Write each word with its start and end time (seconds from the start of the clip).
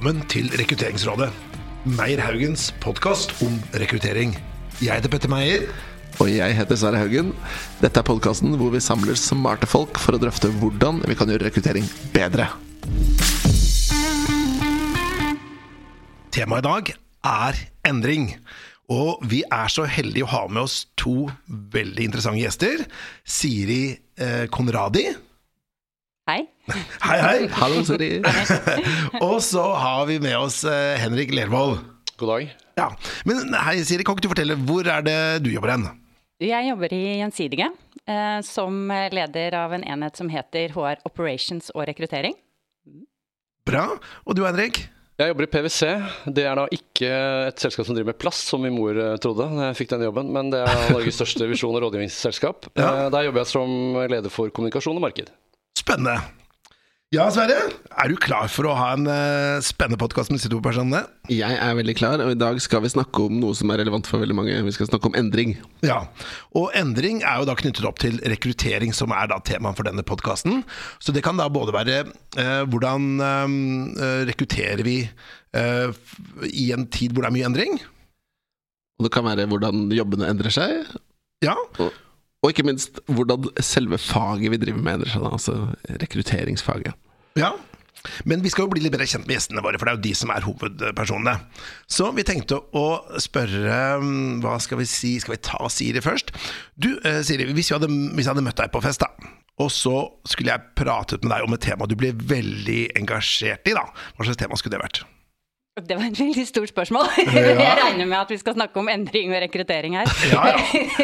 Velkommen 0.00 0.28
til 0.32 0.46
Rekrutteringsrådet. 0.56 1.26
Meyer 1.84 2.22
Haugens 2.24 2.70
podkast 2.80 3.34
om 3.44 3.58
rekruttering. 3.76 4.30
Jeg 4.80 4.96
heter 4.96 5.12
Petter 5.12 5.28
Meyer. 5.28 5.66
Og 6.24 6.30
jeg 6.32 6.56
heter 6.56 6.78
Sverre 6.80 7.02
Haugen. 7.02 7.34
Dette 7.82 8.00
er 8.00 8.06
podkasten 8.08 8.56
hvor 8.56 8.72
vi 8.72 8.80
samler 8.80 9.18
smarte 9.20 9.68
folk 9.68 10.00
for 10.00 10.16
å 10.16 10.22
drøfte 10.22 10.48
hvordan 10.56 11.02
vi 11.04 11.18
kan 11.20 11.28
gjøre 11.28 11.50
rekruttering 11.50 11.84
bedre. 12.16 12.48
Temaet 16.32 16.64
i 16.64 16.68
dag 16.70 16.92
er 17.34 17.60
endring. 17.92 18.30
Og 18.88 19.20
vi 19.28 19.42
er 19.52 19.68
så 19.68 19.84
heldige 19.84 20.24
å 20.24 20.32
ha 20.32 20.46
med 20.48 20.64
oss 20.64 20.86
to 20.96 21.28
veldig 21.76 22.08
interessante 22.08 22.40
gjester. 22.40 22.88
Siri 23.28 23.82
eh, 24.16 24.46
Konradi. 24.48 25.10
Hei. 26.30 26.44
Hei, 27.02 27.16
hei. 27.18 27.38
Hallo, 27.58 27.80
Siri. 27.82 28.20
Og 29.26 29.40
så 29.42 29.64
har 29.74 30.04
vi 30.06 30.20
med 30.22 30.36
oss 30.38 30.60
eh, 30.68 30.94
Henrik 31.02 31.32
Lervold. 31.34 31.80
God 32.20 32.30
dag. 32.30 32.52
Ja. 32.78 32.86
Men 33.26 33.50
hei, 33.66 33.80
Siri, 33.82 34.06
kan 34.06 34.14
ikke 34.14 34.28
du 34.28 34.30
fortelle 34.30 34.54
hvor 34.68 34.86
er 34.86 35.02
det 35.02 35.16
du 35.42 35.48
jobber 35.50 35.72
hen? 35.74 35.88
Jeg 36.38 36.68
jobber 36.68 36.94
i 36.94 37.00
Gjensidige 37.18 37.66
eh, 38.06 38.38
som 38.46 38.78
leder 39.10 39.58
av 39.58 39.74
en 39.74 39.82
enhet 39.82 40.22
som 40.22 40.30
heter 40.30 40.70
HR 40.76 41.02
Operations 41.10 41.72
og 41.74 41.88
rekruttering. 41.90 42.38
Bra. 43.66 43.88
Og 44.22 44.38
du, 44.38 44.44
Henrik? 44.46 44.84
Jeg 45.18 45.34
jobber 45.34 45.48
i 45.48 45.52
PwC. 45.56 45.90
Det 46.30 46.46
er 46.46 46.62
da 46.62 46.70
ikke 46.78 47.10
et 47.50 47.66
selskap 47.66 47.90
som 47.90 47.98
driver 47.98 48.14
med 48.14 48.22
plast, 48.22 48.46
som 48.54 48.62
min 48.62 48.78
mor 48.78 48.94
eh, 48.94 49.18
trodde 49.18 49.50
da 49.50 49.72
jeg 49.72 49.82
fikk 49.82 49.96
denne 49.96 50.06
jobben, 50.12 50.30
men 50.38 50.54
det 50.54 50.62
er 50.62 50.94
Norges 50.94 51.18
største 51.18 51.50
visjon- 51.50 51.74
og 51.74 51.88
rådgivningsselskap. 51.88 52.70
Ja. 52.78 53.08
Der 53.10 53.26
jobber 53.26 53.42
jeg 53.42 53.56
som 53.58 53.78
leder 54.06 54.30
for 54.30 54.54
kommunikasjon 54.54 55.02
og 55.02 55.08
marked. 55.10 55.34
Spennende. 55.90 56.20
Ja, 57.10 57.24
Sverre. 57.34 57.56
Er 57.98 58.12
du 58.12 58.14
klar 58.22 58.46
for 58.46 58.68
å 58.70 58.74
ha 58.78 58.92
en 58.94 59.08
uh, 59.10 59.58
spennende 59.66 59.98
podkast 59.98 60.30
med 60.30 60.38
disse 60.38 60.50
to 60.52 60.60
personene? 60.62 61.00
Jeg 61.26 61.56
er 61.58 61.72
veldig 61.74 61.94
klar, 61.98 62.22
og 62.22 62.30
i 62.30 62.38
dag 62.38 62.60
skal 62.62 62.84
vi 62.84 62.92
snakke 62.92 63.24
om 63.26 63.40
noe 63.42 63.56
som 63.58 63.72
er 63.74 63.80
relevant 63.82 64.06
for 64.06 64.22
veldig 64.22 64.36
mange. 64.38 64.54
Vi 64.68 64.74
skal 64.76 64.86
snakke 64.86 65.10
om 65.10 65.16
endring. 65.18 65.56
Ja, 65.82 66.04
og 66.54 66.70
endring 66.78 67.24
er 67.24 67.40
jo 67.40 67.48
da 67.48 67.56
knyttet 67.58 67.88
opp 67.90 67.98
til 68.04 68.20
rekruttering, 68.22 68.94
som 68.94 69.10
er 69.16 69.32
da 69.32 69.40
temaet 69.42 69.80
for 69.80 69.90
denne 69.90 70.04
podkasten. 70.06 70.62
Så 71.02 71.10
det 71.16 71.24
kan 71.26 71.42
da 71.42 71.48
både 71.50 71.74
være 71.74 71.96
uh, 72.38 72.62
hvordan 72.70 73.10
uh, 73.18 74.22
rekrutterer 74.30 74.86
vi 74.86 75.00
i 75.50 76.68
en 76.70 76.84
tid 76.94 77.10
hvor 77.10 77.24
det 77.24 77.32
er 77.32 77.34
mye 77.34 77.48
endring? 77.48 77.80
Og 79.00 79.08
det 79.08 79.10
kan 79.16 79.26
være 79.26 79.48
hvordan 79.50 79.88
jobbene 79.90 80.30
endrer 80.30 80.54
seg, 80.54 80.94
Ja, 81.42 81.56
og, 81.80 81.90
og 82.40 82.52
ikke 82.52 82.64
minst 82.66 83.00
hvordan 83.10 83.50
selve 83.64 83.98
faget 84.00 84.52
vi 84.52 84.60
driver 84.60 84.80
med 84.84 85.00
endrer 85.00 85.12
seg, 85.12 85.26
altså 85.28 85.58
rekrutteringsfaget. 86.02 86.96
ja. 87.40 87.52
Men 88.24 88.40
vi 88.40 88.48
skal 88.48 88.64
jo 88.64 88.70
bli 88.72 88.80
litt 88.80 88.94
bedre 88.94 89.04
kjent 89.04 89.26
med 89.28 89.34
gjestene 89.36 89.60
våre, 89.60 89.76
for 89.76 89.84
det 89.84 89.92
er 89.92 89.98
jo 89.98 90.04
de 90.06 90.12
som 90.16 90.30
er 90.32 90.46
hovedpersonene. 90.46 91.34
Så 91.84 92.06
vi 92.16 92.24
tenkte 92.24 92.56
å 92.56 92.84
spørre 93.20 93.80
mm, 94.00 94.38
Hva 94.40 94.54
skal 94.64 94.80
vi 94.80 94.86
si? 94.88 95.10
Skal 95.20 95.34
vi 95.34 95.42
ta 95.44 95.68
Siri 95.68 96.00
først? 96.00 96.32
Du, 96.80 96.94
eh, 97.04 97.20
Siri, 97.26 97.50
hvis 97.52 97.68
jeg 97.68 97.76
hadde, 97.76 97.92
hvis 98.16 98.24
jeg 98.24 98.32
hadde 98.32 98.46
møtt 98.46 98.56
deg 98.62 98.72
på 98.72 98.80
fest, 98.84 99.04
da. 99.04 99.36
Og 99.60 99.68
så 99.74 99.94
skulle 100.24 100.54
jeg 100.54 100.72
pratet 100.80 101.26
med 101.26 101.34
deg 101.34 101.44
om 101.44 101.56
et 101.58 101.64
tema 101.66 101.88
du 101.88 101.96
ble 102.00 102.14
veldig 102.16 102.82
engasjert 103.02 103.68
i. 103.68 103.76
da 103.76 103.84
Hva 104.16 104.24
slags 104.24 104.40
tema 104.40 104.56
skulle 104.56 104.78
det 104.78 104.84
vært? 104.86 105.04
Det 105.78 105.94
var 105.96 106.02
et 106.10 106.18
veldig 106.18 106.42
stort 106.48 106.68
spørsmål. 106.72 107.06
Jeg 107.30 107.76
regner 107.78 108.08
med 108.10 108.16
at 108.18 108.30
vi 108.34 108.36
skal 108.40 108.56
snakke 108.56 108.80
om 108.82 108.88
endring 108.90 109.30
og 109.30 109.38
rekruttering 109.44 109.94
her. 110.00 110.10
Ja, 110.28 110.40
ja. 110.50 110.56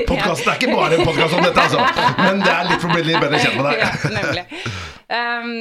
Podkasten 0.08 0.50
er 0.50 0.58
ikke 0.58 0.72
bare 0.74 0.96
en 0.98 1.04
podkast 1.06 1.36
om 1.38 1.44
dette, 1.46 1.62
altså. 1.62 1.84
Men 2.18 2.42
det 2.42 2.50
er 2.50 2.66
litt 2.66 2.82
for 2.82 2.90
å 2.90 2.96
bli 2.96 3.04
litt 3.06 3.20
bedre 3.22 3.38
kjent 3.40 3.60
med 3.62 3.78
Ja, 3.78 3.90
deg. 3.94 4.16
nemlig. 4.16 4.44
Um, 5.06 5.52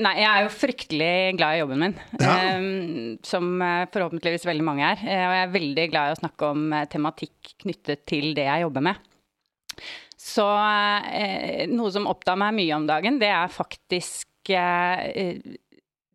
nei, 0.00 0.12
jeg 0.16 0.28
er 0.30 0.46
jo 0.46 0.52
fryktelig 0.56 1.10
glad 1.36 1.58
i 1.58 1.60
jobben 1.60 1.82
min, 1.84 1.96
Ja. 2.24 2.36
um, 2.56 3.18
som 3.28 3.50
eh, 3.62 3.82
forhåpentligvis 3.92 4.46
veldig 4.48 4.64
mange 4.64 4.86
er. 4.94 5.02
Eh, 5.04 5.24
Og 5.28 5.34
jeg 5.36 5.42
er 5.44 5.52
veldig 5.58 5.84
glad 5.92 6.08
i 6.08 6.14
å 6.16 6.20
snakke 6.22 6.48
om 6.54 6.64
eh, 6.72 6.86
tematikk 6.94 7.52
knyttet 7.66 8.06
til 8.08 8.30
det 8.38 8.46
jeg 8.48 8.64
jobber 8.64 8.86
med. 8.88 8.96
Så 10.24 10.46
eh, 11.12 11.66
noe 11.68 11.92
som 11.92 12.08
opptar 12.10 12.40
meg 12.40 12.56
mye 12.56 12.80
om 12.80 12.88
dagen, 12.88 13.20
det 13.20 13.28
er 13.28 13.52
faktisk 13.52 14.54
eh, 14.56 15.36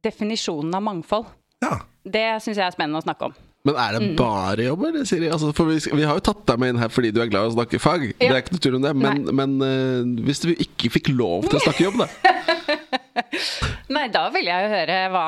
definisjonen 0.03 0.73
av 0.81 0.83
mangfold. 0.89 1.29
Ja. 1.61 1.77
Det 2.03 2.25
syns 2.43 2.57
jeg 2.57 2.65
er 2.65 2.75
spennende 2.75 3.01
å 3.01 3.05
snakke 3.05 3.29
om. 3.29 3.37
Men 3.67 3.75
er 3.75 3.95
det 3.97 4.13
bare 4.15 4.69
jobb, 4.69 4.85
eller, 4.87 5.03
Siri? 5.07 5.27
Altså, 5.27 5.51
for 5.55 5.67
vi, 5.67 5.81
vi 5.91 6.05
har 6.07 6.15
jo 6.15 6.23
tatt 6.29 6.45
deg 6.47 6.61
med 6.61 6.71
inn 6.73 6.79
her 6.79 6.91
fordi 6.93 7.11
du 7.11 7.19
er 7.19 7.27
glad 7.31 7.49
i 7.49 7.51
å 7.51 7.57
snakke 7.57 7.81
fag. 7.83 8.05
Det 8.15 8.29
er 8.29 8.39
ikke 8.39 8.55
noe 8.55 8.79
om 8.79 8.85
det. 8.87 8.93
Men, 8.95 9.25
men 9.35 9.57
uh, 9.59 10.23
hvis 10.23 10.39
du 10.45 10.53
ikke 10.53 10.93
fikk 10.95 11.11
lov 11.11 11.49
til 11.49 11.59
å 11.59 11.63
snakke 11.65 11.89
jobb, 11.89 11.99
da? 12.05 12.07
Nei, 13.95 14.05
da 14.13 14.25
vil 14.33 14.49
jeg 14.49 14.65
jo 14.65 14.71
høre 14.73 14.97
hva 15.13 15.25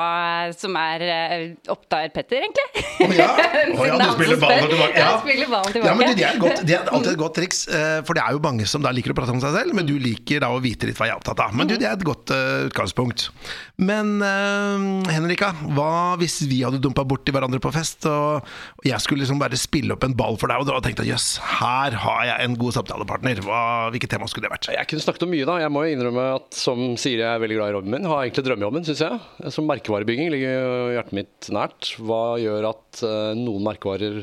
som 0.56 0.78
er 0.80 1.04
eh, 1.06 1.46
opptar 1.72 2.10
Petter, 2.14 2.44
egentlig. 2.46 2.84
Å 3.06 3.10
ja. 3.16 3.30
Oh, 3.72 3.86
ja, 3.86 3.96
du 3.96 4.04
spiller 4.14 4.38
ballen 4.40 4.68
tilbake. 4.68 4.98
Ja, 4.98 5.06
jeg 5.06 5.20
spiller 5.22 5.50
ballen 5.50 5.74
tilbake. 5.74 5.88
Ja, 5.88 5.94
men 5.96 6.10
du, 6.10 6.16
det, 6.18 6.26
er 6.26 6.38
godt, 6.40 6.62
det 6.66 6.74
er 6.76 6.90
alltid 6.92 7.12
et 7.14 7.20
godt 7.24 7.36
triks, 7.38 7.62
eh, 7.72 7.98
for 8.06 8.18
det 8.18 8.24
er 8.24 8.36
jo 8.36 8.42
mange 8.44 8.66
som 8.68 8.84
da 8.84 8.92
liker 8.94 9.14
å 9.14 9.16
prate 9.16 9.34
om 9.34 9.40
seg 9.42 9.54
selv, 9.56 9.76
men 9.76 9.88
du 9.88 9.94
liker 10.02 10.42
da 10.44 10.50
å 10.52 10.60
vite 10.62 10.88
litt 10.88 10.98
hva 10.98 11.08
jeg 11.08 11.16
er 11.16 11.22
opptatt 11.22 11.42
av. 11.44 11.54
Men 11.56 11.70
du, 11.70 11.76
det 11.80 11.88
er 11.88 11.96
et 11.96 12.06
godt 12.06 12.32
uh, 12.34 12.68
utgangspunkt. 12.68 13.28
Men 13.82 14.18
uh, 14.22 15.08
Henrika, 15.10 15.52
hva 15.76 16.18
hvis 16.20 16.42
vi 16.50 16.62
hadde 16.66 16.82
dumpa 16.82 17.06
borti 17.08 17.34
hverandre 17.34 17.62
på 17.62 17.72
fest, 17.74 18.06
og 18.10 18.42
og 18.42 18.88
jeg 18.88 18.98
skulle 19.04 19.22
liksom 19.22 19.40
bare 19.40 19.58
spille 19.58 19.94
opp 19.94 20.04
en 20.06 20.14
ball 20.16 20.38
for 20.40 20.50
deg, 20.50 20.62
og 20.62 20.68
da 20.68 20.80
tenkte 20.82 21.04
at 21.04 21.10
jøss, 21.10 21.36
her 21.60 21.96
har 22.04 22.22
jeg 22.28 22.46
en 22.46 22.56
god 22.58 22.76
samtalepartner. 22.78 23.42
Hva, 23.46 23.62
hvilket 23.94 24.14
tema 24.14 24.28
skulle 24.30 24.48
det 24.48 24.54
vært? 24.54 24.70
Jeg 24.74 24.90
kunne 24.90 25.04
snakket 25.04 25.26
om 25.26 25.32
mye, 25.34 25.46
da. 25.48 25.58
Jeg 25.62 25.72
må 25.74 25.84
jo 25.86 25.96
innrømme 25.96 26.26
at 26.38 26.58
som 26.58 26.82
sier 27.00 27.22
jeg 27.22 27.28
er 27.28 27.42
veldig 27.42 27.58
glad 27.58 27.72
i 27.72 27.76
jobben 27.82 27.90
min. 27.90 28.08
Har 28.08 28.22
egentlig 28.22 28.46
drømmejobben, 28.46 28.86
syns 28.86 29.02
jeg. 29.02 29.50
Som 29.52 29.66
merkevarebygging 29.66 30.30
ligger 30.30 30.94
hjertet 30.94 31.18
mitt 31.18 31.50
nært. 31.50 31.94
Hva 31.98 32.38
gjør 32.40 32.70
at 32.70 33.02
eh, 33.02 33.34
noen 33.38 33.66
merkevarer 33.66 34.22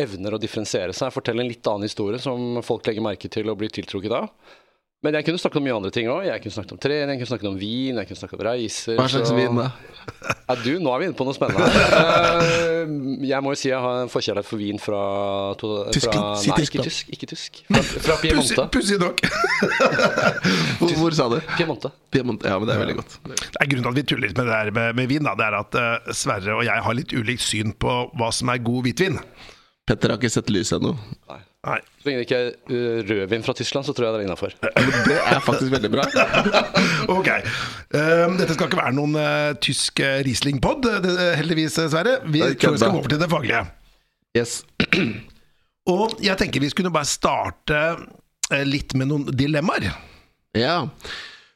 evner 0.00 0.34
å 0.34 0.40
differensiere 0.40 0.94
seg? 0.96 1.12
Fortelle 1.12 1.44
en 1.44 1.50
litt 1.50 1.66
annen 1.66 1.86
historie 1.86 2.18
som 2.18 2.62
folk 2.64 2.86
legger 2.88 3.04
merke 3.04 3.28
til 3.28 3.50
og 3.50 3.60
blir 3.60 3.72
tiltrukket 3.72 4.16
av. 4.16 4.30
Men 5.04 5.12
jeg 5.18 5.26
kunne 5.26 5.36
snakket 5.42 5.60
om 5.60 5.64
mye 5.66 5.74
andre 5.76 5.90
ting 5.92 6.06
òg. 6.08 6.22
Jeg 6.24 6.40
kunne 6.40 6.54
snakket 6.54 6.72
om 6.72 6.78
trening, 6.80 7.10
jeg 7.12 7.18
kunne 7.20 7.28
snakket 7.34 7.48
om 7.50 7.58
vin, 7.60 7.98
jeg 8.00 8.08
kunne 8.08 8.20
snakket 8.22 8.38
om 8.40 8.44
reiser. 8.48 8.94
Hva 8.96 9.04
slags 9.12 9.28
så- 9.28 9.36
vin, 9.36 9.58
da? 9.60 9.66
Ja, 10.48 10.54
du, 10.60 10.70
nå 10.84 10.90
er 10.94 10.98
vi 11.00 11.06
inne 11.08 11.16
på 11.16 11.24
noe 11.28 11.36
spennende. 11.36 11.64
Eh, 11.64 13.28
Jeg 13.28 13.40
må 13.44 13.52
jo 13.54 13.56
si 13.56 13.68
jeg 13.70 13.80
har 13.80 14.02
en 14.02 14.10
forkjærlighet 14.12 14.48
for 14.48 14.60
vin 14.60 14.78
fra, 14.80 15.00
to- 15.60 15.70
fra 15.86 15.92
Tyskland. 15.96 16.38
Si 16.42 16.50
Nei, 16.50 16.56
tysk, 16.60 16.74
ikke 16.74 16.84
tysk. 16.88 17.12
Ikke 17.16 17.28
tysk. 17.30 17.60
Fra, 17.70 17.82
fra 18.08 18.16
Piemonte. 18.20 18.66
pussig 18.74 18.98
nok. 19.00 19.20
Hvor, 20.80 20.92
hvor 21.00 21.16
sa 21.16 21.28
du? 21.32 21.38
Piemonte. 21.56 21.90
Piemonte. 22.12 22.48
Ja, 22.50 22.58
men 22.60 22.68
det 22.68 22.74
er 22.76 22.82
veldig 22.84 22.96
godt. 23.00 23.16
Det 23.24 23.60
er 23.60 23.70
Grunnen 23.70 23.84
til 23.86 23.92
at 23.92 23.98
vi 24.00 24.04
tuller 24.10 24.28
litt 24.28 24.36
med 24.40 24.48
det 24.50 24.58
der 24.58 24.70
med, 24.76 24.96
med 25.00 25.08
vin, 25.12 25.24
da, 25.28 25.32
det 25.38 25.46
er 25.48 25.56
at 25.60 25.78
uh, 25.80 26.12
Sverre 26.16 26.56
og 26.58 26.64
jeg 26.66 26.84
har 26.88 26.96
litt 26.98 27.12
ulikt 27.16 27.44
syn 27.44 27.72
på 27.80 27.96
hva 28.18 28.28
som 28.34 28.52
er 28.52 28.60
god 28.64 28.84
hvitvin. 28.88 29.18
Petter 29.88 30.12
har 30.14 30.20
ikke 30.20 30.32
sett 30.32 30.52
lyset 30.52 30.80
ennå. 30.80 30.94
Nei. 31.64 31.78
Så 32.00 32.08
lenge 32.08 32.20
det 32.20 32.24
ikke 32.26 32.38
er 32.40 32.48
uh, 32.68 32.98
rødvin 33.08 33.44
fra 33.46 33.54
Tyskland, 33.56 33.86
så 33.86 33.94
tror 33.96 34.06
jeg 34.06 34.14
det 34.14 34.20
er 34.20 34.26
innafor. 34.26 34.56
Det 35.08 35.16
er 35.16 35.44
faktisk 35.44 35.72
veldig 35.72 35.92
bra. 35.94 36.08
Ok. 37.14 37.28
Um, 37.94 38.36
dette 38.40 38.54
skal 38.56 38.68
ikke 38.68 38.80
være 38.80 38.94
noen 38.96 39.16
uh, 39.16 39.52
tysk 39.62 40.00
uh, 40.04 40.18
Riesling-pod, 40.24 40.88
heldigvis, 41.38 41.76
Sverre. 41.92 42.18
Vi 42.24 42.40
tror 42.56 42.76
vi 42.76 42.82
skal 42.82 42.94
gå 42.94 43.00
over 43.02 43.12
til 43.12 43.20
det 43.20 43.30
faglige. 43.32 43.62
Yes. 44.36 44.62
Og 45.94 46.16
jeg 46.24 46.36
tenker 46.40 46.64
vi 46.64 46.72
skulle 46.72 46.92
bare 46.92 47.08
starte 47.08 47.80
uh, 47.94 48.64
litt 48.64 48.96
med 48.98 49.10
noen 49.12 49.28
dilemmaer. 49.36 49.90
Ja. 50.56 50.78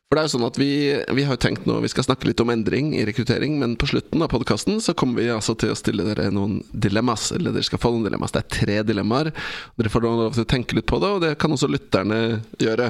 For 0.08 0.16
det 0.16 0.22
er 0.22 0.28
jo 0.30 0.32
sånn 0.38 0.46
at 0.46 0.56
vi, 0.56 0.70
vi 1.18 1.24
har 1.28 1.36
jo 1.36 1.40
tenkt 1.42 1.66
nå 1.68 1.74
Vi 1.84 1.90
skal 1.92 2.06
snakke 2.06 2.30
litt 2.30 2.40
om 2.40 2.48
endring 2.48 2.94
i 2.96 3.02
rekruttering, 3.04 3.58
men 3.60 3.74
på 3.76 3.90
slutten 3.90 4.24
av 4.24 4.30
podkasten 4.32 4.78
så 4.80 4.94
kommer 4.96 5.20
vi 5.20 5.28
altså 5.34 5.52
til 5.60 5.74
å 5.74 5.76
stille 5.76 6.06
dere 6.06 6.30
noen 6.32 6.62
dilemmas. 6.72 7.26
Eller 7.36 7.52
dere 7.52 7.68
skal 7.68 7.82
få 7.82 7.92
noen 7.92 8.06
dilemmas. 8.08 8.32
Det 8.32 8.40
er 8.40 8.54
tre 8.54 8.78
dilemmaer. 8.88 9.28
Dere 9.76 9.92
får 9.92 10.06
lov 10.06 10.22
til 10.32 10.46
å 10.46 10.48
tenke 10.48 10.78
litt 10.78 10.88
på 10.88 11.00
det, 11.02 11.10
og 11.12 11.20
det 11.26 11.34
kan 11.42 11.52
også 11.52 11.68
lytterne 11.68 12.22
gjøre. 12.56 12.88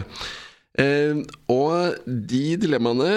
Eh, 0.78 1.18
og 1.50 2.06
de 2.06 2.44
dilemmaene 2.62 3.10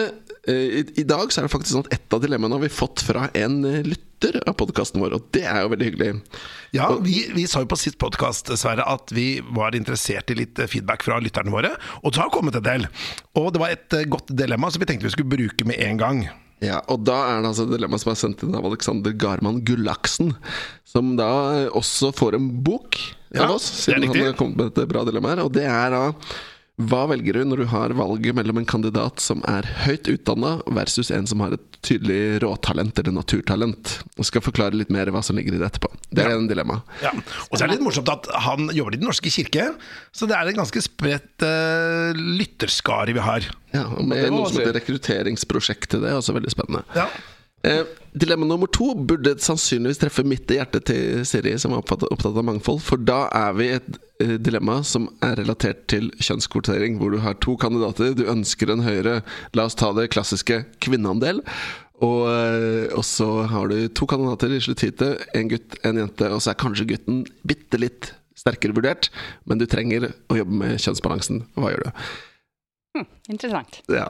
eh, 0.50 0.80
i, 0.82 0.84
I 1.04 1.06
dag 1.06 1.30
så 1.30 1.44
er 1.44 1.46
det 1.46 1.54
faktisk 1.54 1.76
sånn 1.76 1.86
at 1.86 1.94
ett 2.00 2.18
av 2.18 2.24
dilemmaene 2.26 2.58
har 2.58 2.66
vi 2.66 2.74
fått 2.74 3.06
fra 3.06 3.28
en 3.38 3.60
eh, 3.70 3.84
lytter 4.22 4.50
av 4.50 4.54
podkasten 4.54 5.02
vår, 5.02 5.16
og 5.18 5.30
det 5.34 5.44
er 5.48 5.64
jo 5.64 5.72
veldig 5.72 5.88
hyggelig. 5.88 6.10
Ja, 6.76 6.90
vi, 7.02 7.26
vi 7.34 7.48
sa 7.50 7.64
jo 7.64 7.70
på 7.72 7.78
sist 7.80 7.98
podkast 8.02 8.52
Sverre, 8.60 8.86
at 8.86 9.12
vi 9.16 9.42
var 9.56 9.76
interessert 9.76 10.32
i 10.32 10.38
litt 10.38 10.60
uh, 10.60 10.68
feedback 10.70 11.04
fra 11.06 11.20
lytterne 11.22 11.54
våre. 11.54 11.74
Og 12.04 12.14
så 12.14 12.22
har 12.22 12.30
det 12.30 12.36
kommet 12.36 12.58
en 12.60 12.66
del. 12.66 12.88
Og 13.40 13.52
det 13.54 13.62
var 13.64 13.74
et 13.74 13.98
uh, 13.98 14.06
godt 14.12 14.32
dilemma 14.38 14.72
som 14.72 14.84
vi 14.84 14.90
tenkte 14.90 15.10
vi 15.10 15.16
skulle 15.16 15.34
bruke 15.34 15.68
med 15.68 15.82
en 15.82 16.02
gang. 16.02 16.24
Ja, 16.62 16.84
og 16.94 17.02
da 17.08 17.18
er 17.32 17.42
det 17.42 17.50
altså 17.50 17.66
et 17.66 17.74
dilemma 17.74 17.98
som 17.98 18.14
er 18.14 18.22
sendt 18.22 18.46
inn 18.46 18.58
av 18.58 18.68
Alexander 18.70 19.16
Garman 19.18 19.64
Gullaksen, 19.66 20.36
som 20.86 21.16
da 21.18 21.32
eh, 21.56 21.72
også 21.74 22.12
får 22.14 22.38
en 22.38 22.52
bok 22.62 23.00
Ja, 23.34 23.48
av 23.48 23.56
oss, 23.56 23.72
er 23.90 23.96
siden 23.96 24.12
han 24.12 24.28
har 24.28 24.38
kommet 24.38 24.60
med 24.60 24.78
et 24.78 24.92
bra 24.92 25.02
dilemma 25.08 25.34
her. 25.34 25.42
Og 25.48 25.56
det 25.58 25.66
er 25.66 25.96
da 25.96 26.04
hva 26.90 27.04
velger 27.12 27.38
du 27.38 27.46
når 27.50 27.62
du 27.62 27.66
har 27.72 27.94
valget 27.98 28.36
mellom 28.38 28.58
en 28.62 28.68
kandidat 28.70 29.20
som 29.24 29.42
er 29.50 29.66
høyt 29.86 30.08
utdanna, 30.12 30.56
versus 30.74 31.12
en 31.14 31.28
som 31.30 31.42
har 31.44 31.54
et 31.58 31.64
tydelig 31.86 32.40
råtalent 32.44 32.98
eller 33.02 33.16
naturtalent? 33.16 33.98
Jeg 34.20 34.30
skal 34.30 34.44
forklare 34.46 34.78
litt 34.78 34.92
mer 34.94 35.10
hva 35.14 35.22
som 35.26 35.36
ligger 35.40 35.58
i 35.58 35.62
det 35.62 35.68
etterpå. 35.72 35.92
Det 36.12 36.24
er 36.26 36.30
Ja. 36.32 36.38
en 36.38 36.48
dilemma. 36.50 36.82
Ja. 37.04 37.12
Og 37.50 37.58
så 37.58 37.64
er 37.64 37.68
det 37.68 37.78
litt 37.80 37.86
morsomt 37.88 38.10
at 38.14 38.28
han 38.48 38.70
jobber 38.74 38.94
i 38.96 39.02
Den 39.02 39.08
norske 39.10 39.30
kirke, 39.34 39.70
så 40.14 40.28
det 40.28 40.38
er 40.38 40.48
en 40.52 40.60
ganske 40.62 40.82
spredt 40.86 41.44
uh, 41.46 42.14
lytterskare 42.16 43.14
vi 43.14 43.20
har. 43.26 43.42
Ja, 43.74 43.86
og 43.98 44.06
med 44.08 44.30
noe 44.32 44.50
som 44.50 44.62
heter 44.62 44.78
rekrutteringsprosjekt 44.80 45.90
til 45.94 46.02
det, 46.04 46.12
er 46.12 46.20
også 46.22 46.34
veldig 46.38 46.52
spennende. 46.54 46.84
Ja. 46.96 47.08
Eh, 47.64 47.84
dilemma 48.14 48.46
nummer 48.46 48.68
to 48.68 48.94
burde 48.96 49.36
sannsynligvis 49.40 50.00
treffe 50.02 50.24
midt 50.26 50.50
i 50.50 50.58
hjertet 50.58 50.88
til 50.90 51.26
Siri, 51.30 51.54
som 51.62 51.76
er 51.76 51.84
opptatt, 51.84 52.08
opptatt 52.10 52.38
av 52.38 52.48
mangfold. 52.48 52.82
For 52.84 53.02
da 53.02 53.28
er 53.38 53.54
vi 53.58 53.68
i 53.68 53.76
et 53.78 54.00
eh, 54.24 54.34
dilemma 54.42 54.80
som 54.88 55.08
er 55.26 55.38
relatert 55.44 55.86
til 55.92 56.10
kjønnskvotering, 56.18 56.98
hvor 57.00 57.14
du 57.14 57.22
har 57.22 57.38
to 57.44 57.56
kandidater. 57.62 58.16
Du 58.18 58.26
ønsker 58.32 58.74
en 58.74 58.86
høyere, 58.86 59.20
la 59.58 59.68
oss 59.70 59.78
ta 59.78 59.92
det 59.98 60.10
klassiske, 60.16 60.64
kvinneandel. 60.82 61.44
Og, 62.02 62.24
eh, 62.32 62.88
og 62.98 63.06
så 63.06 63.30
har 63.52 63.70
du 63.70 63.86
to 63.94 64.08
kandidater 64.10 64.56
i 64.56 64.64
slutthitet. 64.64 65.28
En 65.38 65.52
gutt, 65.52 65.78
en 65.86 66.02
jente, 66.02 66.32
og 66.34 66.42
så 66.42 66.56
er 66.56 66.62
kanskje 66.64 66.90
gutten 66.96 67.22
bitte 67.48 67.78
litt 67.82 68.10
sterkere 68.42 68.74
vurdert. 68.74 69.12
Men 69.46 69.62
du 69.62 69.68
trenger 69.70 70.10
å 70.32 70.40
jobbe 70.40 70.64
med 70.64 70.82
kjønnsbalansen. 70.82 71.44
Hva 71.54 71.76
gjør 71.76 71.86
du? 71.86 72.02
Hm, 72.98 73.08
interessant. 73.30 73.84
Ja. 73.92 74.10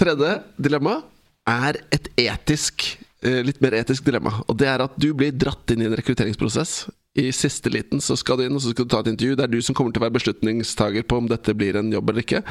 Tredje 0.00 0.32
dilemma 0.60 1.02
er 1.46 1.78
et 1.94 2.08
etisk 2.18 2.86
eh, 3.22 3.42
litt 3.46 3.60
mer 3.64 3.76
etisk 3.78 4.06
dilemma. 4.06 4.34
Og 4.46 4.58
det 4.60 4.68
er 4.70 4.84
at 4.84 4.96
du 5.00 5.12
blir 5.16 5.34
dratt 5.34 5.70
inn 5.72 5.84
i 5.84 5.88
en 5.88 5.96
rekrutteringsprosess. 5.98 6.86
I 7.16 7.30
siste 7.32 7.72
liten 7.72 8.02
så 8.04 8.16
skal 8.18 8.40
du 8.40 8.46
inn 8.46 8.56
og 8.58 8.62
så 8.64 8.74
skal 8.74 8.86
du 8.88 8.92
ta 8.92 9.00
et 9.04 9.12
intervju. 9.14 9.36
Det 9.38 9.46
er 9.46 9.54
du 9.54 9.60
som 9.64 9.76
kommer 9.76 9.94
til 9.94 10.02
å 10.02 10.06
være 10.06 10.18
beslutningstaker 10.18 11.06
på 11.08 11.22
om 11.22 11.30
dette 11.30 11.54
blir 11.56 11.78
en 11.80 11.92
jobb 11.94 12.12
eller 12.12 12.26
ikke. 12.26 12.42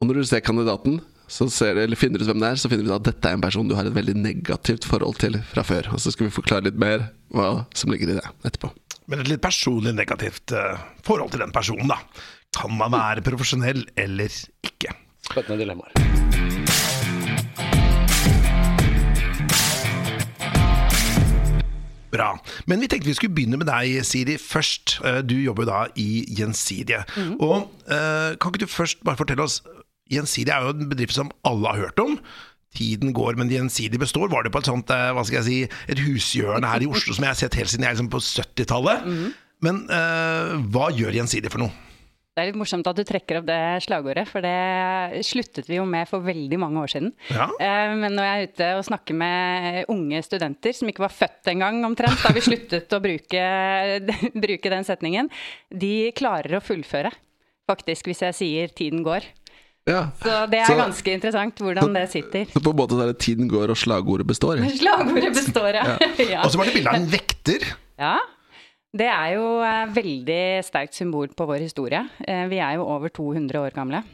Og 0.00 0.08
når 0.08 0.20
du 0.20 0.28
ser 0.28 0.44
kandidaten, 0.44 1.02
så 1.30 1.48
ser 1.52 1.76
du, 1.76 1.82
eller 1.84 1.98
finner 1.98 2.20
ut 2.20 2.28
hvem 2.28 2.40
det 2.42 2.50
er, 2.52 2.60
så 2.60 2.68
finner 2.68 2.86
du 2.86 2.92
ut 2.92 2.98
at 2.98 3.08
dette 3.08 3.30
er 3.30 3.36
en 3.38 3.44
person 3.44 3.68
du 3.68 3.76
har 3.76 3.88
et 3.88 3.96
veldig 3.96 4.16
negativt 4.20 4.86
forhold 4.88 5.18
til 5.22 5.38
fra 5.50 5.64
før. 5.66 5.94
Og 5.96 6.02
så 6.02 6.12
skal 6.12 6.28
vi 6.28 6.34
forklare 6.36 6.68
litt 6.68 6.80
mer 6.80 7.08
hva 7.34 7.64
som 7.76 7.92
ligger 7.92 8.12
i 8.12 8.18
det 8.18 8.26
etterpå. 8.44 8.72
Men 9.10 9.20
et 9.20 9.32
litt 9.32 9.44
personlig 9.44 9.92
negativt 9.96 10.54
uh, 10.56 10.80
forhold 11.04 11.34
til 11.34 11.44
den 11.44 11.52
personen, 11.52 11.90
da. 11.92 12.00
Kan 12.54 12.76
man 12.78 12.94
være 12.94 13.24
profesjonell 13.26 13.82
eller 14.00 14.40
ikke? 14.64 14.94
Spennende 15.24 15.60
dilemmaer. 15.64 16.33
Bra. 22.14 22.30
Men 22.70 22.82
vi 22.82 22.88
tenkte 22.90 23.10
vi 23.10 23.16
skulle 23.18 23.34
begynne 23.34 23.58
med 23.60 23.68
deg, 23.68 24.00
Siri, 24.06 24.38
først. 24.40 24.98
Eh, 25.04 25.20
du 25.26 25.36
jobber 25.40 25.66
jo 25.66 25.70
da 25.70 25.82
i 26.00 26.24
Gjensidige. 26.38 27.02
Mm. 27.16 27.36
Og 27.42 27.68
uh, 27.90 28.34
kan 28.38 28.52
ikke 28.52 28.64
du 28.64 28.70
først 28.70 29.02
bare 29.06 29.18
fortelle 29.20 29.46
oss 29.46 29.62
Gjensidige 30.12 30.52
er 30.52 30.66
jo 30.66 30.74
en 30.74 30.90
bedrift 30.90 31.16
som 31.16 31.30
alle 31.48 31.70
har 31.72 31.86
hørt 31.86 32.02
om. 32.02 32.18
Tiden 32.76 33.14
går, 33.16 33.38
men 33.40 33.50
Gjensidige 33.50 34.02
består. 34.02 34.28
Var 34.30 34.44
det 34.44 34.52
på 34.52 34.60
et 34.60 34.68
sånt, 34.68 34.92
uh, 34.92 35.14
hva 35.16 35.24
skal 35.24 35.40
jeg 35.40 35.46
si, 35.48 35.80
et 35.90 36.02
hushjørne 36.04 36.68
her 36.68 36.84
i 36.84 36.90
Oslo 36.90 37.16
som 37.16 37.24
jeg 37.24 37.32
har 37.32 37.40
sett 37.40 37.58
helt 37.58 37.72
siden 37.72 37.88
jeg 37.88 37.96
liksom 37.96 38.12
på 38.12 38.22
70-tallet? 38.22 39.08
Mm. 39.08 39.32
Men 39.64 39.80
uh, 39.88 40.60
hva 40.74 40.90
gjør 40.94 41.16
Gjensidige 41.18 41.54
for 41.54 41.64
noe? 41.64 41.83
Det 42.34 42.42
er 42.42 42.48
litt 42.48 42.58
morsomt 42.58 42.88
at 42.90 42.98
du 42.98 43.04
trekker 43.06 43.38
opp 43.38 43.44
det 43.46 43.56
slagordet, 43.84 44.24
for 44.26 44.42
det 44.42 45.22
sluttet 45.22 45.68
vi 45.70 45.76
jo 45.78 45.84
med 45.86 46.08
for 46.10 46.24
veldig 46.24 46.58
mange 46.58 46.80
år 46.82 46.90
siden. 46.90 47.12
Ja. 47.30 47.46
Eh, 47.62 47.92
men 47.94 48.16
når 48.18 48.26
jeg 48.26 48.34
er 48.34 48.48
ute 48.48 48.70
og 48.80 48.86
snakker 48.88 49.18
med 49.20 49.92
unge 49.94 50.22
studenter 50.26 50.74
som 50.74 50.90
ikke 50.90 51.04
var 51.04 51.14
født 51.14 51.52
engang 51.52 51.78
omtrent 51.86 52.24
da 52.24 52.34
vi 52.34 52.42
sluttet 52.42 52.90
å 52.90 53.00
bruke, 53.04 53.44
bruke 54.48 54.74
den 54.74 54.88
setningen, 54.90 55.30
de 55.70 56.10
klarer 56.18 56.58
å 56.58 56.64
fullføre, 56.64 57.14
faktisk, 57.70 58.10
hvis 58.10 58.26
jeg 58.26 58.38
sier 58.40 58.74
'tiden 58.74 59.06
går'. 59.06 59.30
Ja. 59.86 60.08
Så 60.18 60.34
det 60.50 60.58
er 60.64 60.72
så, 60.72 60.78
ganske 60.80 61.14
interessant 61.14 61.60
hvordan 61.62 61.94
det 61.94 62.08
sitter. 62.10 62.50
Så 62.50 62.58
på 62.58 62.74
en 62.74 62.82
måte 62.82 62.98
er 62.98 63.14
det 63.14 63.20
'tiden 63.22 63.46
går' 63.46 63.70
og 63.70 63.78
slagordet 63.78 64.26
består? 64.26 64.58
Slagordet 64.82 65.30
består, 65.38 65.70
ja. 65.70 65.86
ja. 66.34 66.42
Og 66.42 66.50
så 66.50 66.58
var 66.58 66.66
det 66.66 66.80
bilde 66.80 66.90
av 66.90 66.98
en 66.98 67.12
vekter. 67.14 67.70
Ja, 67.94 68.18
det 68.94 69.08
er 69.10 69.32
jo 69.34 69.46
eh, 69.66 69.88
veldig 69.94 70.42
sterkt 70.62 70.94
symbol 70.94 71.32
på 71.34 71.46
vår 71.48 71.64
historie. 71.64 72.04
Eh, 72.22 72.44
vi 72.50 72.60
er 72.62 72.76
jo 72.78 72.86
over 72.86 73.10
200 73.10 73.58
år 73.64 73.74
gamle. 73.74 74.04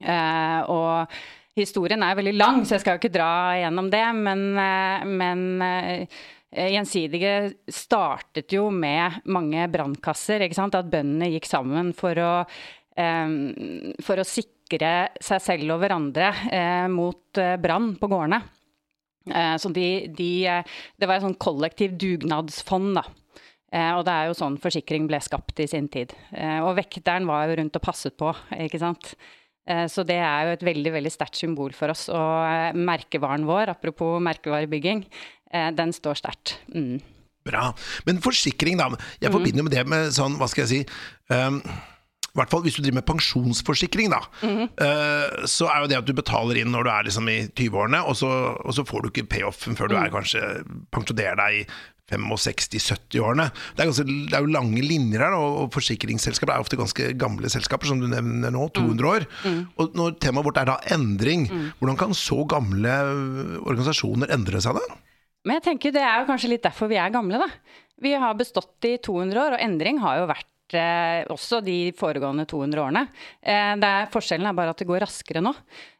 Eh, 0.00 0.60
og 0.72 1.12
historien 1.58 2.02
er 2.06 2.16
veldig 2.16 2.34
lang, 2.38 2.62
så 2.64 2.76
jeg 2.76 2.84
skal 2.84 2.96
jo 2.96 3.02
ikke 3.02 3.12
dra 3.18 3.30
gjennom 3.58 3.90
det. 3.92 4.04
Men, 4.16 4.44
men 5.18 5.44
Gjensidige 6.48 7.50
startet 7.68 8.54
jo 8.54 8.70
med 8.72 9.18
mange 9.28 9.66
brannkasser. 9.68 10.46
At 10.46 10.78
bøndene 10.88 11.28
gikk 11.34 11.50
sammen 11.50 11.90
for 11.98 12.16
å, 12.22 12.32
for 14.06 14.22
å 14.22 14.28
sikre 14.30 14.92
seg 15.20 15.42
selv 15.44 15.74
og 15.74 15.82
hverandre 15.82 16.30
mot 16.94 17.42
brann 17.60 17.90
på 18.00 18.08
gårdene. 18.08 18.40
Så 19.60 19.74
de, 19.74 19.88
de, 20.16 20.32
det 20.96 21.10
var 21.10 21.18
et 21.18 21.26
sånn 21.26 21.36
kollektiv 21.42 21.98
dugnadsfond, 22.00 22.94
da. 23.02 23.04
Eh, 23.68 23.90
og 23.98 24.04
det 24.08 24.14
er 24.14 24.28
jo 24.28 24.36
sånn 24.38 24.56
forsikring 24.60 25.08
ble 25.10 25.20
skapt 25.20 25.60
i 25.60 25.68
sin 25.68 25.90
tid. 25.92 26.14
Eh, 26.32 26.60
og 26.64 26.76
vekteren 26.78 27.28
var 27.28 27.48
jo 27.48 27.58
rundt 27.60 27.76
og 27.76 27.84
passet 27.84 28.16
på, 28.18 28.32
ikke 28.64 28.80
sant. 28.80 29.12
Eh, 29.68 29.84
så 29.92 30.04
det 30.08 30.16
er 30.24 30.46
jo 30.46 30.56
et 30.56 30.64
veldig 30.70 30.94
veldig 30.94 31.12
sterkt 31.12 31.40
symbol 31.40 31.74
for 31.76 31.92
oss. 31.92 32.06
Og 32.08 32.78
merkevaren 32.78 33.44
vår, 33.48 33.74
apropos 33.74 34.16
merkevarebygging, 34.24 35.04
den 35.48 35.94
står 35.96 36.18
sterkt. 36.20 36.58
Mm. 36.74 36.98
Bra. 37.48 37.70
Men 38.04 38.18
forsikring, 38.20 38.76
da. 38.76 38.90
Jeg 39.22 39.32
forbinder 39.32 39.64
med 39.64 39.72
det 39.72 39.86
med 39.88 40.10
sånn, 40.12 40.36
hva 40.36 40.48
skal 40.50 40.66
jeg 40.66 40.72
si 40.72 40.82
um 41.32 41.62
i 42.28 42.38
hvert 42.38 42.52
fall 42.52 42.64
hvis 42.64 42.76
du 42.76 42.82
driver 42.84 43.00
med 43.00 43.08
pensjonsforsikring, 43.08 44.10
da, 44.12 44.20
mm 44.42 44.48
-hmm. 44.54 44.66
uh, 44.84 45.46
så 45.46 45.66
er 45.66 45.80
jo 45.80 45.90
det 45.90 45.98
at 45.98 46.06
du 46.06 46.12
betaler 46.12 46.60
inn 46.60 46.72
når 46.72 46.84
du 46.84 46.90
er 46.90 47.04
liksom 47.04 47.28
i 47.28 47.38
20-årene, 47.48 48.02
og, 48.04 48.16
og, 48.64 48.74
så 48.74 48.84
får 48.84 49.02
du 49.02 49.08
ikke 49.08 49.30
payoffen 49.36 49.76
før 49.76 49.88
du 49.88 49.96
mm. 49.96 50.02
er 50.04 50.10
kanskje 50.10 50.42
pensjonerer 50.92 51.36
deg 51.36 51.60
i 51.60 51.64
65-70-årene. 52.08 53.50
Det, 53.76 53.84
det, 54.08 54.36
er 54.36 54.44
jo 54.44 54.52
lange 54.52 54.80
linjer 54.80 55.24
her, 55.24 55.36
og 55.36 55.72
forsikringsselskaper 55.74 56.54
er 56.54 56.64
ofte 56.64 56.78
ganske 56.80 57.12
gamle 57.20 57.50
selskaper, 57.52 57.86
som 57.86 58.00
du 58.00 58.08
nevner 58.08 58.50
nå, 58.54 58.68
200 58.72 58.96
mm. 58.96 59.08
år. 59.10 59.26
Mm. 59.44 59.60
Og 59.76 59.98
når 59.98 60.16
temaet 60.22 60.48
vårt 60.48 60.60
er 60.62 60.70
da 60.70 60.78
endring, 60.94 61.48
mm. 61.50 61.66
hvordan 61.78 62.00
kan 62.00 62.16
så 62.16 62.44
gamle 62.48 62.94
organisasjoner 63.60 64.32
endre 64.32 64.62
seg 64.64 64.78
da? 64.80 64.86
Men 65.46 65.60
jeg 65.60 65.68
tenker 65.68 65.92
Det 65.94 66.02
er 66.02 66.20
jo 66.20 66.28
kanskje 66.28 66.50
litt 66.50 66.64
derfor 66.64 66.90
vi 66.90 66.98
er 67.00 67.12
gamle, 67.12 67.40
da. 67.40 67.48
Vi 68.02 68.14
har 68.14 68.38
bestått 68.38 68.84
i 68.86 68.96
200 69.02 69.42
år, 69.42 69.56
og 69.56 69.64
endring 69.64 70.00
har 70.02 70.22
jo 70.22 70.30
vært 70.30 70.48
også 71.32 71.62
de 71.64 71.92
foregående 71.96 72.44
200 72.44 72.82
årene. 72.82 73.06
Eh, 73.40 73.72
er, 73.78 74.10
forskjellen 74.12 74.50
er 74.50 74.58
bare 74.58 74.74
at 74.74 74.82
det 74.82 74.88
går 74.88 75.00
raskere 75.06 75.40
nå. 75.40 75.54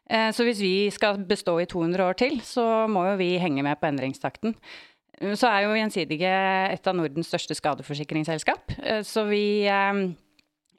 Eh, 0.09 0.29
så 0.35 0.45
hvis 0.45 0.61
vi 0.61 0.75
skal 0.93 1.17
bestå 1.25 1.57
i 1.63 1.65
200 1.65 2.05
år 2.05 2.19
til, 2.19 2.39
så 2.45 2.85
må 2.91 3.07
jo 3.09 3.17
vi 3.17 3.37
henge 3.41 3.65
med 3.65 3.79
på 3.81 3.89
endringstakten. 3.89 4.53
Så 5.19 5.49
er 5.51 5.65
jo 5.65 5.75
Gjensidige 5.75 6.31
et 6.71 6.87
av 6.87 6.95
Nordens 6.95 7.27
største 7.27 7.57
skadeforsikringsselskap. 7.57 8.71
Eh, 8.79 9.01
så 9.03 9.25
vi, 9.27 9.67
eh, 9.67 9.99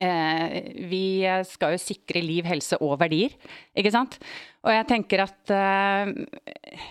eh, 0.00 0.54
vi 0.88 1.04
skal 1.44 1.76
jo 1.76 1.82
sikre 1.82 2.22
liv, 2.24 2.48
helse 2.48 2.78
og 2.80 2.96
verdier, 3.02 3.34
ikke 3.76 3.92
sant. 3.92 4.16
Og 4.64 4.72
jeg 4.72 4.88
tenker 4.88 5.24
at 5.24 5.52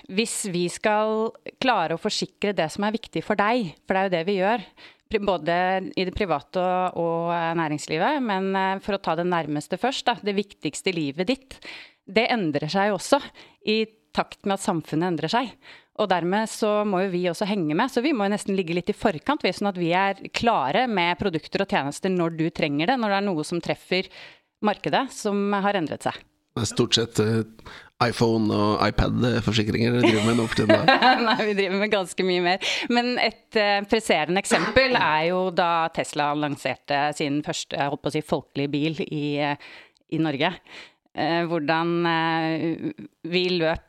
hvis 0.09 0.47
vi 0.49 0.63
skal 0.73 1.29
klare 1.61 1.93
å 1.93 2.01
forsikre 2.01 2.53
det 2.57 2.65
som 2.73 2.85
er 2.85 2.95
viktig 2.95 3.21
for 3.21 3.37
deg, 3.37 3.75
for 3.85 3.93
det 3.93 3.99
er 3.99 4.07
jo 4.07 4.15
det 4.15 4.23
vi 4.25 4.39
gjør, 4.39 4.63
både 5.17 5.53
i 5.97 6.05
det 6.05 6.13
private 6.13 6.61
og, 6.93 7.31
næringslivet, 7.57 8.21
men 8.21 8.53
for 8.85 8.95
å 8.95 9.01
ta 9.01 9.15
det 9.17 9.25
nærmeste 9.25 9.79
først, 9.81 10.05
da, 10.05 10.17
det 10.21 10.37
viktigste 10.37 10.93
livet 10.93 11.31
ditt, 11.31 11.57
det 12.05 12.27
endrer 12.29 12.69
seg 12.69 12.93
også 12.93 13.17
i 13.69 13.83
takt 14.15 14.45
med 14.45 14.57
at 14.57 14.65
samfunnet 14.65 15.11
endrer 15.11 15.31
seg. 15.31 15.51
Og 15.99 16.07
dermed 16.09 16.47
så 16.49 16.85
må 16.87 17.03
jo 17.03 17.11
vi 17.11 17.25
også 17.29 17.47
henge 17.49 17.75
med. 17.75 17.91
Så 17.91 18.03
vi 18.05 18.13
må 18.15 18.25
jo 18.25 18.33
nesten 18.33 18.55
ligge 18.55 18.75
litt 18.77 18.91
i 18.91 18.95
forkant, 18.95 19.43
sånn 19.43 19.71
at 19.71 19.79
vi 19.79 19.91
er 19.97 20.21
klare 20.35 20.85
med 20.87 21.19
produkter 21.19 21.65
og 21.65 21.73
tjenester 21.73 22.13
når 22.13 22.37
du 22.39 22.45
trenger 22.55 22.93
det, 22.93 22.99
når 23.01 23.13
det 23.13 23.19
er 23.19 23.27
noe 23.27 23.45
som 23.47 23.61
treffer 23.63 24.07
markedet 24.65 25.07
som 25.15 25.49
har 25.55 25.79
endret 25.79 26.07
seg. 26.07 26.15
Det 26.59 26.67
er 26.67 26.73
stort 26.73 26.97
sett 26.97 27.21
uh, 27.23 27.41
iPhone 28.03 28.51
og 28.55 28.83
iPad-forsikringer 28.89 29.95
dere 29.95 30.05
driver 30.05 30.27
med 30.27 30.39
nå 30.39 30.45
for 30.51 30.61
tiden? 30.61 30.93
Nei, 31.27 31.37
vi 31.47 31.57
driver 31.57 31.81
med 31.81 31.93
ganske 31.93 32.27
mye 32.27 32.45
mer. 32.45 32.69
Men 32.91 33.13
et 33.23 33.59
uh, 33.59 33.79
presserende 33.89 34.43
eksempel 34.43 34.95
er 34.99 35.29
jo 35.31 35.45
da 35.55 35.89
Tesla 35.95 36.31
lanserte 36.37 37.09
sin 37.17 37.41
første 37.45 37.79
holdt 37.79 38.03
på 38.03 38.11
å 38.11 38.15
si, 38.15 38.23
folkelige 38.25 38.73
bil 38.75 39.03
i, 39.07 39.25
uh, 39.43 39.55
i 40.15 40.21
Norge. 40.21 40.53
hvordan 41.49 41.89
vi 43.27 43.41
løp 43.49 43.88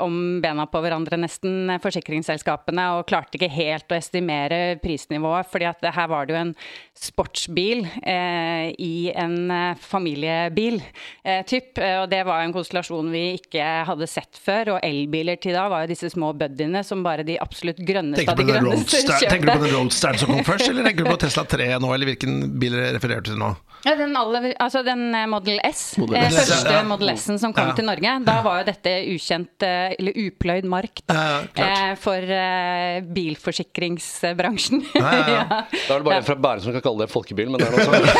om 0.00 0.40
bena 0.42 0.66
på 0.70 0.80
hverandre, 0.82 1.18
nesten, 1.20 1.70
eh, 1.70 1.80
forsikringsselskapene, 1.82 2.84
og 2.96 3.06
klarte 3.08 3.38
ikke 3.38 3.50
helt 3.50 3.88
å 3.90 3.96
estimere 3.98 4.78
prisnivået. 4.82 5.46
fordi 5.50 5.64
at 5.64 5.94
her 5.94 6.08
var 6.08 6.26
det 6.26 6.34
jo 6.34 6.40
en 6.40 6.54
sportsbil 6.94 7.86
eh, 8.02 8.74
i 8.78 9.12
en 9.14 9.50
eh, 9.50 9.76
familiebil, 9.80 10.82
eh, 11.24 11.44
typ. 11.46 11.78
Og 11.78 12.08
det 12.10 12.24
var 12.26 12.42
en 12.42 12.52
konstellasjon 12.52 13.10
vi 13.12 13.38
ikke 13.38 13.64
hadde 13.88 14.06
sett 14.06 14.38
før. 14.38 14.74
Og 14.76 14.80
elbiler 14.82 15.40
til 15.40 15.56
da 15.56 15.68
var 15.68 15.84
jo 15.84 15.92
disse 15.92 16.10
små 16.10 16.32
buddiene 16.38 16.84
som 16.84 17.02
bare 17.02 17.26
de 17.26 17.38
absolutt 17.40 17.78
grønneste 17.78 18.28
av 18.30 18.38
de 18.38 18.48
grønneste 18.48 19.04
kjøpte. 19.04 19.30
Tenker 19.30 19.52
du 19.52 19.54
på 19.54 19.64
den 19.66 19.76
Roadsteren 19.76 20.18
som 20.18 20.32
kom 20.32 20.44
først, 20.46 20.68
eller 20.68 20.88
tenker 20.88 21.04
du 21.04 21.12
på 21.12 21.20
Tesla 21.26 21.44
3 21.48 21.70
nå, 21.78 21.94
eller 21.94 22.12
hvilken 22.12 22.58
bil 22.58 22.78
refererer 22.78 23.24
du 23.24 23.32
til 23.32 23.42
nå? 23.42 23.54
Ja, 23.86 23.92
den, 23.94 24.16
aller, 24.18 24.48
altså 24.58 24.82
den 24.82 25.14
Model 25.30 25.60
S. 25.64 25.96
Model 26.00 26.16
S. 26.26 26.34
første 26.50 26.72
ja. 26.74 26.82
Model 26.86 27.10
S-en 27.14 27.38
som 27.38 27.52
kom 27.54 27.68
ja. 27.70 27.74
til 27.78 27.86
Norge. 27.86 28.24
Da 28.26 28.42
var 28.44 28.58
jo 28.62 28.66
dette 28.68 28.90
ukjent 29.14 29.62
eh, 29.66 29.94
eller 29.94 30.12
upløyd 30.26 30.64
mark 30.68 31.00
da, 31.08 31.14
ja, 31.56 31.94
for 32.00 32.18
uh, 32.18 33.00
bilforsikringsbransjen. 33.14 34.82
Ja, 34.98 35.10
ja, 35.38 35.44
Da 35.46 35.58
er 35.94 35.98
det 35.98 36.04
bare 36.08 36.16
en 36.20 36.26
fra 36.26 36.36
Bærum 36.48 36.62
som 36.64 36.72
kan 36.76 36.84
kalle 36.84 37.00
det 37.06 37.12
folkebil, 37.12 37.48
men 37.52 37.58
det 37.62 37.66
er 37.68 37.72
noe 37.74 37.84
sånt. 37.86 38.06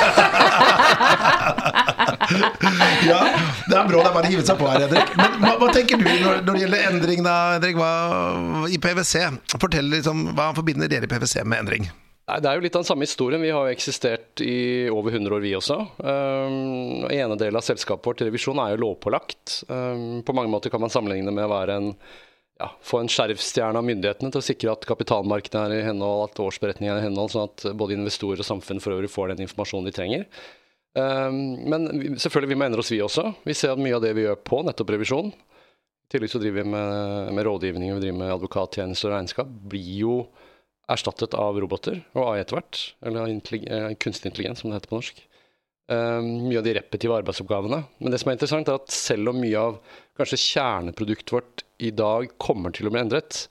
ja, 3.11 3.21
Det 3.69 3.77
er 3.77 3.85
bra, 3.91 3.99
det 3.99 4.09
er 4.09 4.15
bare 4.15 4.27
å 4.27 4.33
hive 4.33 4.45
seg 4.47 4.57
på 4.61 4.67
her, 4.71 4.79
Henrik. 4.87 5.09
Men 5.19 5.31
hva, 5.43 5.53
hva 5.61 5.69
tenker 5.75 5.97
du 6.01 6.05
når, 6.09 6.35
når, 6.43 6.53
det 6.53 6.61
gjelder 6.65 6.81
endring, 6.93 7.21
da, 7.27 7.35
Henrik? 7.57 7.77
Hva, 7.81 7.93
I 8.71 8.79
PwC? 8.83 9.15
Fortell 9.59 9.89
liksom, 9.93 10.17
Hva 10.39 10.47
forbinder 10.57 10.87
dere 10.91 11.07
PwC 11.11 11.35
med 11.45 11.59
endring? 11.65 11.85
Nei, 12.29 12.39
Det 12.45 12.51
er 12.51 12.59
jo 12.59 12.65
litt 12.65 12.77
av 12.77 12.83
den 12.83 12.91
samme 12.91 13.07
historien. 13.09 13.41
Vi 13.41 13.53
har 13.55 13.67
jo 13.67 13.75
eksistert 13.75 14.43
i 14.45 14.89
over 14.93 15.15
100 15.15 15.35
år, 15.35 15.41
vi 15.45 15.55
også. 15.57 15.79
Um, 16.03 17.07
ene 17.09 17.39
del 17.41 17.57
av 17.57 17.65
selskapet 17.65 18.05
vårt, 18.11 18.25
revisjon, 18.27 18.61
er 18.61 18.75
jo 18.75 18.83
lovpålagt. 18.85 19.63
Um, 19.71 20.21
på 20.27 20.35
mange 20.37 20.53
måter 20.53 20.73
kan 20.73 20.83
man 20.83 20.93
sammenligne 20.93 21.33
med 21.33 21.47
å 21.47 21.55
være 21.55 21.79
en 21.81 21.93
ja, 22.59 22.69
få 22.85 23.01
en 23.01 23.09
skjerfstjerne 23.09 23.81
av 23.81 23.87
myndighetene 23.87 24.33
til 24.35 24.43
å 24.43 24.45
sikre 24.45 24.75
at 24.75 24.85
kapitalmarkedene 24.89 25.79
er 25.79 25.81
i 25.81 25.87
henhold, 25.87 26.27
at 26.27 26.41
årsberetningen 26.43 26.97
er 26.97 27.01
i 27.01 27.07
henhold, 27.07 27.33
sånn 27.33 27.49
at 27.49 27.69
både 27.79 27.97
investorer 27.97 28.43
og 28.43 28.49
samfunn 28.49 28.83
for 28.83 28.97
øvrig 28.97 29.13
får 29.13 29.33
den 29.33 29.45
informasjonen 29.47 29.89
de 29.89 29.95
trenger. 29.97 30.27
Um, 30.99 31.39
men 31.71 31.87
selvfølgelig, 32.19 32.51
vi 32.53 32.59
må 32.59 32.67
endre 32.67 32.83
oss, 32.83 32.93
vi 32.93 33.01
også. 33.05 33.31
Vi 33.47 33.57
ser 33.57 33.73
at 33.73 33.81
mye 33.81 33.97
av 33.97 34.05
det 34.05 34.13
vi 34.19 34.27
gjør 34.27 34.43
på 34.45 34.61
nettopp 34.67 34.93
revisjon, 34.99 35.33
i 35.33 36.13
tillegg 36.13 36.33
så 36.33 36.41
driver 36.41 36.65
vi 36.65 36.73
med, 36.73 37.33
med 37.37 37.45
rådgivning 37.45 37.91
og 37.93 37.99
vi 37.99 38.07
driver 38.07 38.21
med 38.23 38.35
advokattjenester 38.35 39.11
og 39.11 39.15
regnskap, 39.15 39.51
blir 39.73 39.97
jo 40.03 40.15
erstattet 40.93 41.37
av 41.37 41.59
roboter 41.61 42.01
og 42.17 42.31
AI 42.33 42.43
etter 42.43 42.59
hvert. 42.59 42.81
Eller 43.05 43.29
eh, 43.29 43.91
kunstig 44.01 44.33
intelligens, 44.33 44.63
som 44.63 44.71
det 44.71 44.81
heter 44.81 44.93
på 44.93 45.01
norsk. 45.01 45.25
Um, 45.89 46.27
mye 46.51 46.61
av 46.61 46.67
de 46.67 46.75
repetitive 46.77 47.17
arbeidsoppgavene. 47.17 47.79
Men 48.03 48.13
det 48.13 48.21
som 48.21 48.29
er 48.29 48.37
interessant, 48.37 48.69
er 48.69 48.81
at 48.81 48.93
selv 48.93 49.33
om 49.33 49.39
mye 49.41 49.61
av 49.71 49.79
kanskje 50.21 50.41
kjerneproduktet 50.43 51.33
vårt 51.33 51.65
i 51.81 51.93
dag 51.97 52.29
kommer 52.41 52.75
til 52.75 52.91
å 52.91 52.93
bli 52.93 53.01
endret, 53.01 53.47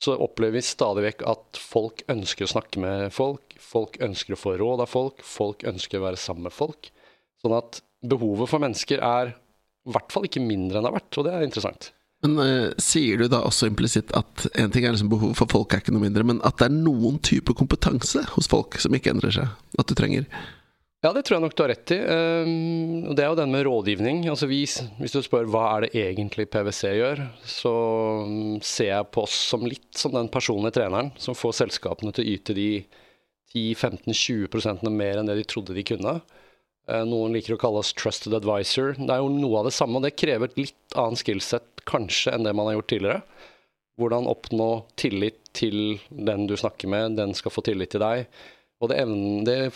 så 0.00 0.14
opplever 0.20 0.58
vi 0.58 0.64
stadig 0.64 1.04
vekk 1.06 1.24
at 1.28 1.60
folk 1.60 2.02
ønsker 2.12 2.46
å 2.46 2.52
snakke 2.52 2.80
med 2.80 3.12
folk, 3.16 3.56
folk 3.60 3.96
ønsker 4.04 4.36
å 4.36 4.40
få 4.40 4.54
råd 4.60 4.84
av 4.84 4.92
folk, 4.92 5.24
folk 5.24 5.64
ønsker 5.68 6.00
å 6.00 6.06
være 6.08 6.20
sammen 6.20 6.48
med 6.48 6.56
folk. 6.56 6.90
Sånn 7.44 7.56
at 7.56 7.80
behovet 8.06 8.52
for 8.52 8.62
mennesker 8.62 9.00
er 9.04 9.32
i 9.32 9.94
hvert 9.94 10.12
fall 10.12 10.26
ikke 10.28 10.44
mindre 10.44 10.78
enn 10.78 10.86
det 10.86 10.92
har 10.92 10.98
vært, 10.98 11.16
og 11.16 11.28
det 11.28 11.32
er 11.36 11.46
interessant. 11.46 11.90
Men 12.24 12.38
uh, 12.40 12.72
Sier 12.80 13.20
du 13.20 13.28
da 13.30 13.42
også 13.44 13.68
implisitt 13.70 14.12
at 14.16 14.46
en 14.56 14.72
ting 14.72 14.86
er 14.86 14.94
liksom 14.94 15.10
behovet 15.12 15.38
for 15.38 15.50
folk 15.52 15.74
er 15.74 15.82
ikke 15.82 15.94
noe 15.94 16.06
mindre, 16.06 16.24
men 16.26 16.40
at 16.46 16.58
det 16.60 16.70
er 16.70 16.76
noen 16.76 17.20
type 17.24 17.54
kompetanse 17.58 18.24
hos 18.34 18.48
folk 18.50 18.78
som 18.82 18.96
ikke 18.96 19.12
endrer 19.12 19.34
seg? 19.36 19.52
At 19.76 19.90
du 19.90 19.96
trenger? 19.98 20.28
Ja, 21.04 21.12
det 21.12 21.26
tror 21.26 21.36
jeg 21.36 21.42
nok 21.44 21.52
du 21.54 21.60
har 21.62 21.70
rett 21.70 21.92
i. 21.94 21.98
Um, 22.02 23.12
det 23.14 23.22
er 23.22 23.28
jo 23.28 23.38
den 23.38 23.52
med 23.52 23.66
rådgivning. 23.68 24.24
Altså 24.32 24.48
vi, 24.50 24.62
hvis 24.98 25.14
du 25.14 25.20
spør 25.22 25.46
hva 25.52 25.66
er 25.74 25.84
det 25.84 26.00
egentlig 26.00 26.48
PwC 26.50 26.80
gjør, 26.96 27.20
så 27.46 27.74
um, 28.24 28.56
ser 28.64 28.90
jeg 28.90 29.10
på 29.14 29.26
oss 29.26 29.36
som 29.52 29.66
litt 29.68 29.86
som 29.94 30.16
den 30.16 30.32
personlige 30.32 30.78
treneren 30.80 31.12
som 31.20 31.36
får 31.38 31.60
selskapene 31.60 32.14
til 32.16 32.24
å 32.24 32.32
yte 32.32 32.56
de 32.56 32.70
10-15-20 33.54 34.90
mer 34.90 35.20
enn 35.20 35.30
det 35.30 35.38
de 35.38 35.46
trodde 35.46 35.76
de 35.76 35.84
kunne. 35.86 36.16
Uh, 36.90 37.04
noen 37.06 37.36
liker 37.36 37.54
å 37.54 37.60
kalle 37.60 37.84
oss 37.84 37.92
trusted 37.94 38.34
advisor. 38.34 38.96
Det 38.96 39.12
er 39.12 39.22
jo 39.22 39.30
noe 39.36 39.60
av 39.60 39.68
det 39.68 39.76
samme, 39.76 40.00
og 40.00 40.08
det 40.08 40.16
krever 40.16 40.48
et 40.48 40.58
litt 40.64 40.98
annet 40.98 41.22
skillset 41.22 41.75
kanskje 41.88 42.34
enn 42.34 42.46
det 42.46 42.54
man 42.56 42.70
har 42.70 42.78
gjort 42.78 42.90
tidligere. 42.92 43.20
Hvordan 43.96 44.28
oppnå 44.28 44.70
tillit 45.00 45.38
til 45.56 45.98
den 46.10 46.48
du 46.50 46.56
snakker 46.58 46.90
med, 46.92 47.16
den 47.16 47.32
skal 47.36 47.54
få 47.54 47.64
tillit 47.64 47.94
til 47.94 48.02
deg. 48.04 48.26
Og 48.82 48.90
det, 48.92 48.98
evnen, 49.00 49.46
det 49.48 49.72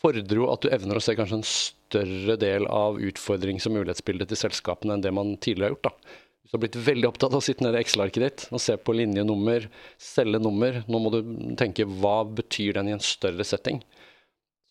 fordrer 0.00 0.40
jo 0.40 0.48
at 0.52 0.64
du 0.64 0.70
evner 0.72 0.98
å 0.98 1.02
se 1.04 1.16
kanskje 1.18 1.40
en 1.40 1.50
større 1.50 2.38
del 2.40 2.64
av 2.72 2.96
utfordrings- 3.02 3.68
og 3.68 3.76
mulighetsbildet 3.76 4.32
til 4.32 4.40
selskapene 4.40 4.96
enn 4.96 5.04
det 5.04 5.12
man 5.14 5.36
tidligere 5.36 5.72
har 5.72 5.76
gjort. 5.76 5.90
da. 5.90 6.16
Hvis 6.48 6.52
du 6.52 6.56
har 6.56 6.62
blitt 6.64 6.80
veldig 6.86 7.08
opptatt 7.10 7.34
av 7.34 7.42
å 7.42 7.44
sitte 7.44 7.64
nede 7.66 7.76
i 7.76 7.84
Excel-arket 7.84 8.24
ditt 8.24 8.44
og 8.48 8.62
se 8.64 8.78
på 8.80 8.94
linjenummer, 8.96 9.66
selge 10.00 10.40
nummer, 10.40 10.80
nå 10.88 11.00
må 11.04 11.12
du 11.12 11.18
tenke 11.60 11.84
hva 11.84 12.22
betyr 12.24 12.78
den 12.78 12.88
i 12.88 12.94
en 12.96 13.04
større 13.04 13.44
setting. 13.44 13.82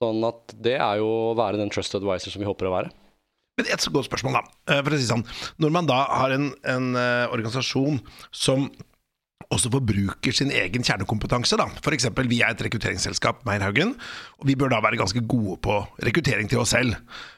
Sånn 0.01 0.25
at 0.25 0.55
det 0.57 0.77
er 0.77 1.03
jo 1.03 1.09
å 1.09 1.35
være 1.37 1.59
den 1.61 1.69
trusted 1.73 2.01
advisor 2.01 2.33
som 2.33 2.41
vi 2.41 2.49
håper 2.49 2.69
å 2.69 2.73
være. 2.79 2.93
Men 3.57 3.71
Et 3.73 3.81
så 3.81 3.91
godt 3.93 4.05
spørsmål, 4.05 4.37
da. 4.37 4.43
Eh, 4.69 4.83
for 4.83 4.93
å 4.93 4.99
si 4.99 5.09
sånn, 5.09 5.25
Når 5.57 5.73
man 5.73 5.89
da 5.89 6.03
har 6.05 6.35
en, 6.35 6.51
en 6.63 6.93
uh, 6.95 7.25
organisasjon 7.33 7.99
som 8.31 8.69
også 9.53 9.71
forbruker 9.71 10.35
sin 10.35 10.51
egen 10.51 10.83
kjernekompetanse. 10.83 11.57
da. 11.59 11.69
F.eks. 11.79 12.09
vi 12.27 12.41
er 12.43 12.51
et 12.51 12.61
rekrutteringsselskap, 12.67 13.45
Meierhaugen, 13.47 13.95
og 14.41 14.49
vi 14.49 14.57
bør 14.59 14.73
da 14.73 14.81
være 14.83 14.99
ganske 14.99 15.23
gode 15.23 15.55
på 15.63 15.79
rekruttering 16.03 16.49
til 16.51 16.59
oss 16.59 16.75
selv. 16.75 16.97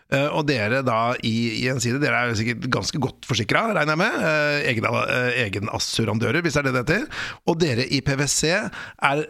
Uh, 0.10 0.26
og 0.34 0.48
dere 0.50 0.82
da 0.82 1.14
i, 1.22 1.62
i 1.62 1.68
en 1.70 1.80
side, 1.80 2.02
dere 2.02 2.18
er 2.18 2.32
jo 2.32 2.40
sikkert 2.40 2.66
ganske 2.74 3.02
godt 3.02 3.30
forsikra, 3.30 3.68
regner 3.78 3.94
jeg 3.94 4.02
med. 4.02 4.16
Uh, 4.26 4.70
egen, 4.72 4.90
uh, 4.90 5.34
egenassurandører, 5.46 6.42
hvis 6.42 6.58
det 6.58 6.64
er 6.64 6.70
det 6.70 6.76
det 6.80 6.86
heter. 6.88 7.26
Og 7.46 7.60
dere 7.62 7.86
i 7.86 8.02
PwC 8.02 8.56
er 8.58 9.28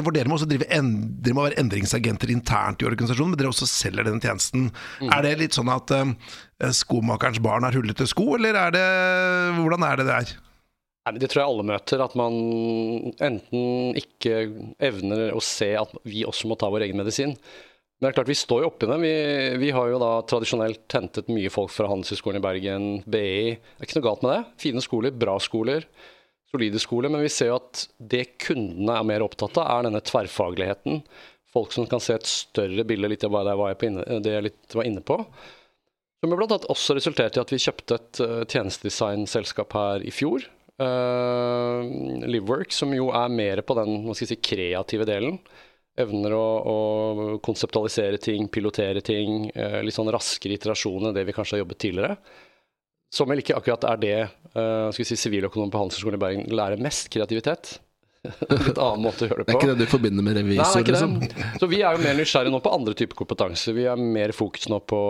for 0.00 0.16
dere 0.16 0.30
må 0.30 0.38
også 0.38 0.48
drive 0.48 0.64
dere 0.64 1.36
må 1.36 1.44
være 1.44 1.60
endringsagenter 1.60 2.32
internt 2.32 2.80
i 2.80 2.88
organisasjonen, 2.88 3.34
men 3.34 3.40
dere 3.40 3.50
også 3.52 3.68
selger 3.68 4.08
den 4.08 4.22
tjenesten. 4.22 4.70
Mm. 5.02 5.10
Er 5.12 5.26
det 5.26 5.34
litt 5.42 5.58
sånn 5.58 5.68
at 5.72 5.92
skomakerens 6.78 7.42
barn 7.44 7.66
har 7.68 7.76
hullete 7.76 8.08
sko, 8.08 8.30
eller 8.38 8.56
er 8.56 8.72
det, 8.78 8.86
hvordan 9.58 9.84
er 9.90 10.00
det 10.00 10.08
der? 10.08 10.32
Nei, 11.02 11.18
Det 11.18 11.32
tror 11.32 11.42
jeg 11.42 11.50
alle 11.50 11.66
møter. 11.66 12.04
At 12.04 12.14
man 12.18 12.38
enten 13.18 13.98
ikke 13.98 14.46
evner 14.82 15.34
å 15.34 15.42
se 15.42 15.72
at 15.78 15.92
vi 16.06 16.24
også 16.28 16.50
må 16.50 16.58
ta 16.58 16.70
vår 16.72 16.86
egen 16.86 17.00
medisin. 17.00 17.36
Men 18.02 18.08
det 18.08 18.12
er 18.12 18.16
klart, 18.18 18.32
vi 18.32 18.38
står 18.38 18.64
jo 18.64 18.70
oppi 18.72 18.88
det. 18.90 18.98
Vi, 18.98 19.14
vi, 19.62 19.68
har 19.74 19.90
jo 19.92 19.98
da 20.02 20.10
tradisjonelt 20.26 20.90
hentet 20.90 21.28
mye 21.30 21.50
folk 21.54 21.70
fra 21.70 21.86
Handelshøyskolen 21.90 22.40
i 22.40 22.42
Bergen, 22.42 22.86
BI. 23.06 23.54
Det 23.54 23.78
er 23.78 23.86
ikke 23.86 24.00
noe 24.00 24.08
galt 24.08 24.24
med 24.26 24.34
det. 24.34 24.40
Fine 24.62 24.82
skoler, 24.82 25.14
bra 25.14 25.36
skoler, 25.42 25.86
solide 26.52 26.78
skoler. 26.82 27.12
Men 27.12 27.24
vi 27.24 27.32
ser 27.32 27.50
jo 27.50 27.58
at 27.60 27.86
det 27.98 28.26
kundene 28.44 28.98
er 28.98 29.08
mer 29.08 29.24
opptatt 29.24 29.58
av, 29.60 29.70
er 29.72 29.88
denne 29.88 30.04
tverrfagligheten. 30.04 31.02
Folk 31.52 31.74
som 31.74 31.88
kan 31.88 32.00
se 32.00 32.16
et 32.16 32.28
større 32.28 32.84
bilde, 32.88 33.10
litt 33.12 33.24
av 33.28 33.34
det 33.44 33.56
jeg, 33.56 33.80
inne, 33.90 34.06
det 34.24 34.36
jeg 34.38 34.54
var 34.76 34.88
inne 34.88 35.04
på. 35.04 35.18
Som 36.22 36.32
bl.a. 36.38 36.58
også 36.70 36.96
resulterte 36.96 37.40
i 37.40 37.42
at 37.42 37.52
vi 37.52 37.60
kjøpte 37.60 37.98
et 37.98 38.22
uh, 38.22 38.38
tjenestedesignselskap 38.46 39.74
her 39.74 40.06
i 40.06 40.12
fjor. 40.14 40.44
Uh, 40.80 41.82
Livework, 42.30 42.72
som 42.72 42.94
jo 42.94 43.10
er 43.16 43.32
mer 43.32 43.60
på 43.66 43.76
den 43.76 44.06
si, 44.16 44.30
kreative 44.38 45.06
delen. 45.08 45.40
Evner 45.98 46.32
å, 46.32 46.46
å, 46.62 46.76
konseptualisere 47.44 48.22
ting, 48.22 48.46
pilotere 48.48 49.02
ting. 49.04 49.50
Uh, 49.52 49.82
litt 49.84 49.98
sånn 49.98 50.12
raskere 50.14 50.56
iterasjoner 50.56 51.10
enn 51.10 51.18
det 51.18 51.26
vi 51.28 51.34
kanskje 51.36 51.58
har 51.58 51.64
jobbet 51.66 51.82
tidligere. 51.84 52.16
Som 53.12 53.28
vel 53.28 53.42
ikke 53.42 53.58
akkurat 53.58 53.84
er 53.90 53.98
det 54.00 54.18
uh, 54.24 54.88
skal 54.88 55.02
vi 55.02 55.08
si, 55.10 55.18
siviløkonom 55.20 55.72
på 55.72 55.80
Handelshøyskolen 55.82 56.16
i 56.16 56.22
Bergen 56.22 56.46
lærer 56.52 56.80
mest, 56.80 57.10
kreativitet. 57.12 57.76
litt 58.68 58.78
annen 58.78 59.02
måte 59.02 59.26
å 59.26 59.28
gjøre 59.28 59.42
det 59.42 59.48
på. 59.48 59.50
Det 59.50 59.54
er 59.54 59.58
ikke 59.58 59.72
det 59.72 59.82
du 59.82 59.90
forbinder 59.90 60.24
med 60.24 60.36
revisor? 60.38 60.78
Nei, 60.78 60.94
liksom. 60.94 61.14
Så 61.58 61.68
vi 61.70 61.80
er 61.82 61.96
jo 61.96 62.02
mer 62.04 62.18
nysgjerrige 62.20 62.54
nå 62.54 62.60
på 62.62 62.72
andre 62.72 62.94
typer 62.98 63.18
kompetanse. 63.18 63.74
Vi 63.74 63.86
har 63.90 63.98
mer 63.98 64.34
fokus 64.36 64.68
nå 64.70 64.78
på 64.86 65.00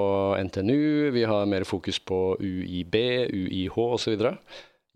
NTNU, 0.48 1.12
vi 1.12 1.24
har 1.28 1.48
mer 1.50 1.68
fokus 1.68 2.00
på 2.00 2.20
UiB, 2.40 2.96
UiH 3.28 3.76
osv. 3.84 4.16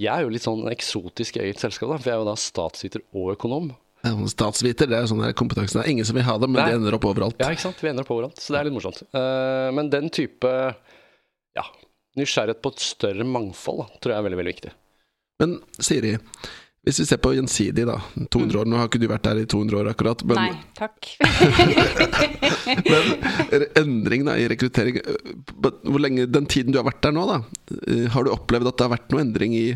Jeg 0.00 0.12
er 0.12 0.24
jo 0.24 0.32
litt 0.32 0.44
sånn 0.44 0.64
eksotisk 0.72 1.36
i 1.38 1.44
eget 1.46 1.60
selskap, 1.60 1.92
da, 1.92 2.00
for 2.00 2.10
jeg 2.10 2.16
er 2.16 2.24
jo 2.24 2.30
da 2.30 2.38
statsviter 2.40 3.04
og 3.16 3.34
økonom. 3.36 3.74
Statsviter, 4.30 4.88
det 4.88 4.96
er 4.96 5.04
jo 5.04 5.12
sånn 5.12 5.24
kompetanse. 5.36 5.76
Det 5.76 5.84
er 5.84 5.92
ingen 5.92 6.08
som 6.08 6.16
vil 6.16 6.24
ha 6.26 6.36
det, 6.40 6.48
men 6.48 6.60
Nei. 6.62 6.68
de 6.70 6.80
ender 6.80 6.96
opp 6.96 7.08
overalt. 7.10 7.36
Ja, 7.42 7.50
ikke 7.52 7.66
sant. 7.68 7.80
Vi 7.82 7.90
ender 7.90 8.06
opp 8.06 8.12
overalt, 8.16 8.40
så 8.40 8.54
det 8.54 8.60
er 8.60 8.68
litt 8.68 8.76
morsomt. 8.76 9.02
Uh, 9.12 9.68
men 9.76 9.90
den 9.92 10.08
type 10.14 10.52
ja, 11.56 11.64
nysgjerrighet 12.20 12.62
på 12.64 12.74
et 12.74 12.84
større 12.84 13.26
mangfold 13.28 13.86
tror 14.00 14.14
jeg 14.14 14.18
er 14.18 14.28
veldig, 14.28 14.40
veldig 14.42 14.54
viktig. 14.54 14.72
Men 15.42 15.58
Siri, 15.84 16.14
hvis 16.86 17.00
vi 17.02 17.04
ser 17.08 17.18
på 17.18 17.32
gjensidig, 17.34 17.82
da. 17.88 17.96
200 18.30 18.46
mm. 18.46 18.60
år. 18.60 18.68
Nå 18.70 18.76
har 18.78 18.86
ikke 18.86 19.00
du 19.02 19.08
vært 19.10 19.24
der 19.26 19.40
i 19.42 19.46
200 19.50 19.78
år 19.80 19.88
akkurat. 19.90 20.20
Men, 20.30 20.38
Nei, 20.38 20.52
takk. 20.78 21.08
men 22.92 23.66
endring 23.80 24.22
da, 24.28 24.36
i 24.38 24.46
rekruttering 24.50 25.00
Hvor 25.58 25.98
lenge, 26.02 26.28
Den 26.30 26.46
tiden 26.50 26.74
du 26.74 26.78
har 26.78 26.86
vært 26.86 27.02
der 27.02 27.16
nå, 27.16 27.26
da, 27.26 27.40
eh, 27.74 28.06
har 28.14 28.26
du 28.26 28.30
opplevd 28.30 28.70
at 28.70 28.78
det 28.78 28.86
har 28.86 28.94
vært 28.94 29.10
noe 29.10 29.24
endring 29.24 29.58
i 29.58 29.66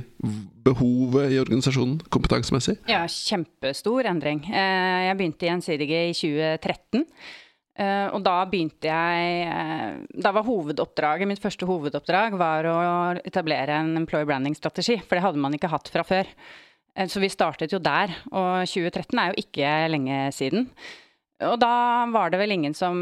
behovet 0.63 1.35
i 1.35 1.43
organisasjonen 1.43 1.99
kompetansemessig? 2.15 2.77
Ja, 2.91 3.03
kjempestor 3.11 4.07
endring. 4.07 4.45
Eh, 4.47 5.09
jeg 5.09 5.19
begynte 5.19 5.49
i 5.49 5.51
Gjensidige 5.51 6.07
i 6.13 6.15
2013. 6.15 7.09
Eh, 7.81 8.07
og 8.13 8.21
da 8.27 8.37
begynte 8.45 8.91
jeg 8.91 10.09
Da 10.21 10.33
var 10.37 10.45
hovedoppdraget, 10.45 11.29
mitt 11.31 11.41
første 11.41 11.69
hovedoppdrag 11.69 12.37
var 12.41 12.69
å 12.69 12.81
etablere 13.25 13.79
en 13.81 13.95
employer 14.03 14.29
branding-strategi. 14.29 15.01
For 15.05 15.17
det 15.17 15.25
hadde 15.25 15.41
man 15.41 15.57
ikke 15.57 15.73
hatt 15.73 15.89
fra 15.93 16.05
før. 16.07 16.29
Uh, 16.99 17.07
så 17.09 17.23
vi 17.23 17.31
startet 17.33 17.73
jo 17.73 17.79
der, 17.81 18.13
og 18.35 18.67
2013 18.67 19.23
er 19.23 19.31
jo 19.31 19.45
ikke 19.45 19.77
lenge 19.95 20.27
siden. 20.37 20.69
Og 21.41 21.57
da 21.57 22.05
var 22.13 22.29
det 22.33 22.37
vel 22.43 22.53
ingen 22.53 22.75
som 22.77 22.99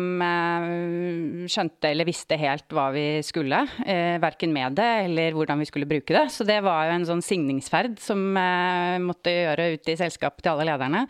skjønte 1.50 1.90
eller 1.90 2.06
visste 2.06 2.38
helt 2.38 2.70
hva 2.74 2.86
vi 2.94 3.18
skulle. 3.26 3.64
Eh, 3.82 4.14
verken 4.22 4.52
med 4.54 4.76
det 4.78 4.86
eller 5.08 5.34
hvordan 5.34 5.58
vi 5.58 5.66
skulle 5.66 5.88
bruke 5.90 6.14
det. 6.14 6.28
Så 6.30 6.46
det 6.46 6.60
var 6.66 6.86
jo 6.86 6.94
en 6.94 7.08
sånn 7.08 7.24
signingsferd 7.24 7.98
som 8.02 8.22
eh, 8.38 8.98
måtte 9.02 9.34
gjøre 9.34 9.72
ut 9.74 9.90
i 9.90 9.98
selskapet 9.98 10.46
til 10.46 10.54
alle 10.54 10.68
lederne. 10.70 11.02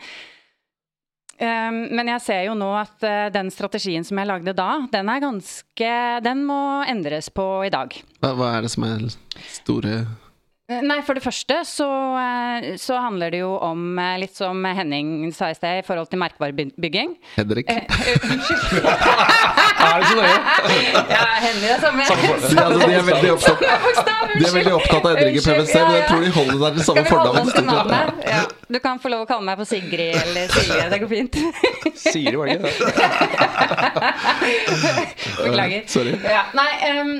Eh, 1.38 1.70
men 1.70 2.10
jeg 2.14 2.24
ser 2.24 2.44
jo 2.48 2.56
nå 2.58 2.68
at 2.74 3.04
eh, 3.06 3.28
den 3.34 3.50
strategien 3.54 4.06
som 4.06 4.18
jeg 4.18 4.30
lagde 4.30 4.54
da, 4.58 4.70
den 4.90 5.10
er 5.12 5.22
ganske 5.22 5.92
Den 6.24 6.42
må 6.48 6.62
endres 6.90 7.30
på 7.30 7.46
i 7.66 7.70
dag. 7.70 7.94
Hva, 8.18 8.32
hva 8.34 8.54
er 8.56 8.66
det 8.66 8.72
som 8.74 8.86
er 8.88 9.06
store 9.60 10.00
Nei, 10.68 10.98
for 11.00 11.16
det 11.16 11.22
første 11.24 11.62
så, 11.64 11.86
eh, 12.20 12.74
så, 12.76 12.98
handler 13.00 13.30
det 13.32 13.38
jo 13.40 13.54
om, 13.56 13.98
eh, 13.98 14.18
litt 14.20 14.36
som 14.36 14.60
Henning 14.68 15.32
sa 15.32 15.48
i 15.48 15.54
sted, 15.56 15.78
i 15.80 15.82
forhold 15.86 16.10
til 16.10 16.20
merkevarebygging. 16.20 17.14
Henrik. 17.38 17.70
Eh, 17.72 17.84
unnskyld. 18.34 18.84
er 19.86 20.02
det 20.02 20.10
så 20.10 20.16
nøye? 20.18 20.40
ja, 21.14 21.22
Henning 21.40 21.70
er 21.72 21.80
samme. 21.80 22.04
samme 22.04 22.20
de, 22.20 22.60
altså, 22.60 22.84
de, 22.84 22.92
er 22.92 23.06
veldig 23.06 23.30
opptatt, 23.32 23.60
de 24.34 24.44
er 24.44 24.52
veldig 24.58 24.74
opptatt 24.74 25.06
av 25.08 25.16
Henrik 25.16 25.38
i 25.40 25.44
PwC, 25.46 25.72
men 25.78 25.94
jeg 25.96 26.04
tror 26.10 26.20
de 26.20 26.32
holder 26.36 26.58
seg 26.60 26.74
til 26.76 26.84
samme 26.84 27.04
fornavn. 27.08 28.12
Ja, 28.28 28.42
du 28.68 28.78
kan 28.84 29.00
få 29.00 29.08
lov 29.14 29.24
å 29.24 29.28
kalle 29.30 29.48
meg 29.48 29.56
for 29.62 29.70
Sigrid 29.72 30.18
eller 30.20 30.52
Silje, 30.52 30.84
det 30.92 30.98
går 31.00 31.10
fint. 31.14 31.40
Siri 31.96 32.36
var 32.36 32.44
det 32.44 32.58
ikke 32.58 32.68
det? 32.68 32.76
Beklager. 35.46 35.88
Sorry. 35.96 36.12
Ja, 36.28 36.44
nei, 36.60 36.70
um, 37.00 37.16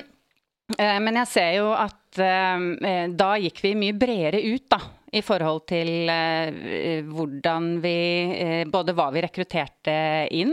men 0.76 1.17
jeg 1.23 1.33
ser 1.33 1.57
jo 1.57 1.73
at 1.73 1.97
uh, 2.20 3.08
da 3.14 3.32
gikk 3.40 3.62
vi 3.64 3.75
mye 3.78 3.96
bredere 3.98 4.42
ut, 4.46 4.68
da. 4.70 4.80
I 5.08 5.22
forhold 5.25 5.62
til 5.70 6.10
eh, 6.12 6.98
hvordan 7.08 7.68
vi 7.80 7.92
eh, 8.28 8.64
Både 8.68 8.92
hva 8.92 9.06
vi 9.14 9.22
rekrutterte 9.25 9.94
inn. 10.37 10.52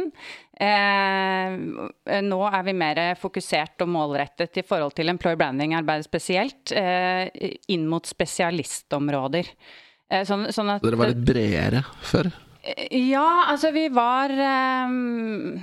nå 2.24 2.38
er 2.48 2.64
vi 2.64 2.76
mer 2.80 3.02
fokusert 3.20 3.84
og 3.84 3.92
målrettet 3.92 4.62
i 4.62 4.64
forhold 4.64 4.96
til 4.96 5.12
employer 5.12 5.36
branding-arbeidet 5.42 6.08
spesielt. 6.08 6.72
inn 6.72 7.84
mot 7.92 8.08
spesialistområder. 8.08 9.52
Sånn, 10.24 10.48
sånn 10.56 10.72
at, 10.78 10.88
Dere 10.88 11.02
var 11.04 11.12
litt 11.12 11.28
bredere 11.28 11.84
før? 12.00 12.32
Ja, 12.96 13.52
altså 13.52 13.70
vi 13.76 13.90
var 13.94 14.32
um, 14.88 15.60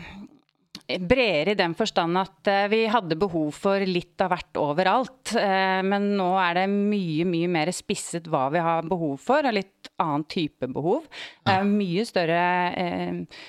bredere 0.86 1.52
i 1.52 1.58
den 1.58 1.74
forstand 1.78 2.18
at 2.20 2.50
uh, 2.50 2.66
vi 2.72 2.84
hadde 2.90 3.18
behov 3.18 3.52
for 3.56 3.82
litt 3.86 4.20
av 4.22 4.32
hvert 4.32 4.60
overalt. 4.60 5.34
Uh, 5.36 5.80
men 5.86 6.12
nå 6.18 6.28
er 6.42 6.62
det 6.62 6.68
mye, 6.72 7.26
mye 7.28 7.50
mer 7.52 7.72
spisset 7.74 8.28
hva 8.30 8.48
vi 8.52 8.62
har 8.62 8.86
behov 8.88 9.18
for, 9.22 9.46
og 9.46 9.56
litt 9.56 9.92
annen 10.02 10.26
type 10.30 10.68
behov. 10.72 11.08
Det 11.42 11.56
er 11.56 11.68
mye 11.68 12.06
større 12.08 12.44
uh, 12.76 13.42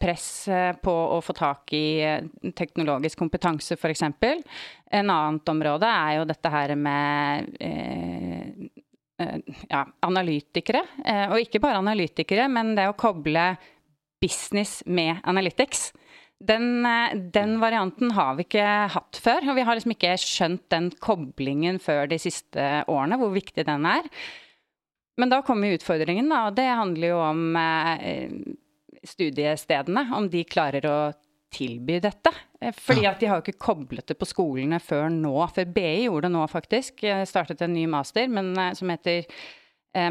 press 0.00 0.48
på 0.80 0.92
å 1.12 1.18
få 1.20 1.34
tak 1.36 1.74
i 1.76 2.00
teknologisk 2.56 3.20
kompetanse, 3.20 3.76
f.eks. 3.76 4.06
En 4.08 5.10
annet 5.12 5.50
område 5.52 5.90
er 5.92 6.14
jo 6.16 6.22
dette 6.30 6.52
her 6.54 6.72
med 6.72 7.50
ja, 9.68 9.82
analytikere. 10.08 10.80
Og 11.34 11.42
ikke 11.42 11.60
bare 11.60 11.82
analytikere, 11.82 12.48
men 12.48 12.72
det 12.80 12.88
å 12.88 12.96
koble 12.96 13.50
business 14.24 14.80
med 14.86 15.20
analytics. 15.28 15.92
Den, 16.38 16.86
eh, 16.86 17.16
den, 17.16 17.60
varianten 17.60 18.12
har 18.14 18.36
vi 18.38 18.46
ikke 18.46 18.66
hatt 18.94 19.18
før. 19.22 19.50
Og 19.50 19.56
vi 19.58 19.64
har 19.66 19.78
liksom 19.78 19.94
ikke 19.94 20.14
skjønt 20.22 20.68
den 20.70 20.90
koblingen 21.02 21.80
før 21.82 22.06
de 22.10 22.18
siste 22.22 22.68
årene, 22.86 23.18
hvor 23.18 23.34
viktig 23.34 23.66
den 23.66 23.88
er. 23.90 24.06
Men 25.18 25.32
da 25.32 25.42
kommer 25.42 25.74
utfordringen, 25.74 26.30
da. 26.30 26.44
Og 26.46 26.58
det 26.58 26.68
handler 26.68 27.10
jo 27.10 27.18
om 27.24 27.58
eh, 27.58 28.30
studiestedene. 29.02 30.06
Om 30.14 30.30
de 30.30 30.44
klarer 30.46 30.86
å 30.86 30.98
tilby 31.54 31.98
dette. 32.04 32.30
Eh, 32.60 32.74
fordi 32.76 33.08
at 33.10 33.18
de 33.18 33.30
har 33.30 33.40
jo 33.40 33.48
ikke 33.48 33.66
koblet 33.72 34.06
det 34.06 34.18
på 34.20 34.30
skolene 34.30 34.78
før 34.78 35.10
nå. 35.10 35.34
For 35.50 35.66
BI 35.66 36.04
gjorde 36.06 36.28
det 36.28 36.34
nå, 36.36 36.46
faktisk. 36.54 37.02
Startet 37.26 37.66
en 37.66 37.74
ny 37.74 37.88
master 37.90 38.30
men, 38.30 38.54
som 38.78 38.94
heter 38.94 39.26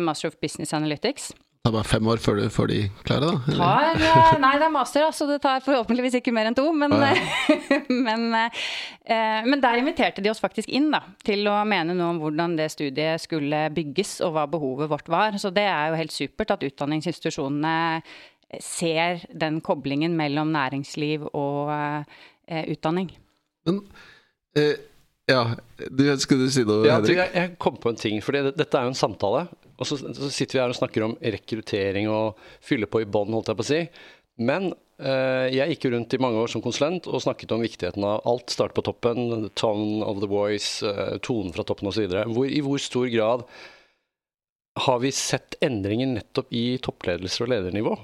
Master 0.03 0.33
of 0.33 0.41
Business 0.43 0.73
Analytics. 0.75 1.31
Det 1.67 1.73
er 1.73 1.75
bare 1.81 1.87
fem 1.89 2.07
år 2.07 2.21
før, 2.23 2.37
du, 2.39 2.45
før 2.47 2.69
de 2.71 2.77
klarer 3.03 3.25
det? 3.27 3.55
Tar, 3.57 3.97
eh, 3.99 4.37
nei, 4.39 4.53
det 4.55 4.67
er 4.69 4.71
master, 4.71 5.03
så 5.11 5.25
det 5.27 5.41
tar 5.43 5.59
forhåpentligvis 5.65 6.15
ikke 6.21 6.31
mer 6.31 6.47
enn 6.47 6.55
to. 6.55 6.63
Men, 6.71 6.95
ah, 6.95 7.11
ja. 7.11 7.79
men, 8.07 8.23
eh, 8.39 9.43
men, 9.43 9.59
der 9.59 9.81
inviterte 9.81 10.23
de 10.23 10.31
oss 10.31 10.39
faktisk 10.39 10.71
inn 10.71 10.87
da, 10.93 11.01
til 11.27 11.43
å 11.51 11.57
mene 11.67 11.91
noe 11.97 12.13
om 12.13 12.21
hvordan 12.23 12.55
det 12.55 12.69
studiet 12.71 13.19
skulle 13.19 13.65
bygges, 13.75 14.21
og 14.23 14.37
hva 14.37 14.47
behovet 14.47 14.87
vårt 14.93 15.11
var. 15.11 15.35
Så 15.43 15.51
det 15.51 15.67
er 15.67 15.91
jo 15.91 15.99
helt 15.99 16.15
supert 16.15 16.55
at 16.55 16.63
utdanningsinstitusjonene 16.69 17.75
ser 18.63 19.27
den 19.35 19.59
koblingen 19.59 20.15
mellom 20.15 20.55
næringsliv 20.55 21.27
og 21.33 21.75
eh, 21.75 22.63
utdanning. 22.71 23.11
Men 23.67 23.83
eh, 24.55 24.77
ja, 25.27 25.43
du, 25.91 26.07
skulle 26.23 26.47
du 26.47 26.55
si 26.55 26.63
noe, 26.63 26.87
Henrik? 26.87 27.19
Jeg, 27.19 27.31
jeg 27.35 27.55
kom 27.59 27.75
på 27.75 27.91
en 27.91 27.99
ting, 27.99 28.23
for 28.23 28.39
dette 28.39 28.71
er 28.71 28.87
jo 28.87 28.95
en 28.95 29.03
samtale. 29.03 29.49
Og 29.77 29.87
så, 29.87 29.97
så, 30.01 30.29
sitter 30.33 30.57
vi 30.57 30.63
her 30.63 30.73
og 30.73 30.79
snakker 30.79 31.05
om 31.05 31.15
rekruttering 31.21 32.09
og 32.09 32.39
fylle 32.65 32.89
på 32.89 33.03
i 33.03 33.09
bånn, 33.09 33.33
holdt 33.35 33.51
jeg 33.51 33.59
på 33.59 33.65
å 33.65 33.69
si. 33.69 33.81
Men 34.37 34.71
eh, 35.01 35.47
jeg 35.53 35.75
gikk 35.75 35.87
rundt 35.93 36.13
i 36.13 36.21
mange 36.21 36.41
år 36.41 36.51
som 36.51 36.63
konsulent 36.65 37.09
og 37.09 37.23
snakket 37.23 37.53
om 37.53 37.63
viktigheten 37.65 38.05
av 38.05 38.25
alt 38.29 38.53
start 38.53 38.75
på 38.77 38.85
toppen, 38.85 39.49
tone 39.57 40.05
of 40.05 40.21
the 40.23 40.29
voice, 40.29 40.85
eh, 40.85 41.17
tonen 41.25 41.53
fra 41.55 41.65
toppen 41.67 41.89
osv. 41.89 42.05
I 42.09 42.61
hvor 42.65 42.81
stor 42.81 43.09
grad 43.13 43.45
har 44.77 45.01
vi 45.01 45.13
sett 45.15 45.57
endringer 45.65 46.09
nettopp 46.11 46.53
i 46.53 46.67
toppledelser 46.83 47.45
og 47.45 47.53
ledernivå? 47.53 47.95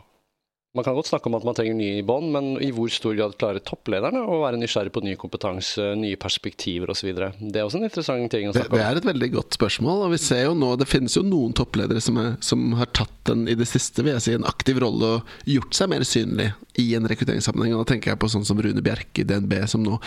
Man 0.74 0.84
kan 0.84 0.96
godt 0.98 1.12
snakke 1.12 1.30
om 1.30 1.36
at 1.38 1.44
man 1.46 1.54
trenger 1.54 1.76
nye 1.78 2.00
i 2.00 2.06
bånd, 2.06 2.32
men 2.34 2.48
i 2.66 2.72
hvor 2.74 2.90
stor 2.90 3.14
grad 3.14 3.36
klarer 3.38 3.62
topplederne 3.62 4.24
å 4.26 4.40
være 4.42 4.58
nysgjerrig 4.58 4.90
på 4.96 5.04
ny 5.06 5.12
kompetanse, 5.22 5.92
nye 6.02 6.18
perspektiver 6.18 6.90
osv.? 6.90 7.12
Det 7.14 7.62
er 7.62 7.68
også 7.68 7.78
en 7.78 7.86
interessant 7.86 8.26
ting 8.34 8.50
å 8.50 8.56
snakke 8.56 8.74
om. 8.74 8.80
Det, 8.82 8.88
er 8.88 8.98
et 8.98 9.06
veldig 9.06 9.30
godt 9.36 9.60
spørsmål. 9.60 10.02
og 10.08 10.16
vi 10.16 10.20
ser 10.24 10.48
jo 10.48 10.56
nå, 10.58 10.72
Det 10.82 10.90
finnes 10.90 11.14
jo 11.14 11.22
noen 11.28 11.54
toppledere 11.54 12.02
som, 12.02 12.18
er, 12.18 12.34
som 12.42 12.74
har 12.80 12.90
tatt 12.90 13.30
en 13.30 13.46
i 13.46 13.58
det 13.60 13.70
siste 13.70 14.02
vil 14.02 14.16
jeg 14.16 14.26
si, 14.26 14.34
en 14.34 14.50
aktiv 14.50 14.82
rolle 14.82 15.20
og 15.20 15.36
gjort 15.46 15.78
seg 15.78 15.94
mer 15.94 16.08
synlig 16.10 16.50
i 16.82 16.88
en 16.98 17.06
rekrutteringssammenheng. 17.06 17.78
og 17.78 17.86
Da 17.86 17.94
tenker 17.94 18.16
jeg 18.16 18.24
på 18.26 18.34
sånn 18.34 18.50
som 18.50 18.58
Rune 18.58 18.82
Bjerke 18.82 19.22
i 19.22 19.30
DNB, 19.30 19.54
som 19.70 19.86
nå 19.86 20.00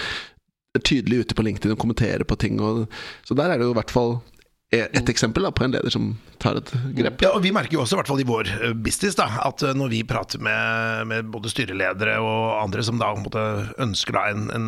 er 0.74 0.83
tydelig 0.83 1.22
ute 1.22 1.38
på 1.38 1.46
LinkedIn 1.46 1.76
og 1.76 1.85
kommenterer 1.85 2.26
på 2.26 2.42
ting. 2.42 2.59
Og, 2.59 2.88
så 3.22 3.38
der 3.38 3.55
er 3.55 3.62
det 3.62 3.70
jo 3.70 3.76
i 3.76 3.79
hvert 3.79 3.94
fall 3.94 4.16
et 4.74 5.11
eksempel 5.12 5.44
da, 5.46 5.52
på 5.55 5.62
en 5.62 5.74
leder 5.76 5.92
som 5.94 6.09
tar 6.42 6.59
et 6.59 6.72
grep. 6.96 7.20
Ja, 7.22 7.31
og 7.37 7.44
Vi 7.44 7.52
merker 7.55 7.76
jo 7.76 7.85
også, 7.85 7.94
i 7.94 8.00
hvert 8.00 8.09
fall 8.11 8.22
i 8.22 8.26
vår 8.26 8.48
eh, 8.50 8.72
business, 8.74 9.14
da, 9.18 9.29
at 9.46 9.62
eh, 9.62 9.76
når 9.79 9.92
vi 9.92 10.00
prater 10.09 10.42
med, 10.42 11.07
med 11.07 11.29
både 11.31 11.52
styreledere 11.52 12.16
og 12.18 12.57
andre 12.64 12.83
som 12.87 12.98
da 12.98 13.12
måte, 13.14 13.44
ønsker 13.83 14.18
da 14.18 14.24
en, 14.33 14.48
en 14.57 14.66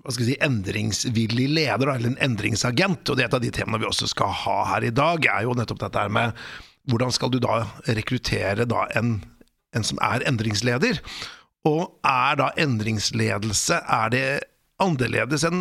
hva 0.00 0.14
skal 0.16 0.30
si, 0.30 0.38
endringsvillig 0.48 1.50
leder, 1.52 1.84
da, 1.84 1.98
eller 1.98 2.14
en 2.14 2.22
endringsagent, 2.24 3.04
og 3.04 3.18
det 3.18 3.26
er 3.26 3.30
et 3.30 3.38
av 3.38 3.44
de 3.44 3.52
temaene 3.52 3.82
vi 3.84 3.90
også 3.90 4.08
skal 4.14 4.32
ha 4.46 4.58
her 4.72 4.88
i 4.88 4.94
dag, 4.96 5.28
er 5.28 5.44
jo 5.44 5.58
nettopp 5.60 5.84
dette 5.84 6.06
her 6.06 6.12
med 6.12 6.32
hvordan 6.90 7.12
skal 7.14 7.30
du 7.30 7.38
da 7.42 7.60
rekruttere 7.94 8.64
da 8.66 8.88
en, 8.98 9.18
en 9.76 9.84
som 9.86 10.00
er 10.02 10.24
endringsleder? 10.26 10.98
Og 11.68 12.00
er 12.08 12.40
da 12.40 12.48
endringsledelse 12.58 13.84
er 13.84 14.10
det 14.10 14.26
annerledes 14.82 15.44
enn 15.46 15.60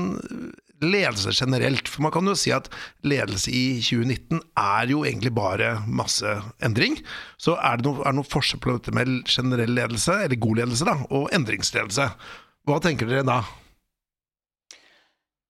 ledelse 0.83 1.33
generelt. 1.35 1.89
For 1.89 2.05
man 2.05 2.13
kan 2.13 2.27
jo 2.27 2.35
si 2.37 2.53
at 2.55 2.69
ledelse 3.07 3.51
i 3.53 3.79
2019 3.81 4.41
er 4.59 4.91
jo 4.91 5.03
egentlig 5.07 5.33
bare 5.35 5.73
masse 5.87 6.35
endring. 6.63 6.97
Så 7.41 7.57
er 7.57 7.79
det 7.79 7.87
noe, 7.87 8.13
noe 8.15 8.27
forskjell 8.27 8.61
på 8.63 8.75
dette 8.75 8.93
med 8.95 9.21
generell 9.29 9.73
ledelse, 9.77 10.21
eller 10.25 10.41
god 10.41 10.63
ledelse, 10.63 10.87
da, 10.87 10.97
og 11.09 11.29
endringsledelse. 11.35 12.09
Hva 12.67 12.81
tenker 12.83 13.09
dere 13.09 13.25
da? 13.27 13.39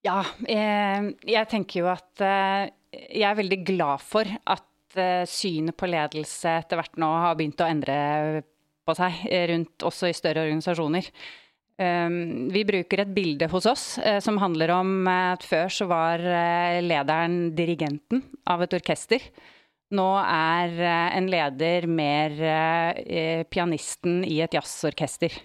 Ja, 0.02 0.22
jeg, 0.50 1.12
jeg 1.30 1.50
tenker 1.52 1.84
jo 1.84 1.89
at 1.91 2.24
eh, 2.26 2.72
jeg 2.91 3.28
er 3.28 3.38
veldig 3.38 3.60
glad 3.67 4.02
for 4.02 4.26
at 4.26 4.98
eh, 4.98 5.28
synet 5.30 5.78
på 5.78 5.89
ledelse 5.91 6.56
etter 6.63 6.80
hvert 6.80 6.98
nå 7.02 7.10
har 7.26 7.38
begynt 7.38 7.62
å 7.62 7.70
endre 7.70 7.98
på 8.82 8.96
seg 8.98 9.22
rundt 9.52 9.86
også 9.86 10.10
i 10.10 10.15
større 10.17 10.48
organisasjoner. 10.48 11.06
Ehm, 11.82 12.50
vi 12.54 12.62
bruker 12.67 13.02
et 13.02 13.13
bilde 13.15 13.48
hos 13.50 13.65
oss 13.70 13.86
eh, 13.98 14.20
som 14.22 14.38
handler 14.41 14.74
om 14.76 15.08
eh, 15.10 15.32
at 15.34 15.46
før 15.48 15.72
så 15.74 15.88
var 15.89 16.22
eh, 16.22 16.82
lederen 16.86 17.56
dirigenten 17.58 18.22
av 18.50 18.62
et 18.65 18.76
orkester. 18.78 19.24
Nå 19.91 20.08
er 20.24 20.78
en 20.88 21.26
leder 21.28 21.84
mer 21.84 22.38
pianisten 23.52 24.22
i 24.24 24.38
et 24.39 24.54
jazzorkester. 24.56 25.36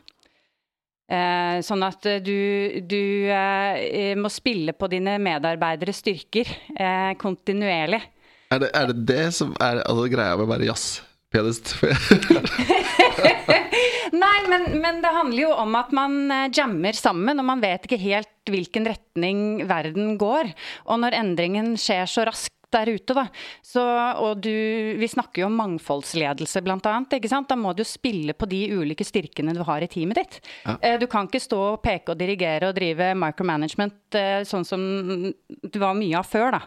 Sånn 1.66 1.82
at 1.82 2.06
du, 2.22 2.78
du 2.86 3.26
må 4.22 4.30
spille 4.30 4.70
på 4.70 4.86
dine 4.94 5.16
medarbeideres 5.18 5.98
styrker 5.98 6.46
kontinuerlig. 7.18 8.04
Er 8.54 8.62
det, 8.62 8.70
er 8.70 8.94
det 8.94 9.02
det 9.10 9.26
som 9.34 9.50
er 9.58 9.82
altså, 9.82 10.06
greia 10.14 10.38
med 10.38 10.46
å 10.46 10.52
være 10.54 10.70
jazzpianist? 10.70 11.74
Nei, 14.16 14.36
men, 14.50 14.66
men, 14.80 15.00
det 15.02 15.12
handler 15.12 15.42
jo 15.42 15.52
om 15.58 15.78
at 15.78 15.92
man 15.96 16.18
eh, 16.32 16.48
jammer 16.54 16.96
sammen, 16.96 17.40
og 17.40 17.48
man 17.48 17.62
vet 17.62 17.86
ikke 17.86 18.00
helt 18.00 18.50
hvilken 18.50 18.86
retning 18.88 19.40
verden 19.68 20.14
går. 20.20 20.52
Og 20.86 21.00
når 21.02 21.18
endringen 21.18 21.74
skjer 21.80 22.06
så 22.10 22.26
raskt 22.28 22.54
der 22.74 22.90
ute, 22.90 23.14
da. 23.14 23.26
Så, 23.64 23.82
og 24.22 24.42
du, 24.42 24.52
vi 24.98 25.08
snakker 25.10 25.44
jo 25.44 25.50
om 25.50 25.58
mangfoldsledelse, 25.60 26.62
blant 26.66 26.86
annet. 26.90 27.18
Ikke 27.18 27.30
sant? 27.30 27.48
Da 27.50 27.58
må 27.58 27.72
du 27.76 27.84
spille 27.86 28.34
på 28.36 28.48
de 28.50 28.62
ulike 28.74 29.06
styrkene 29.06 29.54
du 29.56 29.62
har 29.66 29.84
i 29.84 29.90
teamet 29.90 30.20
ditt. 30.20 30.38
Ja. 30.64 30.76
Eh, 30.80 30.98
du 31.00 31.06
kan 31.10 31.30
ikke 31.30 31.42
stå 31.42 31.62
og 31.72 31.80
peke 31.84 32.14
og 32.14 32.20
dirigere 32.20 32.70
og 32.70 32.78
drive 32.78 33.12
micromanagement 33.18 34.18
eh, 34.18 34.40
sånn 34.48 34.66
som 34.66 34.86
det 35.30 35.82
var 35.82 35.98
mye 35.98 36.20
av 36.20 36.28
før, 36.28 36.58
da. 36.58 36.64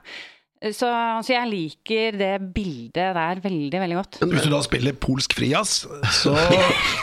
Så, 0.59 0.89
så, 1.23 1.31
jeg 1.31 1.47
liker 1.47 2.17
det 2.19 2.33
bildet 2.51 3.13
der 3.15 3.39
veldig, 3.39 3.79
veldig 3.79 3.95
godt. 3.95 4.17
Men 4.19 4.33
Hvis 4.33 4.43
du 4.43 4.49
da 4.51 4.57
spiller 4.65 4.91
polsk 4.99 5.31
frijazz, 5.37 5.85
så, 6.11 6.33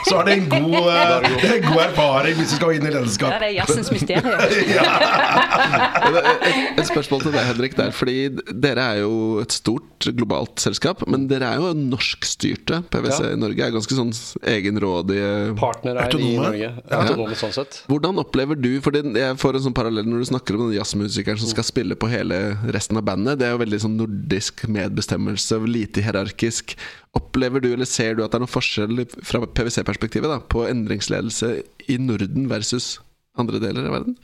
så 0.05 0.19
er 0.19 0.27
det 0.27 0.35
en 0.35 0.45
god, 0.51 0.75
det 1.41 1.55
en 1.55 1.65
god 1.65 1.81
erfaring 1.87 2.37
hvis 2.37 2.51
du 2.53 2.55
skal 2.59 2.75
inn 2.77 2.85
i 2.85 2.91
lederskap. 2.93 3.33
Det 3.41 3.47
er 3.47 3.55
jazzens 3.55 3.89
mysterium. 3.89 4.37
et, 6.77 6.85
spørsmål 6.85 7.25
til 7.25 7.33
deg, 7.33 7.41
Henrik. 7.49 7.73
Der, 7.79 7.89
fordi 7.97 8.29
dere 8.53 8.83
er 8.91 8.97
jo 9.01 9.41
et 9.41 9.49
stort 9.57 10.05
globalt 10.05 10.61
selskap, 10.61 11.01
men 11.09 11.25
dere 11.31 11.49
er 11.49 11.57
jo 11.63 11.73
norskstyrte. 11.73 12.83
PwC 12.93 13.25
ja. 13.25 13.33
i 13.33 13.41
Norge 13.41 13.65
er 13.65 13.73
ganske 13.73 13.97
sånn 13.97 14.13
egenrådige 14.53 15.57
Partnere 15.57 16.05
er 16.05 16.13
i 16.21 16.37
Norge. 16.37 16.69
Autonome, 16.91 17.33
ja. 17.33 17.39
sånn 17.41 17.57
sett. 17.57 17.81
Hvordan 17.89 18.21
opplever 18.21 18.53
du 18.59 18.77
For 18.85 18.91
jeg 18.93 19.33
får 19.41 19.57
en 19.57 19.65
sånn 19.65 19.77
parallell 19.81 20.05
når 20.05 20.21
du 20.21 20.25
snakker 20.29 20.53
om 20.57 20.61
den 20.67 20.77
jazzmusikeren 20.77 21.39
som 21.41 21.49
skal 21.55 21.65
spille 21.65 21.95
på 21.97 22.05
hele 22.13 22.37
resten 22.69 23.01
av 23.01 23.05
bandet. 23.09 23.41
Det 23.41 23.46
det 23.47 23.53
er 23.53 23.55
jo 23.55 23.63
veldig 23.63 23.77
sånn 23.79 23.95
nordisk 23.95 24.65
medbestemmelse, 24.75 25.61
lite 25.71 26.03
hierarkisk. 26.03 26.73
Opplever 27.15 27.63
du, 27.63 27.69
eller 27.71 27.87
ser 27.87 28.17
du 28.17 28.25
at 28.25 28.33
det 28.33 28.41
er 28.41 28.43
noen 28.43 28.51
forskjell 28.51 29.05
fra 29.23 29.39
PwC-perspektivet 29.47 30.49
på 30.51 30.65
endringsledelse 30.67 31.53
i 31.87 31.95
Norden 32.03 32.49
versus 32.51 32.97
andre 33.39 33.61
deler 33.63 33.87
av 33.87 33.95
verden? 33.95 34.17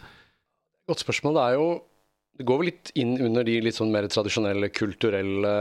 Godt 0.92 1.06
spørsmål. 1.06 1.40
Det 1.40 1.46
er 1.48 1.58
jo 1.62 1.68
det 2.34 2.48
går 2.50 2.60
vel 2.60 2.68
litt 2.72 2.90
inn 2.98 3.14
under 3.22 3.46
de 3.46 3.60
litt 3.62 3.78
sånn 3.78 3.92
mer 3.94 4.08
tradisjonelle 4.10 4.72
kulturelle, 4.74 5.54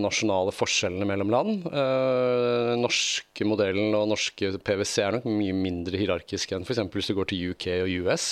nasjonale 0.00 0.54
forskjellene 0.56 1.06
mellom 1.06 1.30
land. 1.30 1.66
Den 1.68 2.82
norske 2.82 3.46
modellen 3.46 3.94
og 3.94 4.08
norske 4.14 4.54
PwC 4.64 4.94
er 5.04 5.18
nok 5.18 5.28
mye 5.28 5.54
mindre 5.54 6.00
hierarkisk 6.00 6.56
enn 6.56 6.64
f.eks. 6.64 6.82
hvis 6.96 7.12
du 7.12 7.18
går 7.20 7.30
til 7.30 7.52
UK 7.52 7.68
og 7.84 7.92
US. 8.08 8.30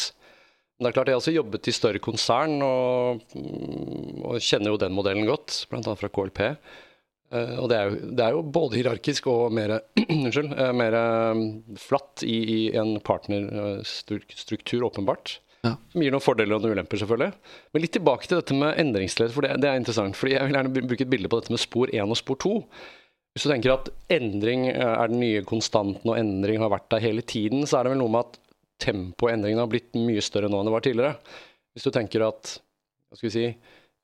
Men 0.75 0.87
det 0.87 0.91
er 0.91 0.97
klart, 0.97 1.09
Jeg 1.09 1.15
har 1.15 1.23
også 1.23 1.35
jobbet 1.37 1.69
i 1.71 1.75
større 1.75 2.01
konsern 2.03 2.57
og, 2.67 3.23
og 4.27 4.41
kjenner 4.43 4.73
jo 4.73 4.81
den 4.83 4.97
modellen 4.97 5.29
godt, 5.29 5.61
bl.a. 5.71 5.95
fra 5.95 6.11
KLP. 6.11 6.41
Eh, 7.35 7.55
og 7.61 7.71
det 7.71 7.79
er, 7.79 7.89
jo, 7.89 8.11
det 8.11 8.25
er, 8.25 8.35
jo, 8.35 8.43
både 8.57 8.79
hierarkisk 8.81 9.29
og 9.31 9.55
mer, 9.55 9.79
unnskyld, 10.05 10.51
uh, 10.59 10.73
mer 10.77 10.97
um, 10.99 11.45
flatt 11.81 12.25
i, 12.27 12.37
i, 12.57 12.59
en 12.79 12.97
partnerstruktur, 13.07 14.85
åpenbart. 14.91 15.39
Ja. 15.65 15.77
Som 15.95 16.05
gir 16.05 16.13
noen 16.13 16.25
fordeler 16.25 16.59
og 16.59 16.65
noen 16.65 16.77
ulemper, 16.77 17.01
selvfølgelig. 17.01 17.55
Men 17.73 17.85
litt 17.87 17.95
tilbake 17.97 18.29
til 18.29 18.43
dette 18.43 18.59
med 18.59 18.77
endringsledd, 18.83 19.33
for 19.33 19.47
det, 19.47 19.55
det, 19.63 19.71
er 19.71 19.81
interessant. 19.81 20.19
fordi 20.19 20.37
Jeg 20.37 20.51
vil 20.51 20.59
gjerne 20.59 20.85
bruke 20.91 21.07
et 21.07 21.15
bilde 21.15 21.31
på 21.33 21.41
dette 21.41 21.55
med 21.55 21.63
spor 21.63 21.95
1 21.95 22.03
og 22.05 22.21
spor 22.21 22.41
2. 22.45 22.55
Hvis 23.35 23.47
du 23.47 23.51
tenker 23.51 23.73
at 23.73 23.89
endring 24.15 24.69
er 24.71 25.09
den 25.11 25.19
nye 25.19 25.41
konstanten, 25.49 26.05
og 26.07 26.19
endring 26.21 26.61
har 26.63 26.71
vært 26.71 26.91
der 26.93 27.03
hele 27.03 27.25
tiden, 27.27 27.65
så 27.67 27.81
er 27.81 27.87
det 27.87 27.95
vel 27.95 28.03
noe 28.05 28.13
med 28.13 28.29
at 28.29 28.37
tempoendringene 28.83 29.63
har 29.63 29.71
blitt 29.71 29.95
mye 29.99 30.23
større 30.25 30.51
nå 30.51 30.61
enn 30.61 30.69
det 30.69 30.75
var 30.75 30.85
tidligere. 30.85 31.39
Hvis 31.75 31.87
du 31.87 31.95
tenker 31.95 32.27
at 32.27 32.57
hva 33.09 33.19
skal 33.19 33.29
vi 33.29 33.35
si, 33.35 33.49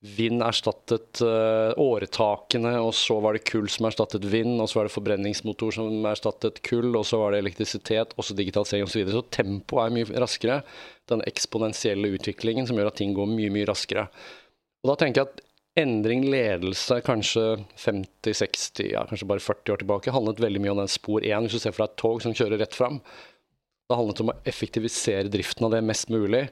vind 0.01 0.41
erstattet 0.41 1.21
uh, 1.21 1.77
åretakene, 1.77 2.73
og 2.81 2.93
så 2.97 3.19
var 3.21 3.37
det 3.37 3.43
kull 3.45 3.67
som 3.69 3.85
erstattet 3.85 4.25
vind, 4.31 4.55
og 4.57 4.69
så 4.69 4.79
var 4.79 4.87
det 4.87 4.95
forbrenningsmotor 4.95 5.75
som 5.75 6.07
erstattet 6.09 6.61
kull, 6.65 6.89
og 6.97 7.05
så 7.05 7.19
var 7.21 7.33
det 7.33 7.43
elektrisitet, 7.43 8.15
også 8.17 8.37
digitalisering 8.37 8.87
osv. 8.87 8.95
Så, 8.95 9.01
videre. 9.03 9.19
så 9.19 9.35
tempoet 9.37 9.83
er 9.83 9.95
mye 9.99 10.23
raskere. 10.23 10.57
Den 11.11 11.21
eksponentielle 11.29 12.15
utviklingen 12.17 12.69
som 12.69 12.81
gjør 12.81 12.89
at 12.89 12.97
ting 12.97 13.13
går 13.17 13.29
mye, 13.29 13.53
mye 13.53 13.69
raskere. 13.69 14.07
Og 14.81 14.89
da 14.89 14.97
tenker 15.03 15.21
jeg 15.21 15.29
at 15.29 15.45
endring, 15.81 16.25
ledelse, 16.33 16.97
kanskje 17.05 17.45
50-60, 17.79 18.89
ja, 18.95 19.05
kanskje 19.07 19.29
bare 19.29 19.43
40 19.43 19.75
år 19.75 19.83
tilbake, 19.83 20.15
handlet 20.15 20.41
veldig 20.41 20.63
mye 20.63 20.73
om 20.73 20.81
den 20.81 20.91
spor 20.91 21.21
1. 21.21 21.45
Hvis 21.45 21.59
du 21.59 21.63
ser 21.63 21.75
for 21.75 21.85
deg 21.85 21.93
et 21.93 22.01
tog 22.01 22.25
som 22.25 22.35
kjører 22.35 22.63
rett 22.63 22.75
fram, 22.75 22.99
det 23.91 23.99
handlet 23.99 24.21
om 24.23 24.31
å 24.31 24.37
effektivisere 24.47 25.31
driften 25.31 25.67
av 25.67 25.75
det 25.75 25.81
mest 25.85 26.11
mulig. 26.13 26.45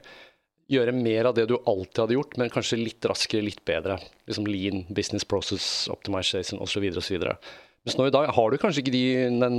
Gjøre 0.70 0.94
mer 0.94 1.30
av 1.30 1.34
det 1.34 1.48
du 1.50 1.56
alltid 1.58 2.04
hadde 2.04 2.16
gjort, 2.16 2.36
men 2.38 2.52
kanskje 2.52 2.78
litt 2.78 3.08
raskere, 3.10 3.42
litt 3.42 3.64
bedre. 3.66 3.98
Liksom 4.30 4.46
lean, 4.46 4.84
business 4.94 5.26
process, 5.26 5.66
optimization 5.90 6.62
osv. 6.62 6.86
osv. 7.00 7.26
Mens 7.86 7.96
nå 7.96 8.06
i 8.06 8.12
dag 8.12 8.28
har 8.36 8.52
du 8.52 8.58
kanskje 8.60 8.84
ikke 8.84 8.92
de, 8.92 9.04
den, 9.40 9.58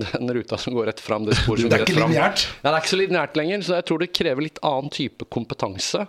den, 0.00 0.32
ruta 0.38 0.58
som 0.60 0.74
går 0.76 0.92
rett 0.92 1.02
fram. 1.02 1.26
Det, 1.26 1.36
det 1.36 1.66
er 1.66 1.84
ikke 1.84 1.98
lineært? 1.98 2.46
Ja, 2.62 2.70
det 2.70 2.74
er 2.76 2.80
ikke 2.80 2.94
så 2.94 3.00
lineært 3.02 3.38
lenger. 3.38 3.64
Så 3.66 3.76
jeg 3.76 3.88
tror 3.90 4.02
det 4.02 4.12
krever 4.14 4.46
litt 4.46 4.62
annen 4.64 4.92
type 4.94 5.28
kompetanse. 5.34 6.06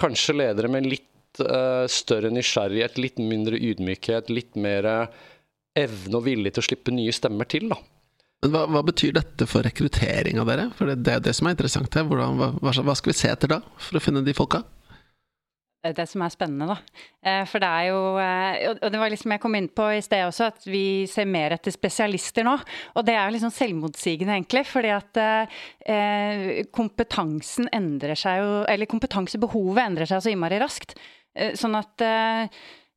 Kanskje 0.00 0.38
ledere 0.40 0.72
med 0.72 0.88
litt 0.88 1.44
uh, 1.44 1.84
større 1.92 2.32
nysgjerrighet, 2.34 2.96
litt 2.98 3.20
mindre 3.22 3.60
ydmykhet, 3.60 4.32
litt 4.32 4.56
mer 4.58 4.88
evne 5.74 6.18
og 6.18 6.24
vilje 6.24 6.54
til 6.54 6.64
å 6.64 6.68
slippe 6.72 6.94
nye 6.94 7.14
stemmer 7.14 7.52
til. 7.52 7.68
da. 7.70 7.78
Hva, 8.44 8.66
hva, 8.68 8.82
betyr 8.84 9.14
dette 9.16 9.46
for 9.48 9.64
rekruttering 9.64 10.40
av 10.40 10.48
dere? 10.50 10.68
For 10.76 10.90
det, 10.90 11.00
er 11.08 11.22
det 11.24 11.32
som 11.36 11.48
er 11.48 11.56
interessant 11.56 11.96
her. 11.96 12.06
Hvordan, 12.08 12.40
hva, 12.40 12.50
hva, 12.60 12.96
skal 12.98 13.14
vi 13.14 13.16
se 13.16 13.30
etter 13.32 13.54
da, 13.56 13.60
for 13.80 13.96
å 13.98 14.02
finne 14.04 14.24
de 14.26 14.34
folka? 14.36 14.64
Det 15.84 16.06
som 16.08 16.22
er 16.24 16.32
spennende, 16.32 16.70
da. 16.70 17.00
Eh, 17.28 17.42
for 17.48 17.60
det 17.60 17.68
er 17.68 17.88
jo 17.90 17.98
eh, 18.16 18.70
Og 18.72 18.86
det 18.88 19.00
var 19.02 19.10
liksom 19.12 19.34
jeg 19.34 19.42
kom 19.42 19.56
inn 19.58 19.66
på 19.68 19.90
i 19.92 19.98
sted 20.04 20.22
også, 20.24 20.46
at 20.48 20.64
vi 20.64 21.04
ser 21.10 21.28
mer 21.28 21.52
etter 21.56 21.74
spesialister 21.74 22.46
nå. 22.46 22.54
Og 22.96 23.04
det 23.04 23.16
er 23.16 23.26
jo 23.26 23.34
liksom 23.34 23.52
selvmotsigende, 23.52 24.38
egentlig. 24.38 24.64
Fordi 24.70 24.94
at 24.94 25.20
eh, 25.20 26.62
kompetansen 26.72 27.68
endrer 27.76 28.16
seg 28.16 28.40
jo 28.40 28.62
Eller 28.70 28.88
kompetansebehovet 28.88 29.84
endrer 29.84 30.08
seg 30.08 30.24
så 30.24 30.32
innmari 30.32 30.62
raskt. 30.62 30.96
Sånn 31.58 31.74
at 31.74 32.02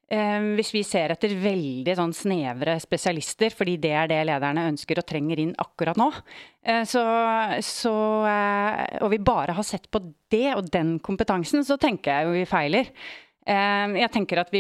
hvis 0.08 0.70
vi 0.72 0.84
ser 0.88 1.12
etter 1.12 1.34
veldig 1.36 1.93
sånn 1.98 2.13
snevre 2.15 2.78
spesialister, 2.80 3.52
fordi 3.52 3.76
det 3.84 3.91
er 3.91 4.08
det 4.08 4.22
lederne 4.30 4.70
ønsker 4.72 5.02
og 5.02 5.08
trenger 5.10 5.41
inn 5.43 5.52
akkurat 5.60 6.00
nå, 6.00 6.08
eh, 6.63 6.86
så, 6.88 7.04
så, 7.60 7.96
eh, 8.32 9.02
og 9.04 9.12
vi 9.12 9.20
bare 9.20 9.58
har 9.58 9.67
sett 9.67 9.89
på 9.91 10.00
det 10.32 10.54
og 10.54 10.70
den 10.72 10.96
kompetansen, 11.04 11.65
så 11.67 11.76
tenker 11.82 12.13
jeg 12.13 12.28
jo 12.28 12.38
vi 12.38 12.46
feiler. 12.48 12.93
Jeg 13.48 14.12
tenker 14.12 14.41
at 14.41 14.50
vi 14.52 14.60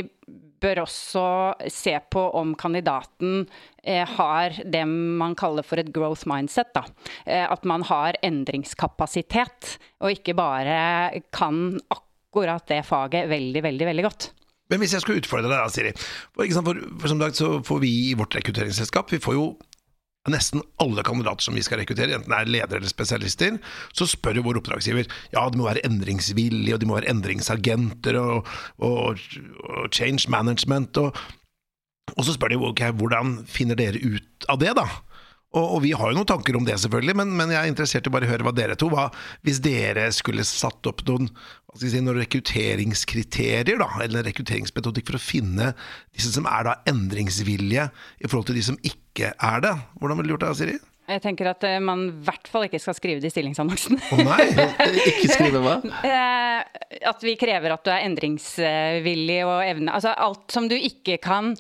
bør 0.63 0.85
også 0.85 1.23
se 1.67 1.91
på 2.07 2.21
om 2.39 2.53
kandidaten 2.55 3.41
har 3.83 4.55
det 4.63 4.85
man 4.87 5.35
kaller 5.35 5.67
for 5.67 5.81
et 5.81 5.89
growth 5.91 6.23
mindset. 6.31 6.71
Da. 6.71 6.85
At 7.51 7.67
man 7.67 7.83
har 7.89 8.15
endringskapasitet, 8.23 9.73
og 9.99 10.15
ikke 10.15 10.37
bare 10.39 11.19
kan 11.35 11.75
akkurat 11.91 12.63
det 12.71 12.79
faget 12.87 13.27
veldig, 13.27 13.65
veldig, 13.67 13.89
veldig 13.91 14.07
godt. 14.07 14.29
Men 14.71 14.81
hvis 14.81 14.93
jeg 14.95 15.03
skulle 15.03 15.21
utfordre 15.21 15.47
deg 15.47 15.57
da, 15.57 15.71
Siri. 15.71 15.93
For, 16.35 16.43
for, 16.59 16.83
for, 16.99 17.07
som 17.11 17.23
sagt 17.23 17.39
så 17.39 17.51
får 17.65 17.81
vi 17.83 17.93
i 18.09 18.13
vårt 18.19 18.35
rekrutteringsselskap 18.35 19.13
Vi 19.13 19.21
får 19.23 19.37
jo 19.37 19.47
nesten 20.27 20.59
alle 20.83 21.03
kandidater 21.07 21.45
som 21.45 21.55
vi 21.55 21.63
skal 21.63 21.79
rekruttere, 21.79 22.17
enten 22.17 22.33
det 22.33 22.39
er 22.41 22.49
ledere 22.51 22.81
eller 22.81 22.91
spesialister, 22.91 23.57
så 23.95 24.07
spør 24.11 24.41
jo 24.41 24.45
vår 24.49 24.59
oppdragsgiver 24.59 25.07
ja, 25.31 25.45
de 25.47 25.59
må 25.59 25.69
være 25.69 25.85
endringsvillige, 25.87 26.75
og 26.75 26.81
de 26.81 26.89
må 26.89 26.97
være 26.97 27.13
endringsagenter 27.13 28.19
og, 28.19 28.49
og, 28.83 29.23
og 29.63 29.87
change 29.95 30.27
management. 30.27 30.99
Og, 30.99 31.15
og 32.15 32.27
så 32.27 32.35
spør 32.35 32.51
de 32.51 32.59
ok, 32.59 32.83
hvordan 32.99 33.37
finner 33.47 33.79
dere 33.79 34.03
ut 34.03 34.49
av 34.51 34.59
det, 34.59 34.75
da? 34.75 34.87
Og, 35.57 35.65
og, 35.75 35.79
vi 35.85 35.93
har 35.97 36.11
jo 36.11 36.17
noen 36.19 36.29
tanker 36.29 36.57
om 36.59 36.65
det, 36.67 36.77
selvfølgelig, 36.83 37.15
men, 37.17 37.31
men, 37.39 37.53
jeg 37.53 37.59
er 37.59 37.71
interessert 37.71 38.09
i 38.09 38.13
bare 38.13 38.27
å 38.27 38.31
høre 38.31 38.45
hva 38.45 38.53
dere 38.55 38.77
to 38.79 38.89
hva, 38.93 39.07
Hvis 39.47 39.61
dere 39.65 40.09
skulle 40.15 40.45
satt 40.47 40.89
opp 40.89 41.01
noen, 41.07 41.31
si, 41.77 41.89
noen 41.97 42.21
rekrutteringskriterier, 42.21 43.79
da, 43.81 43.89
eller 44.05 44.27
rekrutteringsmetodikk 44.29 45.09
for 45.09 45.19
å 45.19 45.23
finne 45.23 45.71
disse 46.15 46.33
som 46.35 46.49
er 46.49 46.69
da 46.69 46.77
endringsvillige 46.89 47.89
i 47.89 48.29
forhold 48.29 48.51
til 48.51 48.59
de 48.59 48.67
som 48.69 48.77
ikke 48.85 49.33
er 49.33 49.65
det, 49.65 49.73
hvordan 49.97 50.21
ville 50.21 50.29
du 50.29 50.37
gjort 50.37 50.47
det, 50.47 50.53
Siri? 50.61 50.77
Jeg 51.07 51.21
tenker 51.23 51.47
at 51.53 51.63
eh, 51.63 51.79
man 51.79 52.01
i 52.09 52.25
hvert 52.27 52.49
fall 52.51 52.65
ikke 52.65 52.81
skal 52.83 52.95
skrive 52.97 53.21
det 53.23 53.29
i 53.29 53.31
stillingsannonsen. 53.31 53.95
Å 53.95 54.17
oh, 54.17 54.23
nei! 54.27 54.47
ikke 55.13 55.29
skrive 55.31 55.61
hva? 55.63 55.77
Eh, 56.03 56.81
at 57.07 57.23
vi 57.23 57.37
krever 57.39 57.71
at 57.71 57.85
du 57.85 57.91
er 57.93 58.03
endringsvillig 58.07 59.39
og 59.47 59.61
evne 59.63 59.93
Altså 59.95 60.11
alt 60.11 60.51
som 60.51 60.67
du 60.67 60.75
ikke 60.75 61.17
kan 61.23 61.53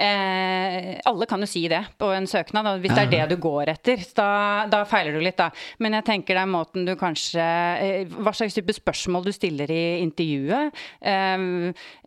Eh, 0.00 0.96
alle 1.04 1.26
kan 1.28 1.42
jo 1.44 1.48
si 1.50 1.66
det 1.68 1.82
på 2.00 2.08
en 2.16 2.24
søknad, 2.28 2.64
og 2.70 2.80
hvis 2.80 2.94
det 2.96 3.02
er 3.02 3.10
det 3.12 3.34
du 3.34 3.42
går 3.42 3.68
etter, 3.74 4.00
da, 4.16 4.30
da, 4.72 4.82
feiler 4.88 5.12
du 5.12 5.20
litt, 5.20 5.36
da. 5.36 5.50
Men 5.84 5.98
jeg 5.98 6.06
tenker 6.06 6.38
det 6.38 6.44
er 6.46 6.48
måten 6.48 6.86
du 6.88 6.94
kanskje 6.96 7.44
eh, 7.44 8.14
Hva 8.16 8.32
slags 8.36 8.56
type 8.56 8.72
spørsmål 8.72 9.26
du 9.28 9.32
stiller 9.36 9.68
i 9.68 10.00
intervjuet. 10.00 10.78
Eh, 11.04 11.44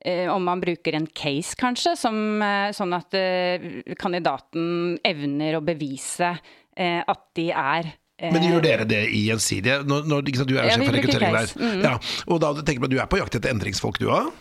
eh 0.09 0.31
om 0.33 0.41
man 0.41 0.61
bruker 0.63 0.97
en 0.97 1.05
case, 1.05 1.53
kanskje, 1.59 1.93
som, 1.99 2.17
eh, 2.41 2.71
sånn 2.73 2.95
at 2.97 3.13
eh, 3.19 3.67
kandidaten 3.99 4.97
evner 5.05 5.59
å 5.59 5.65
bevise 5.65 6.33
at 6.73 7.19
de 7.37 7.51
er 7.53 7.91
men 8.23 8.45
gjør 8.45 8.63
dere 8.63 8.85
det 8.87 9.01
i 9.13 9.25
Gjensidige? 9.27 9.81
Når, 9.85 10.07
når, 10.07 10.23
du 10.23 10.55
er 10.55 10.63
jo 10.63 10.71
sjef 10.71 10.85
for 10.85 10.95
rekruttering 10.95 11.35
der. 11.35 11.53
Mm. 11.59 11.81
Ja, 11.83 11.93
og 12.31 12.39
da 12.41 12.53
tenker 12.61 12.85
du 12.85 12.87
at 12.87 12.93
du 12.93 13.01
er 13.03 13.09
på 13.11 13.19
jakt 13.19 13.37
etter 13.37 13.51
endringsfolk, 13.51 13.99
du 14.01 14.07
òg? 14.13 14.31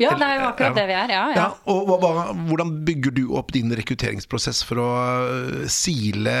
Ja, 0.00 0.14
det 0.16 0.26
er 0.26 0.38
jo 0.38 0.46
akkurat 0.48 0.76
det 0.78 0.86
vi 0.88 0.94
er. 0.96 1.12
Ja, 1.12 1.22
ja. 1.34 1.44
ja 1.44 1.48
og 1.68 1.90
hva, 2.00 2.10
Hvordan 2.48 2.72
bygger 2.86 3.14
du 3.16 3.22
opp 3.38 3.52
din 3.54 3.72
rekrutteringsprosess 3.76 4.62
for 4.66 4.80
å 4.80 4.90
øh, 5.28 5.64
sile 5.70 6.36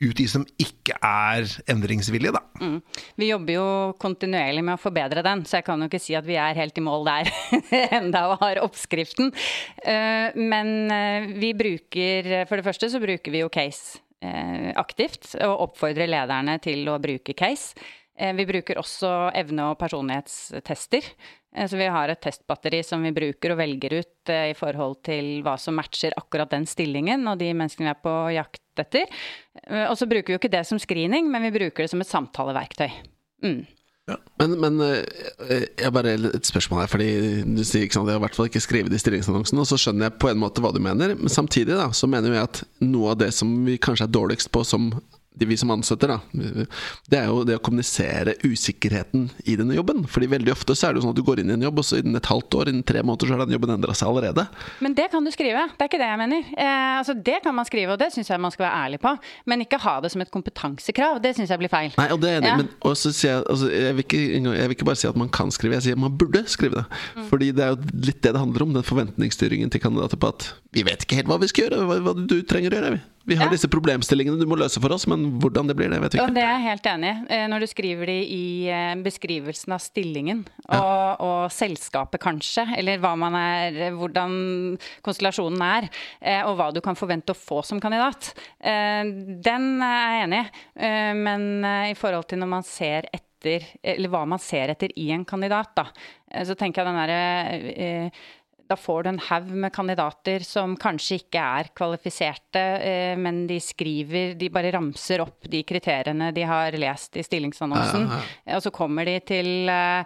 ut 0.00 0.16
de 0.16 0.26
som 0.30 0.46
ikke 0.62 0.96
er 1.04 1.48
endringsvillige, 1.70 2.32
da? 2.38 2.42
Mm. 2.62 2.78
Vi 3.20 3.30
jobber 3.32 3.56
jo 3.56 3.66
kontinuerlig 4.00 4.62
med 4.64 4.78
å 4.78 4.80
forbedre 4.80 5.24
den, 5.26 5.44
så 5.44 5.58
jeg 5.58 5.66
kan 5.66 5.82
jo 5.82 5.90
ikke 5.90 6.02
si 6.02 6.16
at 6.16 6.28
vi 6.28 6.38
er 6.40 6.56
helt 6.56 6.78
i 6.78 6.84
mål 6.86 7.08
der 7.08 7.32
enda 8.00 8.28
og 8.30 8.44
har 8.44 8.62
oppskriften. 8.64 9.34
Øh, 9.82 10.38
men 10.38 10.76
øh, 10.94 11.32
vi 11.40 11.52
bruker 11.56 12.46
For 12.48 12.56
det 12.56 12.66
første 12.66 12.92
så 12.92 13.02
bruker 13.02 13.34
vi 13.34 13.42
jo 13.42 13.50
case 13.52 14.00
aktivt, 14.20 15.30
og 15.40 15.62
oppfordrer 15.64 16.10
lederne 16.12 16.58
til 16.60 16.84
å 16.92 16.98
bruke 17.00 17.32
case. 17.32 17.72
Eh, 18.20 18.34
vi 18.36 18.46
bruker 18.46 18.80
også 18.80 19.10
evne- 19.38 19.70
og 19.70 19.78
personlighetstester. 19.80 21.06
Eh, 21.56 21.66
Så 21.66 21.80
vi 21.80 21.88
har 21.88 22.12
et 22.12 22.20
testbatteri 22.20 22.82
som 22.84 23.02
vi 23.02 23.14
bruker 23.16 23.54
og 23.54 23.58
velger 23.62 23.96
ut 24.00 24.28
eh, 24.28 24.50
i 24.52 24.54
forhold 24.58 25.00
til 25.08 25.40
hva 25.42 25.56
som 25.58 25.74
matcher 25.74 26.12
akkurat 26.16 26.52
den 26.52 26.66
stillingen 26.68 27.26
og 27.26 27.40
de 27.40 27.52
menneskene 27.54 27.88
vi 27.88 27.94
er 27.94 28.04
på 28.04 28.14
jakt 28.36 28.84
etter. 28.84 29.08
Og 29.90 29.96
så 29.98 30.06
bruker 30.08 30.26
vi 30.26 30.36
jo 30.36 30.40
ikke 30.40 30.52
det 30.52 30.66
som 30.68 30.78
screening, 30.78 31.28
men 31.30 31.42
vi 31.42 31.52
bruker 31.52 31.84
det 31.84 31.90
som 31.92 32.00
et 32.00 32.08
samtaleverktøy. 32.08 32.90
Mm. 33.44 33.66
Men, 34.40 34.54
men 34.60 34.80
eh, 34.84 35.66
jeg 35.78 35.92
bare 35.94 36.14
et 36.16 36.48
spørsmål 36.48 36.82
her, 36.82 36.90
fordi 36.90 37.10
du 37.44 37.62
sier 37.66 37.84
ikke 37.84 37.98
sant, 37.98 38.08
jeg 38.08 38.16
har 38.16 38.22
i 38.22 38.24
hvert 38.24 38.36
fall 38.38 38.48
ikke 38.50 38.62
skrevet 38.64 38.94
i 38.96 39.00
stillingsannonsen, 39.00 39.60
og 39.60 39.68
så 39.68 39.78
skjønner 39.80 40.08
jeg 40.08 40.18
på 40.22 40.30
en 40.32 40.40
måte 40.40 40.64
hva 40.64 40.72
du 40.74 40.80
mener, 40.82 41.14
men 41.18 41.32
samtidig 41.32 41.76
da, 41.78 41.90
så 41.96 42.08
mener 42.10 42.34
jeg 42.34 42.48
at 42.48 42.62
noe 42.82 43.14
av 43.14 43.20
det 43.20 43.30
som 43.36 43.52
vi 43.66 43.78
kanskje 43.80 44.08
er 44.08 44.14
dårligst 44.16 44.50
på 44.54 44.64
som 44.66 44.90
vi 45.48 45.56
som 45.56 45.70
ansetter, 45.72 46.08
da, 46.12 46.18
det 47.10 47.18
er 47.18 47.26
jo 47.30 47.44
det 47.48 47.56
å 47.58 47.62
kommunisere 47.64 48.34
usikkerheten 48.44 49.28
i 49.48 49.56
denne 49.58 49.76
jobben. 49.76 50.04
Fordi 50.10 50.28
veldig 50.30 50.52
ofte 50.52 50.74
så 50.76 50.88
er 50.88 50.92
det 50.94 51.00
jo 51.00 51.06
sånn 51.06 51.14
at 51.14 51.20
du 51.20 51.24
går 51.26 51.40
inn 51.42 51.52
i 51.52 51.56
en 51.56 51.64
jobb, 51.68 51.80
og 51.82 51.86
så 51.86 52.00
innen 52.00 52.18
et 52.18 52.28
halvt 52.30 52.56
år, 52.60 52.70
innen 52.72 52.84
tre 52.86 53.02
måneder, 53.02 53.30
så 53.30 53.36
har 53.38 53.44
den 53.46 53.56
jobben 53.56 53.74
endra 53.76 53.94
seg 53.96 54.10
allerede. 54.10 54.46
Men 54.84 54.94
det 54.98 55.08
kan 55.12 55.24
du 55.24 55.30
skrive. 55.34 55.66
Det 55.76 55.86
er 55.86 55.90
ikke 55.92 56.00
det 56.02 56.10
jeg 56.10 56.20
mener. 56.22 56.50
Eh, 56.56 56.98
altså 57.00 57.14
Det 57.30 57.38
kan 57.44 57.54
man 57.56 57.68
skrive, 57.68 57.94
og 57.96 58.00
det 58.02 58.10
syns 58.14 58.30
jeg 58.32 58.40
man 58.40 58.54
skal 58.54 58.66
være 58.68 58.82
ærlig 58.86 59.00
på. 59.04 59.14
Men 59.50 59.64
ikke 59.64 59.80
ha 59.84 59.96
det 60.04 60.12
som 60.14 60.20
et 60.24 60.30
kompetansekrav. 60.34 61.20
Det 61.24 61.34
syns 61.36 61.50
jeg 61.54 61.62
blir 61.62 61.72
feil. 61.72 61.92
Nei, 61.98 62.08
og 62.14 62.20
det 62.22 62.30
er 62.34 62.40
enig, 62.40 62.50
Ja. 62.50 62.56
men 62.60 62.68
også 62.86 63.12
sier 63.14 63.36
jeg, 63.38 63.44
altså, 63.50 63.70
jeg, 63.70 63.94
vil 63.96 64.04
ikke, 64.04 64.22
jeg 64.58 64.68
vil 64.70 64.76
ikke 64.76 64.88
bare 64.90 65.00
si 65.00 65.08
at 65.08 65.16
man 65.16 65.28
kan 65.28 65.50
skrive, 65.54 65.78
jeg 65.78 65.88
sier 65.90 65.96
man 66.00 66.16
burde 66.18 66.44
skrive 66.50 66.80
det. 66.82 66.86
Mm. 67.16 67.28
Fordi 67.30 67.50
det 67.56 67.64
er 67.64 67.74
jo 67.74 67.80
litt 68.06 68.20
det 68.22 68.32
det 68.34 68.40
handler 68.40 68.62
om, 68.66 68.74
den 68.74 68.86
forventningsstyringen 68.86 69.70
til 69.70 69.80
kandidater 69.82 70.16
på 70.20 70.28
at 70.34 70.52
vi 70.74 70.84
vet 70.86 71.02
ikke 71.02 71.16
helt 71.18 71.30
hva 71.30 71.38
vi 71.42 71.48
skal 71.50 71.66
gjøre, 71.66 71.86
hva, 71.88 71.96
hva 72.04 72.12
du 72.14 72.36
trenger 72.46 72.70
å 72.74 72.78
gjøre. 72.78 72.90
Vi, 72.94 73.00
vi 73.30 73.36
har 73.38 73.46
Ja. 73.48 73.54
disse 73.54 73.68
problemstillingene 73.70 74.38
du 74.40 74.46
må 74.50 74.58
løse 74.58 74.80
for 74.82 74.92
oss, 74.92 75.06
men 75.10 75.38
hvordan 75.40 75.70
det 75.70 75.76
blir, 75.78 75.88
det 75.92 76.00
vet 76.02 76.16
vi 76.16 76.20
Og 76.20 76.28
ikke. 76.28 76.34
det 76.36 76.42
er 76.44 76.54
jeg 76.58 76.66
helt 76.66 76.88
enig 76.92 77.10
i. 77.10 77.26
Eh, 77.36 77.46
Når 77.52 77.60
du 77.64 77.66
skriver 77.70 78.06
det 78.10 78.18
i 78.34 78.42
eh, 78.68 78.94
beskrivelsen 79.06 79.72
av 79.76 79.80
stillingen 79.84 80.44
og, 80.68 81.20
og 81.24 81.50
selskapet, 81.54 82.20
kanskje, 82.20 82.66
eller 82.76 82.98
er, 83.00 83.94
hvordan 83.96 84.34
konstellasjonen 85.06 85.62
er, 85.62 85.88
eh, 86.20 86.42
og 86.46 86.56
hva 86.58 86.70
du 86.74 86.80
kan 86.84 86.98
forvente 86.98 87.32
å 87.34 87.38
få 87.38 87.62
som 87.64 87.80
kandidat. 87.80 88.32
Eh, 88.60 89.04
Den 89.40 89.80
er 89.82 90.04
jeg 90.10 90.26
enig 90.28 90.42
i. 90.44 90.50
Eh, 90.84 91.14
Men 91.14 91.64
eh, 91.64 91.90
i 91.92 91.94
forhold 91.98 92.28
til 92.28 92.38
når 92.42 92.48
man 92.58 92.62
ser 92.66 93.06
etter, 93.12 93.64
eller 93.82 94.10
hva 94.12 94.26
man 94.28 94.38
ser 94.42 94.68
etter 94.74 94.90
i 95.00 95.10
en 95.14 95.24
kandidat, 95.24 95.70
da, 95.76 95.86
eh, 96.30 96.44
så 96.44 96.54
tenker 96.58 96.82
jeg 96.82 96.90
den 96.90 97.00
derre 97.00 97.70
eh, 97.72 98.10
da 98.70 98.76
får 98.78 99.02
du 99.02 99.08
en 99.10 99.22
haug 99.26 99.48
med 99.64 99.72
kandidater 99.74 100.44
som 100.46 100.76
kanskje 100.78 101.20
ikke 101.24 101.42
er 101.60 101.70
kvalifiserte, 101.76 102.64
eh, 102.86 103.14
men 103.18 103.44
de 103.50 103.58
skriver 103.62 104.36
De 104.38 104.50
bare 104.52 104.70
ramser 104.76 105.24
opp 105.24 105.48
de 105.50 105.64
kriteriene 105.66 106.30
de 106.34 106.44
har 106.46 106.76
lest 106.78 107.18
i 107.18 107.24
stillingsannonsen. 107.26 108.06
Ja, 108.46 108.58
Og 108.58 108.62
så 108.62 108.70
kommer 108.74 109.08
de 109.08 109.16
til 109.26 109.68
eh, 109.68 110.04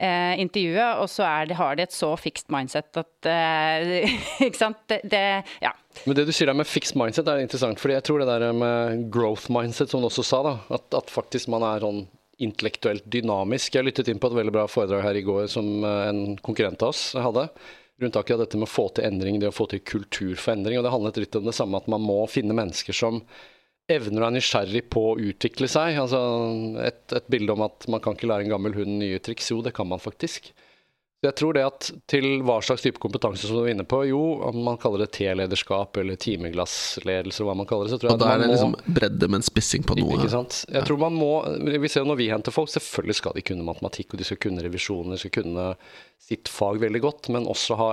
eh, 0.00 0.34
intervjuet, 0.42 0.98
og 0.98 1.06
så 1.12 1.28
de, 1.46 1.54
har 1.54 1.78
de 1.78 1.86
et 1.86 1.94
så 1.94 2.10
fixed 2.18 2.50
mindset 2.52 2.98
at 2.98 3.30
eh, 3.30 4.10
Ikke 4.48 4.58
sant? 4.58 4.82
Det, 4.90 5.02
det 5.04 5.24
Ja. 5.62 5.74
Men 6.06 6.16
det 6.16 6.26
du 6.26 6.32
sier 6.34 6.50
der 6.50 6.58
med 6.58 6.70
fixed 6.70 6.98
mindset 6.98 7.28
er 7.28 7.42
interessant, 7.42 7.80
fordi 7.82 7.96
jeg 7.98 8.06
tror 8.06 8.22
det 8.22 8.30
der 8.30 8.52
med 8.56 9.10
growth 9.12 9.50
mindset, 9.52 9.90
som 9.90 10.02
du 10.02 10.10
også 10.10 10.26
sa, 10.26 10.42
da, 10.46 10.56
at, 10.70 10.86
at 10.94 11.10
faktisk 11.10 11.50
man 11.50 11.66
er 11.66 11.82
sånn 11.82 12.04
intellektuelt 12.40 13.04
dynamisk. 13.12 13.74
Jeg 13.74 13.84
lyttet 13.84 14.08
inn 14.08 14.20
på 14.22 14.30
et 14.30 14.38
veldig 14.38 14.54
bra 14.54 14.62
foredrag 14.70 15.02
her 15.04 15.18
i 15.18 15.24
går 15.26 15.50
som 15.52 15.84
en 15.84 16.38
konkurrent 16.40 16.80
av 16.80 16.94
oss 16.94 17.10
hadde. 17.12 17.50
Rundt 18.00 18.16
akkurat 18.16 18.46
dette 18.46 18.56
med 18.56 18.64
å 18.64 18.72
få 18.72 18.86
til 18.96 19.04
endring, 19.04 19.38
det 19.40 19.50
å 19.50 19.54
få 19.54 19.66
til 19.68 19.82
kultur 19.84 20.32
for 20.40 20.54
endring. 20.54 20.78
Og 20.80 20.86
det 20.86 20.92
handlet 20.94 21.20
litt 21.20 21.36
om 21.36 21.44
det 21.44 21.56
samme, 21.56 21.80
at 21.80 21.90
man 21.92 22.00
må 22.00 22.22
finne 22.32 22.56
mennesker 22.56 22.96
som 22.96 23.20
evner 23.90 24.22
og 24.22 24.30
er 24.30 24.36
nysgjerrig 24.38 24.84
på 24.92 25.02
å 25.10 25.18
utvikle 25.20 25.68
seg. 25.68 25.98
Altså 26.00 26.20
et, 26.80 27.04
et 27.16 27.30
bilde 27.32 27.56
om 27.56 27.66
at 27.66 27.86
man 27.92 28.02
kan 28.04 28.16
ikke 28.16 28.30
lære 28.30 28.46
en 28.46 28.54
gammel 28.54 28.76
hund 28.78 28.96
nye 29.02 29.20
triks. 29.22 29.50
Jo, 29.52 29.60
det 29.66 29.74
kan 29.76 29.88
man 29.90 30.02
faktisk. 30.02 30.52
Jeg 31.20 31.36
tror 31.36 31.52
det 31.52 31.62
at 31.68 31.88
til 32.08 32.26
hva 32.48 32.54
slags 32.64 32.80
type 32.80 33.00
kompetanse 33.02 33.44
som 33.44 33.58
du 33.58 33.66
er 33.66 33.74
inne 33.74 33.84
på, 33.84 33.98
jo, 34.08 34.20
om 34.48 34.56
man 34.64 34.78
kaller 34.80 35.02
det 35.02 35.10
T-lederskap 35.18 35.98
eller 36.00 36.16
timeglassledelse, 36.16 37.44
hva 37.44 37.52
man 37.58 37.68
kaller 37.68 37.90
det, 37.90 37.92
så 37.92 37.98
tror 38.00 38.08
jeg 38.08 38.16
Og 38.16 38.22
da 38.22 38.30
er 38.30 38.40
man 38.40 38.40
det 38.40 38.48
må 38.48 38.54
liksom 38.54 38.94
bredde, 38.96 39.28
men 39.34 39.44
spissing 39.44 39.84
på 39.84 39.98
noe. 39.98 40.16
ikke 40.16 40.30
sant? 40.32 40.62
Jeg 40.72 40.88
tror 40.88 41.02
man 41.02 41.18
må, 41.20 41.32
vi 41.60 41.90
ser 41.92 42.06
jo 42.06 42.08
Når 42.08 42.20
vi 42.22 42.30
henter 42.32 42.54
folk, 42.56 42.72
selvfølgelig 42.72 43.18
skal 43.18 43.36
de 43.36 43.44
kunne 43.50 43.66
matematikk, 43.68 44.14
og 44.14 44.22
de 44.22 44.28
skal 44.30 44.40
kunne 44.46 44.64
revisjoner, 44.64 45.12
de 45.12 45.20
skal 45.20 45.34
kunne 45.34 45.66
sitt 46.30 46.48
fag 46.48 46.80
veldig 46.86 47.02
godt, 47.04 47.28
men 47.36 47.50
også 47.52 47.76
ha 47.76 47.90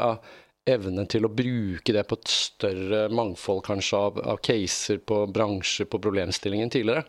evne 0.67 1.03
til 1.11 1.27
å 1.27 1.31
bruke 1.31 1.95
det 1.95 2.05
på 2.07 2.15
et 2.19 2.31
større 2.31 3.03
mangfold 3.11 3.59
kanskje 3.67 3.99
av, 4.07 4.23
av 4.35 4.39
caser, 4.43 5.03
på 5.03 5.19
bransjer, 5.35 5.87
på 5.91 5.99
problemstillingen 6.03 6.71
tidligere. 6.71 7.03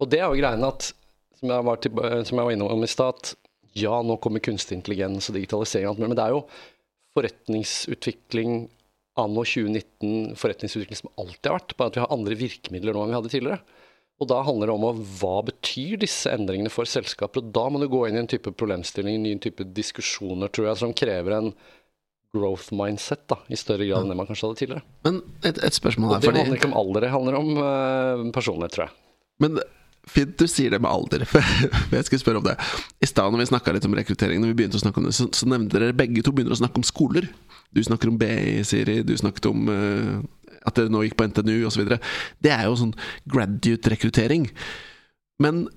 Og 0.00 0.08
det 0.08 0.20
er 0.22 0.28
jo 0.28 0.40
greien 0.40 0.64
at, 0.64 0.90
som 1.36 1.52
jeg 1.52 1.68
var, 1.68 1.80
til, 1.84 2.02
som 2.28 2.40
jeg 2.40 2.48
var 2.48 2.56
innom 2.56 2.84
i 2.84 2.90
stad, 2.90 3.20
at 3.20 3.49
ja, 3.78 3.94
nå 4.02 4.16
kommer 4.22 4.42
kunstig 4.44 4.78
intelligens 4.78 5.30
og 5.30 5.38
digitalisering 5.38 5.88
og 5.88 5.94
alt 5.94 6.02
mulig, 6.02 6.12
men 6.12 6.20
det 6.20 6.26
er 6.26 6.36
jo 6.36 6.44
forretningsutvikling 7.16 8.54
anno 9.20 9.44
2019, 9.44 10.36
forretningsutvikling 10.38 10.98
som 10.98 11.12
alltid 11.20 11.50
har 11.50 11.58
vært, 11.58 11.76
bare 11.78 11.92
at 11.92 11.98
vi 11.98 12.02
har 12.04 12.14
andre 12.14 12.38
virkemidler 12.38 12.96
nå 12.96 13.04
enn 13.04 13.12
vi 13.12 13.18
hadde 13.18 13.32
tidligere. 13.32 13.78
Og 14.20 14.28
da 14.28 14.42
handler 14.44 14.68
det 14.68 14.76
om 14.76 15.02
hva 15.16 15.36
betyr 15.48 16.00
disse 16.02 16.30
endringene 16.32 16.72
for 16.72 16.88
selskaper, 16.88 17.40
og 17.40 17.52
da 17.56 17.66
må 17.72 17.80
du 17.80 17.88
gå 17.90 18.04
inn 18.06 18.18
i 18.18 18.22
en 18.22 18.30
type 18.30 18.52
problemstilling, 18.52 19.16
en 19.16 19.26
ny 19.26 19.34
type 19.40 19.64
diskusjoner, 19.76 20.52
tror 20.52 20.70
jeg, 20.70 20.80
som 20.82 20.96
krever 20.96 21.38
en 21.38 21.52
growth 22.36 22.70
mindset 22.76 23.24
da, 23.32 23.40
i 23.50 23.58
større 23.58 23.88
grad 23.88 24.04
enn 24.04 24.12
det 24.12 24.18
man 24.20 24.28
kanskje 24.28 24.46
hadde 24.46 24.60
tidligere. 24.60 24.84
Men 25.06 25.22
et, 25.40 25.56
et 25.56 25.76
spørsmål 25.76 26.12
Og 26.12 26.20
fordi 26.20 26.20
det 26.20 26.30
fordi 26.30 26.42
handler 26.44 26.60
ikke 26.60 26.70
om 26.70 26.78
alder, 26.82 27.06
det 27.06 27.12
handler 27.14 27.38
om 27.40 27.50
uh, 27.58 28.26
personlighet, 28.36 28.76
tror 28.76 28.86
jeg. 28.86 28.96
Men 29.40 29.56
fint 30.10 30.34
du 30.38 30.46
sier 30.50 30.74
det 30.74 30.80
med 30.82 30.90
alder, 30.90 31.24
for 31.30 31.96
jeg 31.96 32.08
skulle 32.08 32.22
spørre 32.22 32.42
om 32.42 32.48
det. 32.48 32.56
I 33.02 33.08
stad 33.08 33.32
når 33.32 33.44
vi 33.44 33.48
snakka 33.52 33.74
litt 33.76 33.88
om 33.88 33.96
rekruttering, 33.98 34.42
når 34.42 34.52
vi 34.52 34.58
begynte 34.62 34.80
å 34.80 34.84
snakke 34.84 35.02
om 35.02 35.08
det, 35.08 35.14
så, 35.16 35.28
så 35.36 35.48
nevnte 35.50 35.78
dere 35.78 35.96
begge 35.96 36.24
to 36.26 36.34
begynner 36.34 36.56
å 36.56 36.60
snakke 36.60 36.82
om 36.82 36.86
skoler. 36.86 37.28
Du 37.74 37.82
snakker 37.86 38.10
om 38.10 38.18
BI, 38.20 38.62
Siri, 38.66 39.00
du 39.06 39.14
snakket 39.18 39.50
om 39.52 39.68
uh, 39.70 40.16
at 40.66 40.76
dere 40.76 40.92
nå 40.92 41.04
gikk 41.06 41.18
på 41.18 41.28
NTNU 41.30 41.58
osv. 41.68 41.94
Det 42.42 42.54
er 42.54 42.66
jo 42.66 42.78
sånn 42.78 42.96
graduate-rekruttering. 43.30 44.48
Men 45.40 45.68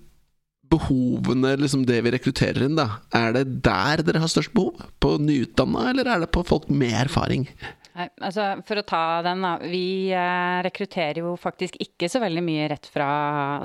behovene, 0.74 1.54
liksom 1.60 1.86
det 1.88 2.00
vi 2.06 2.14
rekrutterer 2.16 2.66
inn, 2.66 2.78
da, 2.80 3.04
er 3.14 3.36
det 3.36 3.46
der 3.66 4.04
dere 4.06 4.24
har 4.24 4.32
størst 4.32 4.54
behov? 4.56 4.82
På 5.04 5.16
nyutdanna, 5.22 5.90
eller 5.92 6.10
er 6.10 6.24
det 6.24 6.34
på 6.34 6.46
folk 6.48 6.70
med 6.74 6.96
erfaring? 7.06 7.48
Nei, 7.94 8.08
altså 8.26 8.48
For 8.66 8.82
å 8.82 8.86
ta 8.90 9.04
den, 9.26 9.44
da. 9.46 9.54
Vi 9.62 10.10
eh, 10.10 10.60
rekrutterer 10.66 11.22
jo 11.22 11.36
faktisk 11.38 11.78
ikke 11.84 12.10
så 12.10 12.22
veldig 12.24 12.42
mye 12.46 12.68
rett 12.72 12.90
fra 12.90 13.10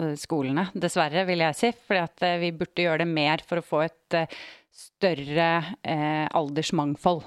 eh, 0.03 0.15
skolene, 0.21 0.69
dessverre, 0.77 1.25
vil 1.29 1.47
jeg 1.47 1.57
si. 1.57 1.73
At 1.97 2.25
eh, 2.27 2.41
vi 2.43 2.53
burde 2.57 2.85
gjøre 2.85 3.07
det 3.07 3.11
mer 3.11 3.45
for 3.49 3.63
å 3.63 3.65
få 3.65 3.87
et 3.87 4.19
større 4.79 5.51
eh, 5.83 6.27
aldersmangfold. 6.37 7.25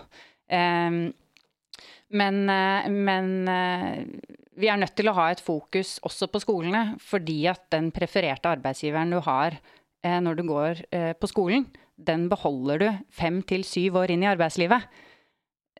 Ehm, 0.52 1.04
men, 2.12 2.40
eh, 2.50 2.88
men 2.92 3.30
eh, 3.48 4.00
vi 4.60 4.72
er 4.72 4.80
nødt 4.80 4.96
til 5.00 5.12
å 5.12 5.16
ha 5.18 5.30
et 5.32 5.44
fokus 5.44 5.98
også 6.08 6.30
på 6.32 6.42
skolene, 6.44 6.98
fordi 7.02 7.44
at 7.52 7.68
den 7.74 7.92
prefererte 7.96 8.52
arbeidsgiveren 8.52 9.16
du 9.16 9.22
har 9.26 9.62
når 10.02 10.40
du 10.40 10.42
går 10.50 10.80
på 11.22 11.28
skolen, 11.30 11.68
den 11.94 12.24
beholder 12.26 12.80
du 12.82 12.88
fem 13.14 13.36
til 13.46 13.62
syv 13.62 14.00
år 14.02 14.10
inn 14.10 14.24
i 14.26 14.30
arbeidslivet. 14.32 14.88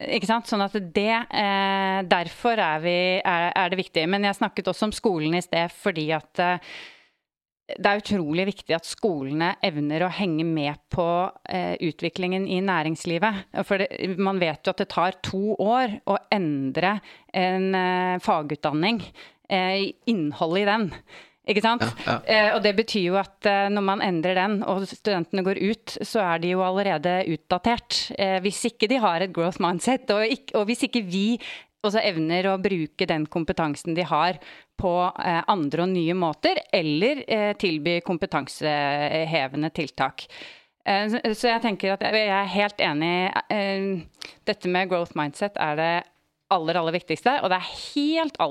Ikke 0.10 0.30
sant? 0.30 0.50
Sånn 0.50 0.64
at 0.66 0.74
det 0.96 1.12
eh, 1.12 2.00
Derfor 2.10 2.58
er, 2.62 2.82
vi, 2.84 2.96
er, 3.20 3.52
er, 3.52 3.70
det 3.72 3.82
viktig. 3.82 4.08
Men 4.10 4.26
jeg 4.28 4.40
snakket 4.40 4.72
også 4.72 4.90
om 4.90 4.96
skolen 4.96 5.38
i 5.38 5.44
sted 5.46 5.74
fordi 5.76 6.10
at 6.16 6.42
eh, 6.42 6.74
det 7.80 7.88
er 7.88 8.02
utrolig 8.02 8.46
viktig 8.50 8.76
at 8.76 8.88
skolene 8.88 9.54
evner 9.64 10.04
å 10.04 10.12
henge 10.12 10.44
med 10.48 10.80
på 10.92 11.06
eh, 11.48 11.76
utviklingen 11.80 12.48
i 12.50 12.60
næringslivet. 12.66 13.54
For 13.68 13.84
det, 13.84 14.18
man 14.20 14.42
vet 14.42 14.66
jo 14.66 14.74
at 14.74 14.82
det 14.82 14.90
tar 14.92 15.20
to 15.24 15.56
år 15.56 16.00
å 16.10 16.18
endre 16.34 16.98
en 17.38 17.70
eh, 17.78 18.18
fagutdanning, 18.24 19.04
eh, 19.48 19.92
innholdet 20.12 20.66
i 20.66 20.70
den. 20.72 20.90
Ikke 21.52 21.64
sant? 21.64 21.84
Ja, 21.84 21.92
ja. 22.08 22.18
Eh, 22.26 22.50
og 22.56 22.62
det 22.66 22.76
betyr 22.78 23.10
jo 23.10 23.18
at 23.20 23.50
eh, 23.50 23.68
når 23.74 23.86
man 23.88 24.04
endrer 24.06 24.38
den, 24.40 24.62
og 24.64 24.86
studentene 24.90 25.44
går 25.46 25.60
ut, 25.62 25.98
så 26.08 26.24
er 26.24 26.44
de 26.44 26.54
jo 26.54 26.64
allerede 26.66 27.18
utdatert. 27.34 28.00
Eh, 28.18 28.40
hvis 28.46 28.64
ikke 28.72 28.90
de 28.92 29.02
har 29.04 29.24
et 29.26 29.36
growth 29.36 29.62
mindset, 29.64 30.10
og, 30.16 30.24
ikke, 30.26 30.56
og 30.60 30.70
hvis 30.70 30.88
ikke 30.88 31.04
vi 31.08 31.26
også 31.82 32.02
evner 32.06 32.46
å 32.52 32.60
bruke 32.62 33.08
den 33.10 33.26
kompetansen 33.26 33.96
de 33.98 34.04
har 34.06 34.38
på 34.78 34.90
andre 35.18 35.82
og 35.82 35.90
nye 35.90 36.14
måter, 36.14 36.60
eller 36.70 37.24
tilby 37.58 37.96
kompetansehevende 38.06 39.72
tiltak. 39.74 40.28
Eh, 40.86 41.34
så, 41.34 41.52
jeg 41.52 41.62
tenker 41.64 41.96
at 41.96 42.06
jeg, 42.06 42.26
er 42.26 42.50
helt 42.56 42.82
enig. 42.82 43.14
Eh, 43.54 44.32
dette 44.50 44.72
med 44.72 44.90
growth 44.92 45.18
mindset 45.18 45.60
er 45.62 45.78
det 45.78 45.94
aller, 46.52 46.80
aller 46.80 46.98
viktigste, 46.98 47.38
og 47.42 47.52
det 47.52 47.60
er 47.60 47.74
helt 47.94 48.42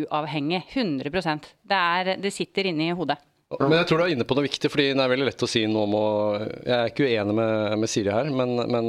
aldersuavhengig. 0.00 0.62
100% 0.72 1.52
det, 1.62 1.76
er, 1.76 2.16
det 2.22 2.32
sitter 2.34 2.70
inne 2.70 2.88
i 2.88 2.96
hodet. 2.96 3.18
Men 3.60 3.74
jeg 3.82 3.88
tror 3.90 4.00
du 4.00 4.04
er 4.06 4.14
inne 4.14 4.24
på 4.24 4.36
noe 4.36 4.46
viktig, 4.46 4.70
fordi 4.72 4.86
det 4.96 5.02
er 5.04 5.12
veldig 5.12 5.28
lett 5.28 5.44
å 5.44 5.50
si 5.50 5.66
noe 5.68 5.84
om 5.84 5.94
å 5.98 6.06
Jeg 6.40 6.72
er 6.72 6.88
ikke 6.88 7.04
uenig 7.04 7.34
med, 7.36 7.78
med 7.82 7.90
Siri 7.90 8.12
her, 8.14 8.30
men, 8.32 8.56
men 8.72 8.86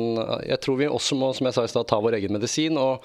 jeg 0.47 0.61
tror 0.63 0.79
vi 0.79 0.87
også 0.87 1.17
må, 1.19 1.33
som 1.35 1.49
jeg 1.49 1.57
sa 1.57 1.65
i 1.67 1.71
stad, 1.71 1.87
ta 1.89 1.99
vår 1.99 2.21
egen 2.21 2.35
medisin. 2.35 2.79
og 2.79 3.03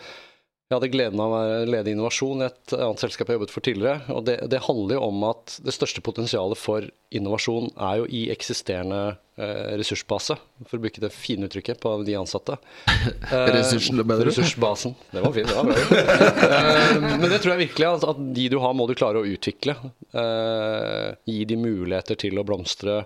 Jeg 0.69 0.77
hadde 0.77 0.89
gleden 0.93 1.21
av 1.25 1.33
å 1.33 1.45
lede 1.65 1.95
innovasjon 1.95 2.43
i 2.43 2.47
et 2.51 2.73
annet 2.77 3.01
selskap 3.01 3.31
jeg 3.31 3.39
jobbet 3.39 3.53
for 3.55 3.65
tidligere. 3.65 4.03
og 4.13 4.27
det, 4.27 4.35
det, 4.53 4.59
handler 4.67 4.99
jo 4.99 5.07
om 5.07 5.23
at 5.25 5.55
det 5.65 5.73
største 5.73 6.03
potensialet 6.05 6.61
for 6.61 6.85
innovasjon 7.09 7.71
er 7.73 8.03
jo 8.03 8.09
i 8.13 8.21
eksisterende 8.35 8.99
eh, 9.41 9.71
ressursbase, 9.81 10.37
for 10.69 10.77
å 10.77 10.83
bruke 10.85 11.01
det 11.01 11.09
fine 11.15 11.49
uttrykket 11.49 11.81
på 11.81 11.95
de 12.05 12.19
ansatte. 12.21 12.59
Eh, 13.29 13.49
Ressursene, 13.55 14.05
bedre. 14.09 14.29
Ressursbasen. 14.29 14.93
Det 15.13 15.23
var 15.25 15.33
fint. 15.33 15.49
Det 15.49 15.57
var 15.57 15.67
bra. 15.69 16.03
eh, 16.49 17.01
men 17.01 17.27
det 17.29 17.41
tror 17.41 17.55
jeg 17.55 17.63
virkelig 17.67 17.89
at, 17.89 18.07
at, 18.13 18.21
de 18.37 18.47
du 18.53 18.59
har, 18.61 18.77
må 18.77 18.85
du 18.89 18.95
klare 18.97 19.21
å 19.21 19.29
utvikle. 19.29 19.75
Eh, 20.13 21.09
gi 21.29 21.43
de 21.49 21.59
muligheter 21.61 22.21
til 22.21 22.41
å 22.41 22.45
blomstre. 22.49 23.03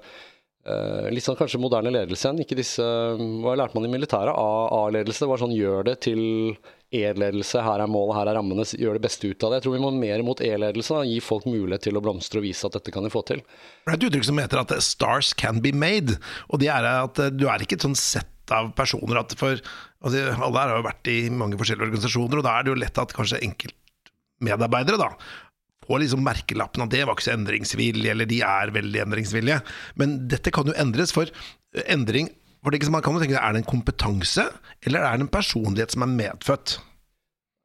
Uh, 0.63 1.09
litt 1.11 1.25
sånn 1.27 1.35
kanskje 1.39 1.59
moderne 1.59 1.91
ledelse 1.91 2.29
igjen. 2.29 2.45
Ikke 2.45 2.59
disse, 2.59 2.85
hva 3.43 3.57
lærte 3.59 3.75
man 3.75 3.89
i 3.89 3.91
militæret? 3.91 4.31
A-ledelse. 4.37 5.27
Var 5.27 5.43
sånn 5.43 5.57
gjør 5.57 5.89
det 5.89 5.97
til 6.07 6.23
E-ledelse. 6.93 7.63
Her 7.65 7.83
er 7.83 7.91
målet, 7.91 8.15
her 8.19 8.31
er 8.31 8.39
rammene. 8.39 8.67
Gjør 8.79 8.99
det 8.99 9.05
beste 9.07 9.31
ut 9.31 9.43
av 9.43 9.51
det. 9.51 9.59
Jeg 9.59 9.67
tror 9.67 9.77
vi 9.77 9.83
må 9.83 9.93
mer 9.97 10.23
mot 10.27 10.43
E-ledelse. 10.45 11.03
Gi 11.09 11.19
folk 11.25 11.49
mulighet 11.49 11.89
til 11.89 11.99
å 11.99 12.05
blomstre 12.05 12.43
og 12.43 12.47
vise 12.47 12.69
at 12.69 12.77
dette 12.77 12.95
kan 12.95 13.07
de 13.07 13.13
få 13.13 13.25
til. 13.29 13.43
Det 13.43 13.91
er 13.91 13.99
et 13.99 14.09
uttrykk 14.11 14.29
som 14.29 14.43
heter 14.43 14.63
at 14.63 14.77
'stars 14.79 15.33
can 15.35 15.63
be 15.65 15.73
made'. 15.73 16.19
Og 16.51 16.61
det 16.61 16.69
er 16.69 16.85
at 16.85 17.19
eh, 17.19 17.33
du 17.33 17.49
er 17.49 17.63
ikke 17.63 17.81
et 17.81 17.89
sånn 17.89 17.99
sett 17.99 18.29
av 18.51 18.75
personer 18.77 19.19
at 19.19 19.35
for 19.39 19.57
altså, 19.57 20.19
Alle 20.37 20.59
her 20.61 20.69
har 20.69 20.77
jo 20.77 20.89
vært 20.91 21.09
i 21.09 21.31
mange 21.31 21.57
forskjellige 21.57 21.89
organisasjoner, 21.89 22.39
og 22.39 22.45
da 22.45 22.59
er 22.59 22.63
det 22.63 22.71
jo 22.71 22.83
lett 22.83 22.99
at 22.99 23.15
kanskje 23.17 23.41
enkeltmedarbeidere 23.49 24.99
da 25.01 25.11
får 25.87 26.05
liksom 26.05 26.23
merkelappen 26.27 26.85
at 26.85 26.93
det 26.93 27.03
var 27.07 27.17
ikke 27.17 27.27
så 27.27 27.35
endringsvillig, 27.37 28.07
eller 28.13 28.29
de 28.31 28.41
er 28.47 28.73
veldig 28.75 29.03
endringsvillige. 29.07 29.59
Men 30.01 30.21
dette 30.31 30.55
kan 30.55 30.69
jo 30.71 30.77
endres, 30.79 31.15
for 31.15 31.31
endring 31.87 32.31
for 32.63 32.71
det 32.71 32.79
ikke, 32.79 32.93
man 32.95 33.03
kan 33.03 33.19
tenke, 33.19 33.41
Er 33.43 33.53
det 33.53 33.65
en 33.65 33.71
kompetanse, 33.73 34.45
eller 34.87 35.03
er 35.03 35.19
det 35.19 35.27
en 35.27 35.35
personlighet 35.35 35.91
som 35.91 36.05
er 36.07 36.13
medfødt? 36.15 36.79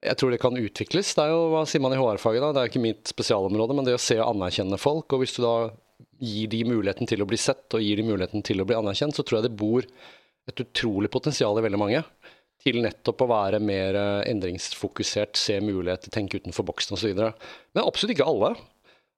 Jeg 0.06 0.18
tror 0.18 0.32
det 0.34 0.42
kan 0.42 0.58
utvikles. 0.58 1.14
Det 1.14 1.24
er 1.24 1.34
jo, 1.34 1.50
Hva 1.54 1.66
sier 1.70 1.82
man 1.82 1.94
i 1.94 2.00
HR-faget? 2.02 2.42
da? 2.42 2.52
Det 2.54 2.62
er 2.62 2.72
ikke 2.72 2.82
mitt 2.82 3.12
spesialområde, 3.14 3.76
men 3.78 3.86
det 3.86 3.94
å 3.94 4.02
se 4.02 4.18
og 4.18 4.34
anerkjenne 4.34 4.78
folk. 4.82 5.14
og 5.14 5.22
Hvis 5.22 5.38
du 5.38 5.44
da 5.46 5.70
gir 6.18 6.50
de 6.50 6.64
muligheten 6.66 7.10
til 7.10 7.22
å 7.22 7.30
bli 7.30 7.38
sett 7.38 7.74
og 7.78 7.82
gir 7.82 7.98
de 7.98 8.08
muligheten 8.08 8.42
til 8.46 8.62
å 8.62 8.66
bli 8.66 8.78
anerkjent, 8.78 9.14
så 9.14 9.22
tror 9.22 9.40
jeg 9.40 9.50
det 9.52 9.58
bor 9.58 9.86
et 10.48 10.62
utrolig 10.64 11.12
potensial 11.12 11.58
i 11.60 11.66
veldig 11.66 11.80
mange 11.82 12.02
til 12.68 12.82
nettopp 12.84 13.24
å 13.24 13.30
være 13.32 13.62
mer 13.64 13.98
eh, 13.98 14.24
endringsfokusert, 14.32 15.40
se 15.40 15.60
muligheter, 15.64 16.12
tenke 16.14 16.42
utenfor 16.42 16.68
boksen 16.68 16.98
osv. 16.98 17.16
Men 17.18 17.86
absolutt 17.86 18.18
ikke 18.18 18.28
alle. 18.28 18.56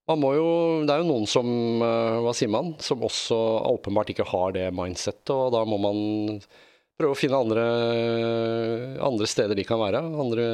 Jo, 0.10 0.48
det 0.90 0.94
er 0.94 1.04
jo 1.04 1.10
noen 1.12 1.28
som, 1.30 1.50
eh, 1.86 2.22
hva 2.26 2.34
sier 2.38 2.50
man, 2.54 2.74
som 2.82 3.06
også 3.06 3.38
åpenbart 3.76 4.14
ikke 4.14 4.30
har 4.32 4.56
det 4.58 4.70
mindsettet, 4.74 5.36
og 5.36 5.54
da 5.54 5.66
må 5.70 5.78
man 5.82 6.42
prøve 7.00 7.16
å 7.16 7.18
finne 7.18 7.38
andre, 7.40 7.66
andre 9.06 9.28
steder 9.30 9.56
de 9.56 9.64
kan 9.64 9.80
være. 9.80 10.02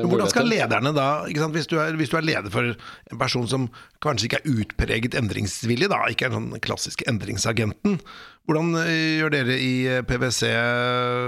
Hvordan 0.05 0.29
skal 0.29 0.45
lederne 0.45 0.91
da, 0.93 1.08
hvis 1.25 1.65
du, 1.71 1.79
er, 1.81 1.95
hvis, 1.97 2.12
du 2.12 2.19
er, 2.19 2.27
leder 2.27 2.53
for 2.53 2.75
en 2.75 3.21
person 3.21 3.47
som 3.49 3.65
kanskje 4.05 4.29
ikke 4.29 4.41
er 4.43 4.60
utpreget 4.62 5.17
endringsvillig, 5.17 5.89
da, 5.89 6.03
ikke 6.12 6.27
er 6.27 6.36
den 6.36 6.51
sånn 6.51 6.65
klassiske 6.67 7.08
endringsagenten, 7.10 7.97
hvordan 8.45 8.77
eh, 8.84 9.21
gjør 9.21 9.34
dere 9.34 9.58
i 9.62 9.73
eh, 9.89 10.03
PwC, 10.05 10.51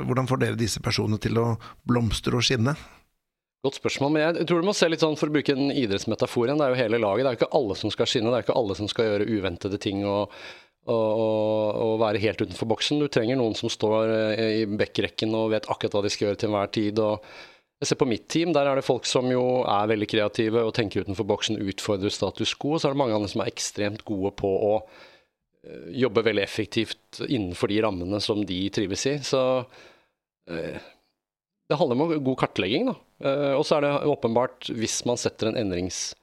hvordan 0.08 0.30
får 0.30 0.44
dere 0.44 0.60
disse 0.60 0.84
personene 0.84 1.20
til 1.22 1.40
å 1.42 1.48
blomstre 1.88 2.38
og 2.38 2.46
skinne? 2.46 2.76
Godt 3.66 3.80
spørsmål, 3.80 4.14
men 4.14 4.24
jeg 4.24 4.46
tror 4.48 4.62
du 4.62 4.70
må 4.70 4.76
se 4.78 4.88
litt 4.88 5.02
sånn, 5.02 5.18
For 5.18 5.32
å 5.32 5.34
bruke 5.34 5.56
den 5.58 5.74
idrettsmetaforen, 5.74 6.60
det 6.60 6.68
er 6.68 6.72
jo 6.72 6.82
hele 6.84 7.02
laget. 7.02 7.26
Det 7.26 7.30
er 7.30 7.36
jo 7.36 7.42
ikke 7.42 7.58
alle 7.58 7.76
som 7.80 7.92
skal 7.92 8.10
skinne, 8.10 8.32
det 8.32 8.40
er 8.40 8.46
ikke 8.46 8.60
alle 8.62 8.78
som 8.78 8.90
skal 8.92 9.10
gjøre 9.10 9.30
uventede 9.34 9.82
ting. 9.82 10.06
og 10.06 10.32
og, 10.88 11.98
være 12.00 12.22
helt 12.24 12.42
utenfor 12.42 12.70
boksen. 12.72 13.02
Du 13.02 13.10
trenger 13.12 13.36
noen 13.40 13.56
som 13.58 13.72
står 13.72 14.14
eh, 14.38 14.62
i 14.62 14.66
backrekken 14.80 15.36
og 15.36 15.52
vet 15.56 15.68
akkurat 15.68 15.98
hva 15.98 16.04
de 16.06 16.12
skal 16.14 16.30
gjøre 16.30 16.42
til 16.42 16.52
enhver 16.52 16.72
tid. 16.72 17.00
og 17.00 17.26
jeg 17.82 17.90
ser 17.90 18.00
På 18.00 18.08
mitt 18.10 18.28
team 18.28 18.54
der 18.54 18.66
er 18.66 18.76
det 18.76 18.88
folk 18.88 19.06
som 19.06 19.28
jo 19.32 19.64
er 19.68 19.90
veldig 19.92 20.08
kreative 20.10 20.64
og 20.64 20.74
tenker 20.74 21.04
utenfor 21.04 21.28
boksen, 21.28 21.60
utfordrer 21.60 22.14
status 22.14 22.56
quo. 22.56 22.76
Og 22.76 22.82
så 22.82 22.90
er 22.90 22.96
det 22.96 23.02
mange 23.04 23.18
andre 23.18 23.30
som 23.30 23.44
er 23.44 23.52
ekstremt 23.52 24.06
gode 24.08 24.34
på 24.40 24.48
å 24.48 24.74
eh, 25.68 25.90
jobbe 26.04 26.24
veldig 26.26 26.44
effektivt 26.44 27.22
innenfor 27.28 27.72
de 27.72 27.82
rammene 27.86 28.22
som 28.24 28.44
de 28.48 28.62
trives 28.74 29.06
i. 29.12 29.18
Så 29.26 29.42
eh, 30.50 30.80
det 31.68 31.80
handler 31.80 32.00
om 32.00 32.16
god 32.24 32.40
kartlegging. 32.40 32.88
da. 32.88 32.96
Og 33.58 33.66
så 33.68 33.78
er 33.78 33.84
det 33.84 34.08
åpenbart, 34.08 34.70
hvis 34.72 35.02
man 35.10 35.20
setter 35.20 35.50
en 35.50 35.58
endrings 35.60 36.14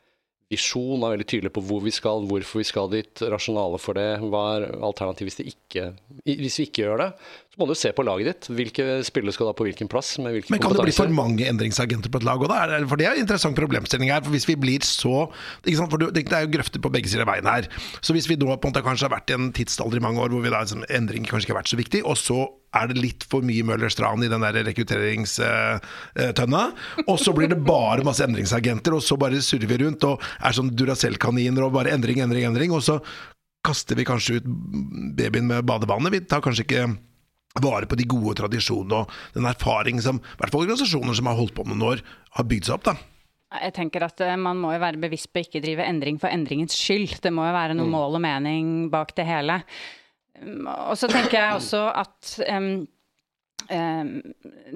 visjon, 0.54 1.02
er 1.04 1.16
veldig 1.16 1.28
tydelig 1.30 1.52
på 1.54 1.62
hvor 1.68 1.84
vi 1.84 1.92
skal, 1.94 2.24
hvorfor 2.30 2.62
vi 2.62 2.66
skal 2.68 2.90
dit, 2.92 3.24
rasjonale 3.34 3.80
for 3.82 3.98
det. 3.98 4.08
Hva 4.24 4.44
er 4.56 4.68
alternativet 4.78 5.34
hvis, 5.34 5.54
ikke, 5.54 5.90
hvis 6.24 6.60
vi 6.60 6.68
ikke 6.70 6.86
gjør 6.86 7.02
det? 7.04 7.10
Så 7.54 7.60
må 7.62 7.68
du 7.70 7.74
se 7.78 7.92
på 7.94 8.02
laget 8.02 8.26
ditt. 8.26 8.46
Hvilke 8.50 8.84
spillere 9.06 9.34
skal 9.36 9.46
da 9.46 9.54
på 9.54 9.68
hvilken 9.68 9.90
plass? 9.90 10.16
med 10.18 10.34
hvilken 10.34 10.50
Men 10.50 10.62
Kan 10.62 10.74
det 10.74 10.88
bli 10.88 10.94
for 10.96 11.12
mange 11.14 11.46
endringsagenter 11.46 12.10
på 12.10 12.18
et 12.18 12.26
lag 12.26 12.42
òg, 12.42 12.54
For 12.90 12.98
det 12.98 13.06
er 13.06 13.14
en 13.14 13.22
interessant 13.22 13.54
problemstilling 13.54 14.10
her. 14.10 14.24
for 14.26 14.34
Hvis 14.34 14.48
vi 14.48 14.56
blir 14.58 14.82
så 14.82 15.28
For 15.62 16.10
Det 16.10 16.26
er 16.26 16.48
jo 16.48 16.50
grøfter 16.56 16.82
på 16.82 16.90
begge 16.90 17.08
sider 17.08 17.22
av 17.22 17.30
veien 17.30 17.46
her. 17.46 17.68
Så 18.02 18.16
hvis 18.16 18.26
vi 18.26 18.34
nå 18.40 18.48
på 18.50 18.66
en 18.66 18.74
måte 18.74 18.82
kanskje 18.82 19.06
har 19.06 19.14
vært 19.14 19.30
i 19.30 19.38
en 19.38 19.52
tidsalder 19.54 20.02
i 20.02 20.02
mange 20.02 20.18
år 20.18 20.34
hvor 20.34 20.42
vi 20.42 20.50
da, 20.50 20.64
liksom, 20.64 20.82
endring 20.90 21.28
kanskje 21.28 21.46
ikke 21.46 21.54
har 21.54 21.62
vært 21.62 21.70
så 21.70 21.78
viktig, 21.78 22.02
og 22.02 22.18
så 22.18 22.40
er 22.74 22.90
det 22.90 22.98
litt 23.00 23.24
for 23.30 23.40
mye 23.46 23.64
Møllers 23.66 23.96
tran 23.98 24.24
i 24.24 24.30
den 24.30 24.44
der 24.44 24.58
rekrutteringstønna. 24.66 26.62
Og 27.06 27.16
så 27.22 27.32
blir 27.37 27.48
det 27.52 27.66
bare 27.66 28.06
masse 28.06 28.24
endringsagenter, 28.26 28.92
og 28.96 29.02
så 29.04 29.14
bare 29.20 29.42
surrer 29.44 29.70
vi 29.70 29.80
rundt 29.84 30.02
og 30.08 30.22
er 30.40 30.52
sånn 30.56 30.74
Duracell-kaniner 30.74 31.62
og 31.66 31.74
bare 31.78 31.94
endring, 31.94 32.18
endring, 32.24 32.44
endring. 32.50 32.70
Og 32.74 32.82
så 32.87 33.00
kaster 33.64 33.96
vi 33.98 34.04
kanskje 34.08 34.38
ut 34.40 34.46
babyen 35.16 35.48
med 35.48 35.66
badevannet. 35.68 36.12
Vi 36.12 36.24
tar 36.28 36.44
kanskje 36.44 36.64
ikke 36.66 36.84
vare 37.62 37.87
på 37.87 37.96
de 37.98 38.06
gode 38.10 38.34
tradisjonene 38.40 39.04
og 39.04 39.10
den 39.37 39.46
erfaring 39.46 40.00
som 40.02 40.18
i 40.18 40.38
hvert 40.40 40.50
fall 40.52 40.64
organisasjoner 40.66 41.14
som 41.14 41.28
har 41.30 41.38
holdt 41.38 41.54
på 41.54 41.66
noen 41.68 41.84
år, 41.94 42.02
har 42.34 42.48
bygd 42.50 42.66
seg 42.68 42.78
opp. 42.78 42.88
da. 42.90 42.96
Jeg 43.54 43.74
tenker 43.76 44.02
at 44.02 44.18
eh, 44.24 44.34
Man 44.40 44.58
må 44.58 44.72
jo 44.74 44.82
være 44.82 44.98
bevisst 44.98 45.30
på 45.30 45.38
å 45.38 45.44
ikke 45.46 45.62
drive 45.62 45.87
endring 45.87 46.18
for 46.18 46.32
endringens 46.34 46.74
skyld. 46.74 47.20
Det 47.22 47.30
må 47.34 47.46
jo 47.46 47.54
være 47.54 47.76
noe 47.78 47.87
mm. 47.87 47.94
mål 47.94 48.18
og 48.18 48.24
mening 48.24 48.72
bak 48.90 49.14
det 49.14 49.28
hele. 49.28 49.60
Og 50.42 50.96
så 50.98 51.08
tenker 51.10 51.38
jeg 51.38 51.58
også 51.60 51.84
at 51.94 52.32
um, 52.50 52.86
um, 53.70 54.10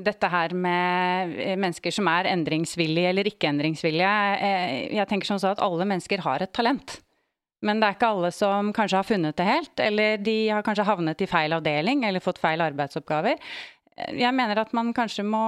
dette 0.06 0.30
her 0.30 0.54
med 0.54 1.34
mennesker 1.58 1.94
som 1.94 2.08
er 2.12 2.30
endringsvillige 2.30 3.10
eller 3.10 3.30
ikke 3.30 3.50
endringsvillige 3.50 4.14
eh, 4.38 4.76
Jeg 4.96 5.08
tenker 5.10 5.28
sånn 5.28 5.42
at 5.50 5.62
alle 5.64 5.88
mennesker 5.88 6.22
har 6.24 6.44
et 6.44 6.54
talent. 6.54 7.00
Men 7.66 7.80
det 7.80 7.88
er 7.88 7.96
ikke 7.96 8.12
alle 8.14 8.30
som 8.34 8.70
kanskje 8.74 9.00
har 9.00 9.08
funnet 9.08 9.38
det 9.38 9.48
helt, 9.48 9.80
eller 9.82 10.20
de 10.22 10.36
har 10.52 10.62
kanskje 10.66 10.86
havnet 10.86 11.24
i 11.24 11.26
feil 11.26 11.56
avdeling 11.56 12.04
eller 12.06 12.22
fått 12.22 12.38
feil 12.38 12.62
arbeidsoppgaver. 12.62 13.40
Jeg 14.14 14.30
mener 14.30 14.60
at 14.62 14.70
man 14.76 14.92
kanskje 14.94 15.24
må 15.26 15.42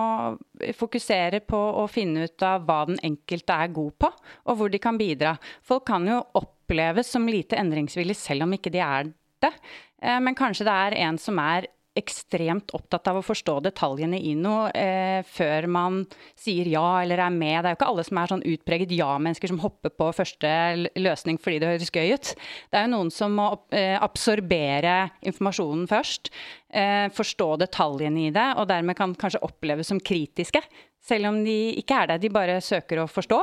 fokusere 0.74 1.38
på 1.46 1.58
å 1.78 1.84
finne 1.90 2.26
ut 2.26 2.42
av 2.42 2.64
hva 2.66 2.80
den 2.88 2.98
enkelte 3.06 3.60
er 3.62 3.70
god 3.76 3.94
på, 4.02 4.10
og 4.50 4.58
hvor 4.58 4.72
de 4.72 4.80
kan 4.82 4.98
bidra. 4.98 5.36
Folk 5.62 5.86
kan 5.86 6.08
jo 6.08 6.18
oppleves 6.40 7.12
som 7.14 7.30
lite 7.30 7.60
endringsvillige 7.60 8.18
selv 8.18 8.48
om 8.48 8.58
ikke 8.58 8.74
de 8.74 8.82
er 8.82 9.12
det. 9.44 9.52
Eh, 10.02 10.20
men 10.20 10.38
kanskje 10.38 10.66
det 10.68 10.78
er 10.86 10.98
en 11.08 11.20
som 11.20 11.38
er 11.42 11.68
ekstremt 11.98 12.70
opptatt 12.76 13.08
av 13.10 13.18
å 13.18 13.24
forstå 13.24 13.56
detaljene 13.64 14.18
i 14.22 14.36
noe 14.38 14.68
eh, 14.78 15.26
før 15.26 15.66
man 15.70 16.00
sier 16.38 16.68
ja 16.70 17.00
eller 17.02 17.22
er 17.24 17.34
med. 17.34 17.56
Det 17.58 17.70
er 17.70 17.74
jo 17.74 17.78
ikke 17.80 17.88
alle 17.90 18.04
som 18.06 18.20
er 18.20 18.32
sånn 18.32 18.44
utpreget 18.52 18.94
ja-mennesker 18.94 19.50
som 19.50 19.60
hopper 19.64 19.92
på 19.98 20.10
første 20.14 20.52
løsning 21.00 21.40
fordi 21.42 21.58
det 21.62 21.72
høres 21.72 21.90
gøy 21.90 22.14
ut. 22.14 22.32
Det 22.70 22.78
er 22.78 22.86
jo 22.86 22.92
noen 22.94 23.10
som 23.14 23.34
må 23.36 23.48
eh, 23.74 23.96
absorbere 23.98 24.96
informasjonen 25.26 25.90
først, 25.90 26.30
eh, 26.70 27.08
forstå 27.16 27.50
detaljene 27.64 28.28
i 28.28 28.34
det, 28.34 28.48
og 28.60 28.70
dermed 28.70 28.98
kan 28.98 29.16
kanskje 29.18 29.42
oppleves 29.46 29.90
som 29.90 29.98
kritiske 29.98 30.62
selv 31.10 31.30
om 31.32 31.40
de 31.44 31.56
ikke 31.80 32.02
er 32.02 32.12
det. 32.12 32.20
De 32.24 32.32
bare 32.32 32.60
søker 32.64 33.02
å 33.02 33.08
forstå. 33.10 33.40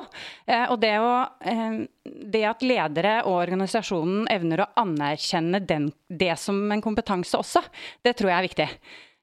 Eh, 0.48 0.66
og 0.72 0.80
det, 0.84 0.94
å, 1.04 1.14
eh, 1.52 1.82
det, 2.06 2.44
at 2.50 2.66
ledere 2.66 3.20
og 3.26 3.42
organisasjonen 3.42 4.30
evner 4.34 4.64
å 4.64 4.72
anerkjenne 4.84 5.62
den, 5.68 5.92
det 6.08 6.34
som 6.42 6.60
en 6.72 6.84
kompetanse 6.84 7.40
også, 7.40 7.64
det 8.06 8.18
tror 8.18 8.32
jeg 8.32 8.40
er 8.40 8.50
viktig. 8.50 8.70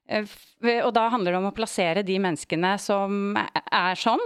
Eh, 0.05 0.33
og 0.85 0.91
da 0.95 1.05
handler 1.13 1.33
det 1.33 1.39
om 1.39 1.47
å 1.49 1.53
plassere 1.55 2.03
de 2.05 2.15
menneskene 2.21 2.71
som 2.81 3.37
er 3.37 3.99
sånn, 3.99 4.21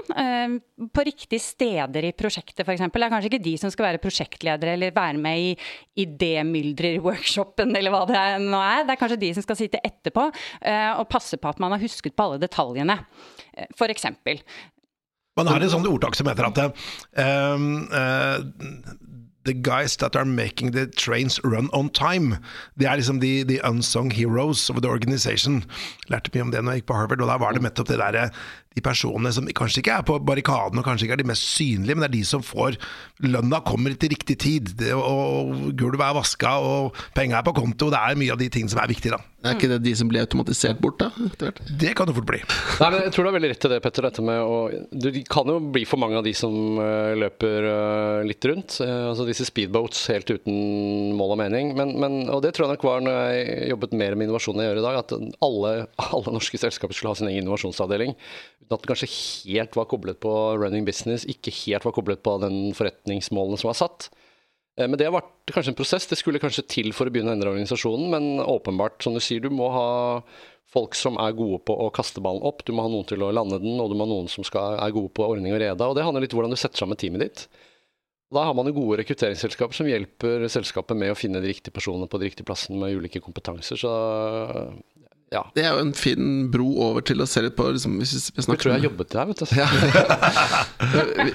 på 0.96 1.06
riktige 1.08 1.42
steder 1.44 2.08
i 2.08 2.14
prosjektet 2.16 2.64
f.eks. 2.64 2.84
Det 2.86 3.02
er 3.06 3.14
kanskje 3.14 3.32
ikke 3.32 3.44
de 3.44 3.56
som 3.60 3.74
skal 3.74 3.90
være 3.90 4.02
prosjektledere 4.04 4.76
eller 4.78 4.96
være 4.96 5.20
med 5.20 5.44
i 5.44 5.54
idémyldrer-workshopen 6.06 7.76
eller 7.76 7.96
hva 7.96 8.06
det 8.08 8.24
nå 8.46 8.60
er. 8.64 8.86
Det 8.88 8.96
er 8.96 9.02
kanskje 9.02 9.22
de 9.24 9.34
som 9.36 9.46
skal 9.46 9.60
sitte 9.60 9.84
etterpå 9.84 10.30
og 10.30 11.06
passe 11.12 11.40
på 11.40 11.52
at 11.52 11.60
man 11.64 11.76
har 11.76 11.84
husket 11.84 12.16
på 12.16 12.28
alle 12.28 12.40
detaljene, 12.42 13.00
f.eks. 13.76 14.08
Man 15.40 15.48
har 15.48 15.64
et 15.64 15.72
sånt 15.72 15.88
ordtak 15.88 16.18
som 16.20 16.28
heter 16.30 16.50
at 16.50 16.60
uh, 16.60 16.72
uh, 17.24 18.40
The 19.46 19.54
guys 19.54 19.96
that 19.98 20.16
are 20.16 20.26
making 20.26 20.72
the 20.72 20.86
trains 20.86 21.40
run 21.44 21.70
on 21.74 21.90
time. 21.90 22.38
Det 22.78 22.88
er 22.88 23.00
liksom 23.00 23.22
de, 23.22 23.44
the 23.44 23.62
unsung 23.64 24.12
heroes 24.12 24.70
of 24.70 24.82
the 24.82 24.90
organization. 24.90 25.64
Lærte 26.12 26.34
mye 26.34 26.42
om 26.42 26.52
det 26.52 26.64
når 26.64 26.72
jeg 26.72 26.84
gikk 26.84 26.90
på 26.92 26.98
Harvard, 27.00 27.22
og 27.22 27.32
da 27.32 27.38
var 27.40 27.56
det 27.56 27.64
nettopp 27.64 27.90
det 27.90 28.02
derre 28.02 28.30
de 28.80 28.86
personene 28.86 29.34
som 29.36 29.48
kanskje 29.60 29.84
ikke 29.84 30.00
er 30.00 30.08
på 30.08 30.18
barrikaden 30.24 30.80
og 30.80 30.88
kanskje 30.88 31.08
ikke 31.08 31.20
er 31.20 31.24
de 31.24 31.30
mest 31.30 31.48
synlige, 31.54 31.96
men 31.96 32.06
det 32.06 32.12
er 32.12 32.18
de 32.18 32.26
som 32.32 32.46
får 32.46 32.80
lønna 33.28 33.62
kommer 33.68 33.96
til 34.00 34.14
riktig 34.16 34.40
tid, 34.40 34.74
det, 34.80 34.94
og 34.96 35.74
gulvet 35.78 36.06
er 36.06 36.16
vaska 36.18 36.56
og 36.64 36.96
penga 37.18 37.40
er 37.40 37.48
på 37.48 37.56
konto. 37.58 37.92
Det 37.92 38.00
er 38.00 38.20
mye 38.20 38.36
av 38.36 38.40
de 38.42 38.50
tingene 38.52 38.72
som 38.72 38.82
er 38.82 38.92
viktige, 38.92 39.18
da. 39.18 39.24
Er 39.40 39.56
ikke 39.56 39.70
det 39.72 39.78
de 39.86 39.92
som 39.96 40.10
blir 40.12 40.26
automatisert 40.26 40.82
bort, 40.84 41.00
da? 41.00 41.52
Det 41.80 41.94
kan 41.96 42.10
det 42.10 42.16
fort 42.18 42.28
bli. 42.28 42.42
Nei, 42.44 42.90
men 42.92 43.06
jeg 43.06 43.14
tror 43.16 43.24
du 43.24 43.30
har 43.30 43.36
veldig 43.38 43.52
rett 43.54 43.62
til 43.64 43.72
det, 43.72 43.80
Petter. 43.86 44.08
Dette 44.10 44.24
med 44.26 44.40
å, 44.44 44.58
det 44.92 45.24
kan 45.32 45.48
jo 45.48 45.62
bli 45.72 45.86
for 45.88 46.02
mange 46.02 46.20
av 46.20 46.26
de 46.28 46.34
som 46.36 46.80
eh, 46.84 47.14
løper 47.24 47.68
eh, 47.70 48.28
litt 48.28 48.48
rundt. 48.52 48.82
Eh, 48.84 49.06
altså 49.12 49.28
disse 49.28 49.48
speedboats 49.48 50.02
helt 50.12 50.28
uten 50.28 51.16
mål 51.16 51.38
og 51.38 51.42
mening. 51.46 51.72
Men, 51.80 51.96
men, 52.04 52.20
og 52.28 52.44
det 52.44 52.52
tror 52.56 52.68
jeg 52.68 52.76
nok 52.76 52.88
var 52.90 53.06
når 53.06 53.20
jeg 53.20 53.72
jobbet 53.72 53.96
mer 54.04 54.20
med 54.20 54.28
innovasjon 54.28 54.60
enn 54.60 54.66
jeg 54.66 54.74
gjør 54.74 54.82
i 54.82 54.88
dag, 54.90 55.00
at 55.06 55.16
alle, 55.48 55.74
alle 56.10 56.36
norske 56.36 56.60
selskaper 56.60 56.98
skulle 56.98 57.16
ha 57.16 57.22
sin 57.22 57.32
egen 57.32 57.46
innovasjonsavdeling. 57.46 58.18
Uten 58.70 58.78
at 58.78 58.84
den 58.86 58.92
kanskje 58.94 59.10
helt 59.50 59.76
var 59.76 59.88
koblet 59.90 60.20
på 60.22 60.32
running 60.62 60.86
business, 60.86 61.26
ikke 61.26 61.54
helt 61.66 61.86
var 61.86 61.94
koblet 61.96 62.22
på 62.22 62.36
den 62.44 62.72
forretningsmålene 62.78 63.58
som 63.58 63.72
var 63.72 63.78
satt. 63.80 64.10
Eh, 64.78 64.88
Men 64.88 64.98
det 64.98 65.08
har 65.08 65.16
vært 65.16 65.50
kanskje 65.50 65.74
en 65.74 65.80
prosess. 65.80 66.06
Det 66.06 66.18
skulle 66.18 66.40
kanskje 66.40 66.68
til 66.68 66.94
for 66.94 67.10
å 67.10 67.10
begynne 67.10 67.34
å 67.34 67.38
endre 67.38 67.50
organisasjonen, 67.50 68.10
men 68.14 68.46
åpenbart, 68.46 69.02
som 69.02 69.14
du 69.14 69.20
sier, 69.20 69.42
du 69.42 69.50
må 69.50 69.72
ha 69.74 69.90
folk 70.70 70.94
som 70.94 71.18
er 71.18 71.34
gode 71.34 71.64
på 71.66 71.74
å 71.74 71.90
kaste 71.90 72.22
ballen 72.22 72.46
opp, 72.46 72.62
du 72.64 72.72
må 72.72 72.86
ha 72.86 72.92
noen 72.92 73.08
til 73.10 73.24
å 73.26 73.32
lande 73.34 73.58
den, 73.58 73.80
og 73.82 73.90
du 73.90 73.98
må 73.98 74.06
ha 74.06 74.12
noen 74.14 74.30
som 74.30 74.46
skal, 74.46 74.78
er 74.78 74.94
gode 74.94 75.10
på 75.18 75.26
ordning 75.26 75.56
og 75.56 75.64
reda. 75.64 75.90
Og 75.90 75.98
det 75.98 76.06
handler 76.06 76.22
litt 76.22 76.36
om 76.36 76.44
hvordan 76.44 76.54
du 76.54 76.60
setter 76.62 76.78
sammen 76.78 77.00
teamet 77.00 77.26
ditt. 77.26 77.48
Da 78.30 78.44
har 78.46 78.54
man 78.54 78.70
jo 78.70 78.76
gode 78.78 79.00
rekrutteringsselskaper 79.02 79.74
som 79.74 79.90
hjelper 79.90 80.46
selskapet 80.54 80.94
med 80.94 81.10
å 81.10 81.18
finne 81.18 81.42
de 81.42 81.50
riktige 81.50 81.74
personene 81.74 82.06
på 82.06 82.20
de 82.22 82.30
riktige 82.30 82.46
plassene 82.46 82.78
med 82.78 82.94
ulike 82.94 83.24
kompetanser. 83.26 83.82
Så 83.82 83.90
ja. 85.34 85.44
Det 85.56 85.64
er 85.66 85.76
jo 85.76 85.86
en 85.86 85.96
fin 85.98 86.50
bro 86.52 86.68
over 86.90 87.06
til 87.06 87.22
å 87.22 87.28
se 87.30 87.44
litt 87.46 87.58
på 87.58 87.68
liksom, 87.70 88.00
hvis 88.02 88.16
vi, 88.16 88.22
vi 88.36 88.46
Jeg 88.46 88.62
tror 88.64 88.74
jeg 88.76 88.88
jobbet 88.88 89.12
der, 89.14 89.30
vet 89.30 89.44
du. 89.44 89.46
vi, 91.24 91.34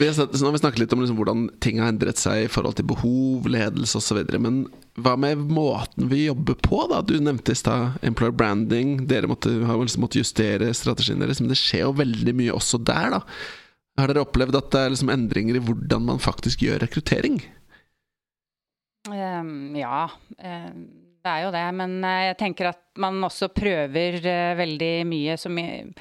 vi 0.00 0.06
har 0.08 0.14
så 0.16 0.26
nå 0.28 0.46
har 0.46 0.54
vi 0.54 0.60
snakket 0.62 0.82
litt 0.82 0.92
om 0.96 1.02
liksom 1.02 1.16
hvordan 1.18 1.46
ting 1.60 1.80
har 1.80 1.90
endret 1.92 2.20
seg 2.20 2.44
i 2.44 2.50
forhold 2.52 2.78
til 2.78 2.86
behov, 2.88 3.48
ledelse 3.52 4.00
osv. 4.00 4.20
Men 4.40 4.62
hva 5.00 5.16
med 5.20 5.40
måten 5.52 6.08
vi 6.12 6.26
jobber 6.26 6.56
på? 6.60 6.82
da? 6.92 7.00
Du 7.04 7.16
nevnte 7.20 7.52
i 7.52 7.58
stad 7.58 7.96
employer 8.06 8.36
branding. 8.36 9.06
Dere 9.10 9.28
måtte, 9.28 9.52
har 9.68 9.80
liksom 9.80 10.04
måttet 10.04 10.22
justere 10.22 10.70
strategien 10.76 11.20
deres, 11.20 11.40
men 11.40 11.52
det 11.52 11.58
skjer 11.60 11.86
jo 11.88 11.96
veldig 12.00 12.36
mye 12.36 12.54
også 12.56 12.80
der. 12.80 13.16
da 13.16 13.22
Har 14.00 14.12
dere 14.12 14.24
opplevd 14.24 14.60
at 14.60 14.70
det 14.72 14.84
er 14.84 14.94
liksom 14.94 15.12
endringer 15.16 15.56
i 15.56 15.64
hvordan 15.64 16.08
man 16.12 16.22
faktisk 16.22 16.64
gjør 16.64 16.84
rekruttering? 16.84 17.40
Um, 19.08 19.76
ja, 19.80 20.10
ehm, 20.36 20.84
det 21.20 21.34
er 21.34 21.44
jo 21.44 21.52
det. 21.54 21.66
Men 21.76 22.00
eh, 22.06 22.24
jeg 22.30 22.40
tenker 22.40 22.72
at 22.72 22.82
man 23.00 23.20
også 23.28 23.50
prøver 23.54 24.20
eh, 24.24 24.56
veldig 24.58 24.94
mye 25.08 25.36
som 25.40 25.60
ehm, 25.60 25.94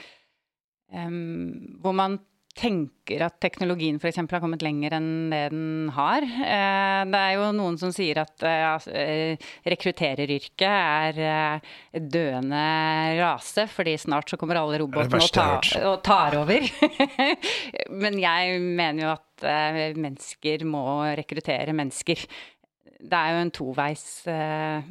Hvor 1.84 1.96
man 1.96 2.20
tenker 2.60 3.22
at 3.24 3.38
teknologien 3.40 4.00
f.eks. 4.02 4.18
har 4.20 4.42
kommet 4.42 4.64
lenger 4.66 4.98
enn 4.98 5.30
det 5.32 5.44
den 5.54 5.92
har. 5.96 6.26
Eh, 6.26 7.04
det 7.08 7.22
er 7.22 7.36
jo 7.38 7.52
noen 7.56 7.78
som 7.80 7.94
sier 7.96 8.20
at 8.20 8.44
rekruttereryrket 9.70 10.66
er 10.68 11.62
døende 11.94 12.66
rase, 13.22 13.68
fordi 13.72 13.96
snart 14.02 14.34
så 14.34 14.40
kommer 14.42 14.60
alle 14.60 14.82
robotene 14.82 15.24
og, 15.24 15.32
ta, 15.32 15.50
og 15.88 15.98
tar 16.04 16.36
over. 16.42 16.68
Men 18.04 18.20
jeg 18.20 18.60
mener 18.60 19.06
jo 19.06 19.12
at 19.14 19.96
mennesker 19.96 20.68
må 20.68 20.84
rekruttere 21.22 21.72
mennesker. 21.78 22.28
Det 23.00 23.16
er 23.16 23.32
jo 23.32 23.40
en 23.46 23.52
toveis 23.56 24.02
eh, 24.28 24.84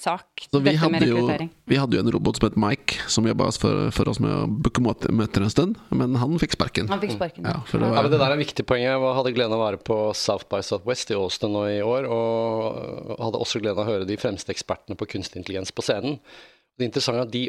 sak, 0.00 0.46
Så 0.46 0.62
vi 0.62 0.70
dette 0.70 0.88
med 0.88 1.02
hadde, 1.04 1.10
jo, 1.10 1.48
vi 1.68 1.76
hadde 1.76 1.98
jo 1.98 2.00
en 2.06 2.12
robot 2.14 2.38
som 2.38 2.46
het 2.48 2.56
Mike, 2.56 3.02
som 3.12 3.26
jobba 3.28 3.50
for, 3.60 3.90
for 3.92 4.08
oss 4.08 4.20
med 4.24 4.32
å 4.32 4.46
booke 4.48 4.80
møte- 4.80 5.12
møter 5.12 5.44
en 5.44 5.52
stund, 5.52 5.76
men 5.92 6.16
han 6.16 6.38
fikk 6.40 6.56
sparken. 6.56 6.88
Han 6.88 7.02
fikk 7.02 7.18
sparken. 7.18 7.44
Ja, 7.44 7.58
for 7.68 7.82
det 7.84 7.90
Ja, 7.92 8.00
men 8.00 8.10
Det 8.14 8.20
der 8.22 8.32
er 8.32 8.40
viktig 8.40 8.64
poeng. 8.64 8.86
Jeg 8.86 8.96
hadde 9.20 9.34
gleden 9.36 9.52
av 9.52 9.60
å 9.60 9.66
være 9.66 9.82
på 9.84 9.98
South 10.16 10.48
by 10.48 10.62
Southwest 10.64 11.12
i 11.12 11.18
Austin 11.20 11.52
nå 11.52 11.66
i 11.68 11.82
år, 11.84 12.08
og 12.08 13.16
hadde 13.20 13.42
også 13.44 13.60
gleden 13.60 13.76
av 13.82 13.84
å 13.84 13.90
høre 13.92 14.08
de 14.08 14.16
fremste 14.16 14.54
ekspertene 14.56 14.96
på 14.96 15.10
kunstig 15.12 15.42
intelligens 15.42 15.74
på 15.76 15.84
scenen. 15.84 16.16
Det 16.80 16.88
interessante 16.88 17.20
er 17.20 17.28
at 17.28 17.34
de 17.36 17.44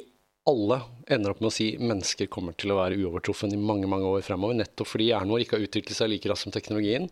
alle 0.49 0.81
ender 1.13 1.31
opp 1.35 1.39
med 1.43 1.51
å 1.51 1.53
si 1.53 1.75
mennesker 1.77 2.27
kommer 2.33 2.55
til 2.57 2.73
å 2.73 2.79
være 2.81 2.97
uovertruffen 2.97 3.53
i 3.53 3.59
mange 3.61 3.87
mange 3.87 4.09
år 4.09 4.23
fremover, 4.25 4.57
nettopp 4.57 4.89
fordi 4.89 5.11
hjernen 5.11 5.29
vår 5.29 5.43
ikke 5.45 5.59
har 5.59 5.65
utviklet 5.67 5.95
seg 5.99 6.09
like 6.09 6.31
raskt 6.31 6.47
som 6.49 6.55
teknologien. 6.55 7.05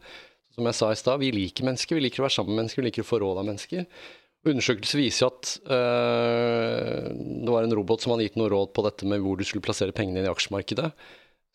Som 0.56 0.68
jeg 0.68 0.78
sa 0.80 0.90
i 0.92 1.00
stad, 1.00 1.22
vi 1.22 1.32
liker 1.36 1.68
mennesker, 1.68 1.98
vi 1.98 2.08
liker 2.08 2.24
å 2.24 2.28
være 2.28 2.38
sammen 2.40 2.56
med 2.56 2.64
mennesker, 2.64 2.82
vi 2.82 2.90
liker 2.90 3.06
å 3.06 3.10
få 3.10 3.22
råd 3.24 3.42
av 3.42 3.48
mennesker. 3.48 3.88
Undersøkelser 4.50 5.02
viser 5.02 5.26
jo 5.26 5.30
at 5.34 5.54
øh, 5.76 7.08
det 7.44 7.54
var 7.54 7.66
en 7.66 7.76
robot 7.76 8.04
som 8.04 8.14
hadde 8.14 8.30
gitt 8.30 8.38
noe 8.40 8.52
råd 8.52 8.72
på 8.76 8.86
dette 8.86 9.08
med 9.10 9.24
hvor 9.24 9.40
du 9.40 9.44
skulle 9.48 9.66
plassere 9.66 9.96
pengene 9.96 10.24
i 10.24 10.32
aksjemarkedet 10.32 10.94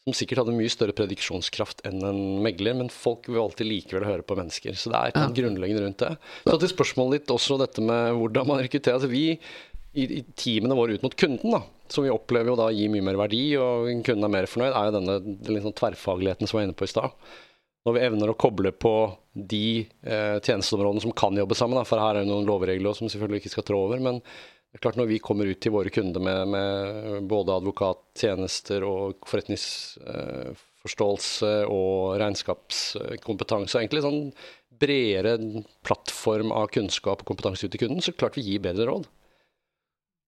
som 0.04 0.12
sikkert 0.12 0.42
hadde 0.42 0.52
mye 0.52 0.72
større 0.72 0.92
prediksjonskraft 0.96 1.80
enn 1.88 2.02
en 2.04 2.18
megler, 2.44 2.76
men 2.76 2.90
folk 2.92 3.24
vil 3.30 3.40
alltid 3.40 3.70
likevel 3.70 4.04
høre 4.04 4.24
på 4.26 4.36
mennesker. 4.36 4.76
Så 4.76 4.92
det 4.92 5.00
er 5.00 5.14
noe 5.16 5.36
grunnleggende 5.36 5.84
rundt 5.86 6.02
det. 6.02 6.10
Så 6.44 6.58
til 6.60 6.72
spørsmålet 6.74 7.22
ditt 7.22 7.32
også 7.32 7.56
dette 7.62 7.84
med 7.84 8.18
hvordan 8.18 8.50
man 8.50 8.60
rekrutterer. 8.60 8.98
Altså 8.98 9.08
vi 9.08 9.30
i, 9.32 10.04
i 10.04 10.20
teamene 10.36 10.76
våre 10.76 10.98
ut 10.98 11.06
mot 11.06 11.16
kunden, 11.16 11.56
da, 11.56 11.62
som 11.88 12.04
vi 12.04 12.12
opplever 12.12 12.52
jo 12.52 12.58
da 12.60 12.68
gir 12.74 12.92
mye 12.92 13.06
mer 13.06 13.16
verdi, 13.22 13.42
og 13.56 13.88
kunden 14.04 14.28
er 14.28 14.34
mer 14.36 14.50
fornøyd, 14.50 14.74
er 14.74 14.90
jo 14.90 14.96
denne 14.98 15.16
liksom 15.56 15.76
tverrfagligheten 15.80 16.50
som 16.50 16.58
jeg 16.58 16.60
var 16.60 16.68
inne 16.68 16.78
på 16.82 16.88
i 16.88 16.92
stad. 16.92 17.16
Når 17.84 17.96
vi 17.96 18.04
evner 18.06 18.30
å 18.32 18.40
koble 18.40 18.70
på 18.72 18.94
de 19.34 19.84
eh, 19.84 20.38
tjenesteområdene 20.40 21.02
som 21.04 21.12
kan 21.16 21.36
jobbe 21.36 21.56
sammen, 21.58 21.76
da, 21.76 21.84
for 21.88 22.00
her 22.00 22.16
er 22.16 22.24
det 22.24 22.30
noen 22.30 22.48
lovregler 22.48 22.96
som 22.96 23.10
selvfølgelig 23.12 23.42
ikke 23.42 23.54
skal 23.58 23.68
trå 23.68 23.78
over. 23.88 23.98
men 24.00 24.16
det 24.74 24.80
er 24.80 24.84
klart 24.88 24.98
Når 24.98 25.06
vi 25.06 25.22
kommer 25.22 25.46
ut 25.46 25.60
til 25.62 25.70
våre 25.70 25.86
kunder 25.94 26.18
med, 26.18 26.50
med 26.50 27.30
både 27.30 27.54
advokattjenester 27.60 28.82
og 28.88 29.22
forretningsforståelse 29.30 31.50
og 31.70 32.18
regnskapskompetanse, 32.18 33.76
og 33.76 33.80
egentlig 33.84 34.02
sånn 34.02 34.34
bredere 34.82 35.62
plattform 35.86 36.50
av 36.50 36.66
kunnskap 36.74 37.22
og 37.22 37.28
kompetanse 37.28 37.62
ut 37.68 37.70
til 37.70 37.84
kunden, 37.84 38.02
så 38.02 38.10
klart 38.18 38.34
vi 38.40 38.48
gir 38.48 38.64
bedre 38.64 38.88
råd. 38.90 39.06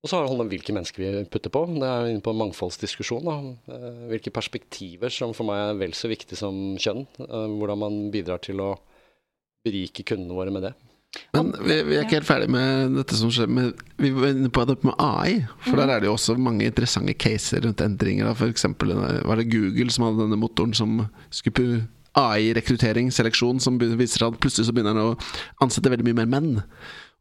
Og 0.05 0.11
så 0.11 0.19
har 0.21 0.27
det 0.27 0.35
om 0.37 0.49
hvilke 0.51 0.75
mennesker 0.77 1.03
vi 1.03 1.23
putter 1.33 1.51
på. 1.51 1.65
Det 1.73 1.87
er 1.89 2.11
inne 2.13 2.23
på 2.23 2.31
en 2.35 2.39
mangfoldsdiskusjon. 2.45 3.25
Da. 3.27 3.37
Eh, 3.75 4.03
Hvilke 4.13 4.31
perspektiver 4.35 5.11
som 5.11 5.33
for 5.35 5.49
meg 5.49 5.63
er 5.73 5.79
vel 5.81 5.95
så 5.99 6.11
viktig 6.13 6.37
som 6.39 6.55
kjønn. 6.79 7.07
eh, 7.25 7.47
Hvordan 7.57 7.81
man 7.81 7.97
bidrar 8.15 8.39
til 8.45 8.61
å 8.63 8.75
berike 9.67 10.05
kundene 10.07 10.37
våre 10.37 10.53
med 10.55 10.63
det. 10.69 10.75
Men 11.33 11.49
vi, 11.65 11.79
vi 11.89 11.97
er 11.97 12.05
ikke 12.05 12.19
helt 12.21 12.29
ferdig 12.29 12.49
med 12.53 12.93
dette 12.99 13.17
som 13.17 13.31
skjer 13.33 13.49
med 13.49 13.79
Vi 14.03 14.11
var 14.13 14.35
inne 14.35 14.51
på 14.53 14.67
det 14.69 14.77
med 14.85 14.95
AI. 15.01 15.41
For 15.65 15.81
der 15.81 15.89
er 15.95 16.01
det 16.05 16.11
jo 16.11 16.15
også 16.19 16.37
mange 16.39 16.69
interessante 16.69 17.15
caser 17.17 17.65
rundt 17.65 17.81
endringer. 17.83 18.31
F.eks. 18.37 18.67
Eh, 18.69 19.23
var 19.27 19.41
det 19.41 19.49
Google 19.51 19.91
som 19.91 20.07
hadde 20.07 20.23
denne 20.27 20.39
motoren 20.39 20.77
som 20.77 21.01
skulle 21.35 21.87
AI-rekruttering, 22.17 23.11
seleksjon, 23.13 23.59
som 23.61 23.75
viser 23.79 24.25
at 24.25 24.39
plutselig 24.41 24.69
så 24.71 24.73
begynner 24.77 24.95
han 24.97 25.11
å 25.11 25.19
ansette 25.67 25.91
veldig 25.93 26.07
mye 26.09 26.21
mer 26.23 26.31
menn. 26.33 26.63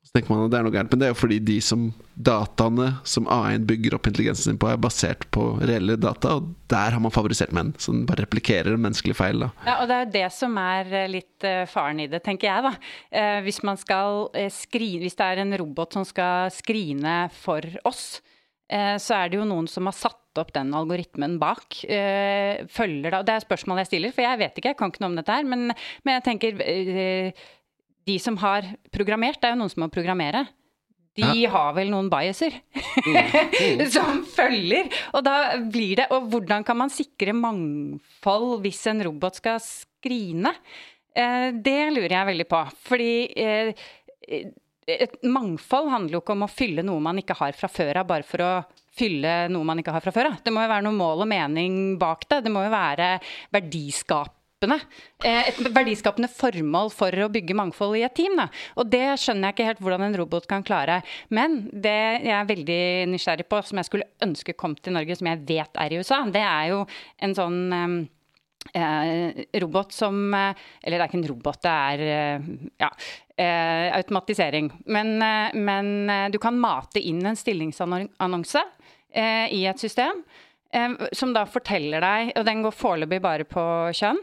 Så 0.05 0.13
tenker 0.13 0.29
man 0.29 0.43
at 0.45 0.51
det 0.53 0.59
er 0.59 0.65
noe 0.67 0.73
gærent, 0.75 0.91
men 0.93 1.01
det 1.01 1.07
er 1.07 1.15
jo 1.15 1.17
fordi 1.17 1.39
de 1.41 1.55
som 1.65 1.87
dataene 2.13 2.91
som 3.09 3.25
AI-en 3.31 3.65
bygger 3.65 3.95
opp 3.97 4.05
intelligensen 4.05 4.51
sin 4.51 4.59
på, 4.61 4.69
er 4.69 4.81
basert 4.81 5.25
på 5.33 5.47
reelle 5.65 5.95
data, 5.97 6.35
og 6.37 6.51
der 6.69 6.93
har 6.93 7.01
man 7.01 7.13
favorisert 7.13 7.53
menn. 7.55 7.73
Så 7.81 7.93
den 7.95 8.05
bare 8.05 8.21
replikerer 8.27 8.75
en 8.75 8.83
menneskelig 8.83 9.15
feil. 9.17 9.41
da 9.41 9.49
Ja, 9.65 9.79
og 9.81 9.89
det 9.89 9.95
er 9.95 10.05
jo 10.05 10.11
det 10.13 10.27
som 10.35 10.59
er 10.61 10.93
eh, 10.93 11.09
litt 11.09 11.47
eh, 11.47 11.63
faren 11.69 12.03
i 12.03 12.07
det, 12.11 12.21
tenker 12.25 12.51
jeg, 12.51 12.67
da. 12.67 12.73
Eh, 13.17 13.39
hvis 13.47 13.63
man 13.65 13.81
skal 13.81 14.29
skrine 14.53 15.01
Hvis 15.01 15.17
det 15.17 15.25
er 15.25 15.41
en 15.41 15.57
robot 15.57 15.97
som 15.97 16.05
skal 16.05 16.53
skrine 16.53 17.25
for 17.33 17.65
oss, 17.87 18.21
så 18.65 19.13
er 19.13 19.29
det 19.29 19.37
jo 19.37 19.43
noen 19.45 19.67
som 19.69 19.85
har 19.85 19.93
satt 19.93 20.39
opp 20.41 20.49
den 20.55 20.71
algoritmen 20.73 21.35
bak. 21.37 21.75
Følger 21.85 23.13
da 23.13 23.19
Det 23.21 23.35
er 23.35 23.43
spørsmål 23.43 23.83
jeg 23.83 23.89
stiller, 23.91 24.15
for 24.15 24.25
jeg 24.25 24.39
vet 24.41 24.57
ikke, 24.57 24.71
jeg 24.71 24.79
kan 24.79 24.89
ikke 24.89 25.03
noe 25.03 25.11
om 25.11 25.19
dette 25.19 25.35
her. 25.37 25.45
Men, 25.45 25.67
men 26.01 26.17
jeg 26.17 26.25
tenker 26.25 26.63
De 28.05 28.19
som 28.21 28.37
har 28.41 28.67
programmert, 28.93 29.41
det 29.41 29.49
er 29.49 29.55
jo 29.55 29.61
noen 29.63 29.73
som 29.73 29.85
må 29.85 29.89
programmere. 29.93 30.45
De 31.15 31.45
har 31.47 31.71
vel 31.77 31.89
noen 31.93 32.09
biaser 32.11 32.57
som 33.95 34.19
følger. 34.27 34.89
Og 35.15 35.23
da 35.23 35.55
blir 35.71 36.01
det 36.01 36.09
Og 36.11 36.27
hvordan 36.33 36.65
kan 36.67 36.77
man 36.81 36.91
sikre 36.91 37.31
mangfold 37.35 38.59
hvis 38.65 38.81
en 38.91 39.03
robot 39.07 39.39
skal 39.39 39.61
skrine? 39.63 40.51
Eh, 41.15 41.49
det 41.55 41.79
lurer 41.95 42.17
jeg 42.17 42.29
veldig 42.33 42.47
på. 42.51 42.61
Fordi 42.89 43.13
eh, 43.39 43.87
et 44.85 45.15
mangfold 45.23 45.89
handler 45.93 46.17
jo 46.17 46.23
ikke 46.23 46.35
om 46.35 46.45
å 46.45 46.51
fylle 46.51 46.83
noe 46.85 47.03
man 47.03 47.21
ikke 47.21 47.37
har 47.39 47.55
fra 47.57 47.71
før 47.71 48.01
av, 48.03 48.09
bare 48.11 48.27
for 48.27 48.43
å 48.43 48.51
fylle 48.95 49.47
noe 49.51 49.67
man 49.67 49.79
ikke 49.81 49.95
har 49.95 50.03
fra 50.03 50.13
før 50.15 50.33
av. 50.33 50.41
Det 50.43 50.53
må 50.53 50.63
jo 50.63 50.71
være 50.71 50.85
noe 50.85 50.99
mål 50.99 51.23
og 51.25 51.31
mening 51.31 51.79
bak 52.01 52.27
det. 52.29 52.43
Det 52.45 52.53
må 52.53 52.67
jo 52.67 52.75
være 52.75 53.15
verdiskapende. 54.65 54.79
Eh, 55.23 55.49
Et 55.49 55.59
verdiskapende 55.73 56.29
formål 56.29 56.91
for 56.93 57.11
å 57.11 57.29
bygge 57.31 57.55
mangfold 57.55 57.97
i 57.97 58.03
et 58.05 58.15
team. 58.15 58.35
Da. 58.37 58.47
Og 58.77 58.89
det 58.89 59.19
skjønner 59.19 59.49
jeg 59.49 59.55
ikke 59.55 59.69
helt 59.69 59.83
hvordan 59.83 60.07
en 60.07 60.17
robot 60.17 60.47
kan 60.47 60.63
klare. 60.63 61.01
Men 61.29 61.69
det 61.71 62.23
jeg 62.25 62.33
er 62.33 62.49
veldig 62.49 62.81
nysgjerrig 63.13 63.47
på, 63.47 63.61
som 63.63 63.77
jeg 63.77 63.85
skulle 63.89 64.09
ønske 64.21 64.53
kom 64.53 64.75
til 64.75 64.93
Norge, 64.93 65.15
som 65.15 65.27
jeg 65.27 65.43
vet 65.45 65.77
er 65.77 65.93
i 65.93 65.99
USA, 65.99 66.23
det 66.25 66.43
er 66.43 66.69
jo 66.71 66.85
en 67.21 67.35
sånn 67.35 67.59
eh, 68.73 69.43
robot 69.61 69.93
som 69.93 70.33
Eller 70.33 70.97
det 70.97 71.01
er 71.01 71.07
ikke 71.09 71.21
en 71.21 71.29
robot, 71.29 71.61
det 71.61 71.71
er 71.71 72.41
ja, 72.79 72.89
automatisering. 73.99 74.71
Men, 74.85 75.17
men 75.53 76.31
du 76.31 76.39
kan 76.39 76.57
mate 76.57 76.99
inn 76.99 77.21
en 77.25 77.35
stillingsannonse 77.37 78.63
i 79.15 79.61
et 79.67 79.79
system. 79.79 80.23
Eh, 80.75 80.95
som 81.15 81.31
da 81.35 81.45
forteller 81.49 82.03
deg 82.03 82.33
Og 82.37 82.45
den 82.47 82.61
går 82.65 82.75
foreløpig 82.75 83.21
bare 83.23 83.45
på 83.47 83.63
kjønn. 83.95 84.19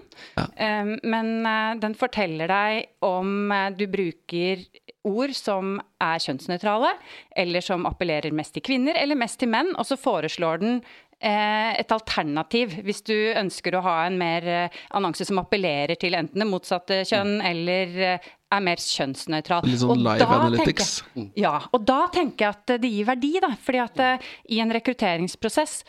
eh, 0.56 0.92
men 1.02 1.30
eh, 1.48 1.74
den 1.82 1.94
forteller 1.98 2.52
deg 2.52 2.86
om 3.08 3.50
eh, 3.52 3.70
du 3.78 3.86
bruker 3.90 4.66
ord 5.08 5.32
som 5.34 5.78
er 6.00 6.18
kjønnsnøytrale, 6.22 6.92
eller 7.36 7.60
som 7.64 7.86
appellerer 7.88 8.30
mest 8.36 8.54
til 8.54 8.62
kvinner 8.62 8.94
eller 9.00 9.18
mest 9.18 9.40
til 9.40 9.48
menn, 9.50 9.72
og 9.74 9.86
så 9.88 9.96
foreslår 9.98 10.60
den 10.62 10.76
eh, 11.22 11.72
et 11.80 11.90
alternativ 11.94 12.76
hvis 12.86 13.02
du 13.08 13.14
ønsker 13.38 13.74
å 13.74 13.82
ha 13.82 13.96
en 14.06 14.18
mer 14.20 14.46
annonse 14.94 15.26
som 15.26 15.40
appellerer 15.42 15.98
til 15.98 16.14
enten 16.18 16.38
det 16.44 16.46
motsatte 16.46 17.00
kjønn 17.08 17.40
eller 17.50 17.98
eh, 18.12 18.30
er 18.52 18.60
mer 18.62 18.76
kjønnsnøytral. 18.84 19.64
Litt 19.66 19.80
sånn 19.82 19.90
Og 19.96 20.02
live 20.04 20.26
analytics. 20.38 20.92
jeg- 21.16 21.30
Ja, 21.40 21.56
og 21.72 21.86
da 21.88 22.02
tenker 22.12 22.44
jeg 22.46 22.54
at 22.60 22.72
det 22.82 22.90
gir 22.92 23.06
verdi, 23.08 23.32
da. 23.40 23.48
Fordi 23.58 23.80
at 23.82 24.22
i 24.52 24.60
en 24.60 24.70
rekrutteringsprosess, 24.76 25.82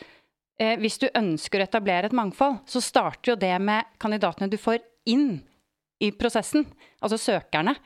eh, 0.60 0.76
hvis 0.80 0.98
du 1.02 1.08
ønsker 1.14 1.60
å 1.62 1.66
etablere 1.68 2.10
et 2.10 2.16
mangfold, 2.16 2.60
så 2.70 2.82
starter 2.82 3.32
jo 3.34 3.36
det 3.40 3.54
med 3.62 3.84
kandidatene 4.02 4.50
du 4.52 4.56
får 4.60 4.78
inn 5.10 5.40
i 6.02 6.10
prosessen, 6.12 6.66
altså 7.00 7.16
søkerne. 7.20 7.76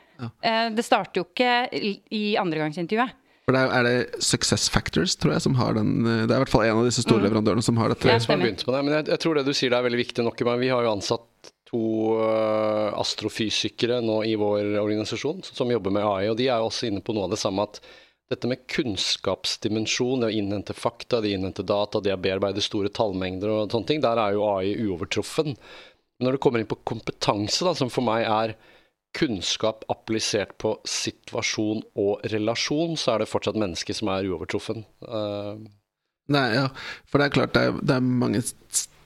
Eh, 0.42 0.68
det 0.74 0.82
starter 0.86 1.20
jo 1.20 1.26
ikke 1.28 1.68
i- 2.10 2.36
andregangsintervjuet. 2.40 3.12
For 3.48 3.56
det 3.56 3.60
er, 3.64 3.70
er 3.78 3.84
det 3.86 4.22
Success 4.24 4.66
Factors, 4.68 5.14
tror 5.16 5.32
jeg, 5.32 5.40
som 5.40 5.54
har 5.56 5.72
den 5.78 5.92
eh, 6.04 6.26
Det 6.26 6.34
er 6.34 6.40
i 6.40 6.42
hvert 6.44 6.50
fall 6.52 6.66
en 6.66 6.80
av 6.82 6.88
disse 6.88 7.00
store 7.04 7.22
leverandørene 7.24 7.62
som 7.64 7.78
har 7.80 7.88
dette. 7.94 8.08
Ja. 8.10 8.18
som 8.20 8.34
har 8.34 8.42
begynt 8.44 8.64
med 8.66 8.74
det. 8.76 8.82
Men 8.84 8.94
jeg, 8.98 9.06
jeg 9.14 9.22
tror 9.24 9.38
det 9.38 9.46
du 9.48 9.54
sier 9.56 9.70
det 9.72 9.78
er 9.78 9.86
veldig 9.88 10.00
viktig 10.02 10.24
nok. 10.26 10.42
Men 10.50 10.60
vi 10.60 10.68
har 10.72 10.84
jo 10.84 10.90
ansatt 10.92 11.52
to 11.68 11.80
øh, 12.24 12.92
astrofysikere 13.00 14.00
nå 14.04 14.18
i 14.28 14.34
vår 14.40 14.74
organisasjon 14.82 15.42
som 15.44 15.68
jobber 15.72 15.92
med 15.92 16.04
AI, 16.04 16.28
og 16.32 16.36
de 16.40 16.46
er 16.48 16.60
jo 16.62 16.68
også 16.70 16.88
inne 16.88 17.02
på 17.04 17.12
noe 17.16 17.26
av 17.28 17.34
det 17.34 17.40
samme 17.40 17.64
at 17.68 17.80
dette 18.28 18.48
med 18.50 18.64
kunnskapsdimensjon, 18.68 20.20
det 20.20 20.28
å 20.28 20.38
innhente 20.40 20.76
fakta, 20.76 21.22
det 21.24 21.32
å 21.32 21.38
innhente 21.38 21.64
data, 21.64 22.02
det 22.04 22.12
å 22.12 22.20
bearbeide 22.20 22.64
store 22.64 22.92
tallmengder 22.92 23.52
og 23.52 23.72
sånne 23.72 23.88
ting, 23.88 24.02
der 24.04 24.20
er 24.20 24.36
jo 24.36 24.44
AI 24.50 24.74
uovertruffen. 24.84 25.54
Men 25.54 26.28
når 26.28 26.36
det 26.36 26.42
kommer 26.44 26.60
inn 26.60 26.68
på 26.68 26.80
kompetanse, 26.88 27.64
da, 27.64 27.72
som 27.78 27.92
for 27.92 28.04
meg 28.04 28.26
er 28.28 28.56
kunnskap 29.16 29.86
applisert 29.88 30.52
på 30.60 30.74
situasjon 30.84 31.80
og 31.98 32.26
relasjon, 32.28 32.98
så 33.00 33.14
er 33.14 33.22
det 33.22 33.30
fortsatt 33.30 33.58
mennesker 33.58 33.96
som 33.96 34.10
er 34.12 34.28
uovertruffen. 34.28 34.84
Uh, 35.00 35.64
Nei, 36.28 36.44
ja, 36.52 36.66
for 37.08 37.20
det 37.20 37.30
er 37.30 37.32
klart 37.38 37.54
det 37.56 37.60
er, 37.64 37.76
det 37.80 37.94
er 37.94 38.04
mange 38.04 38.42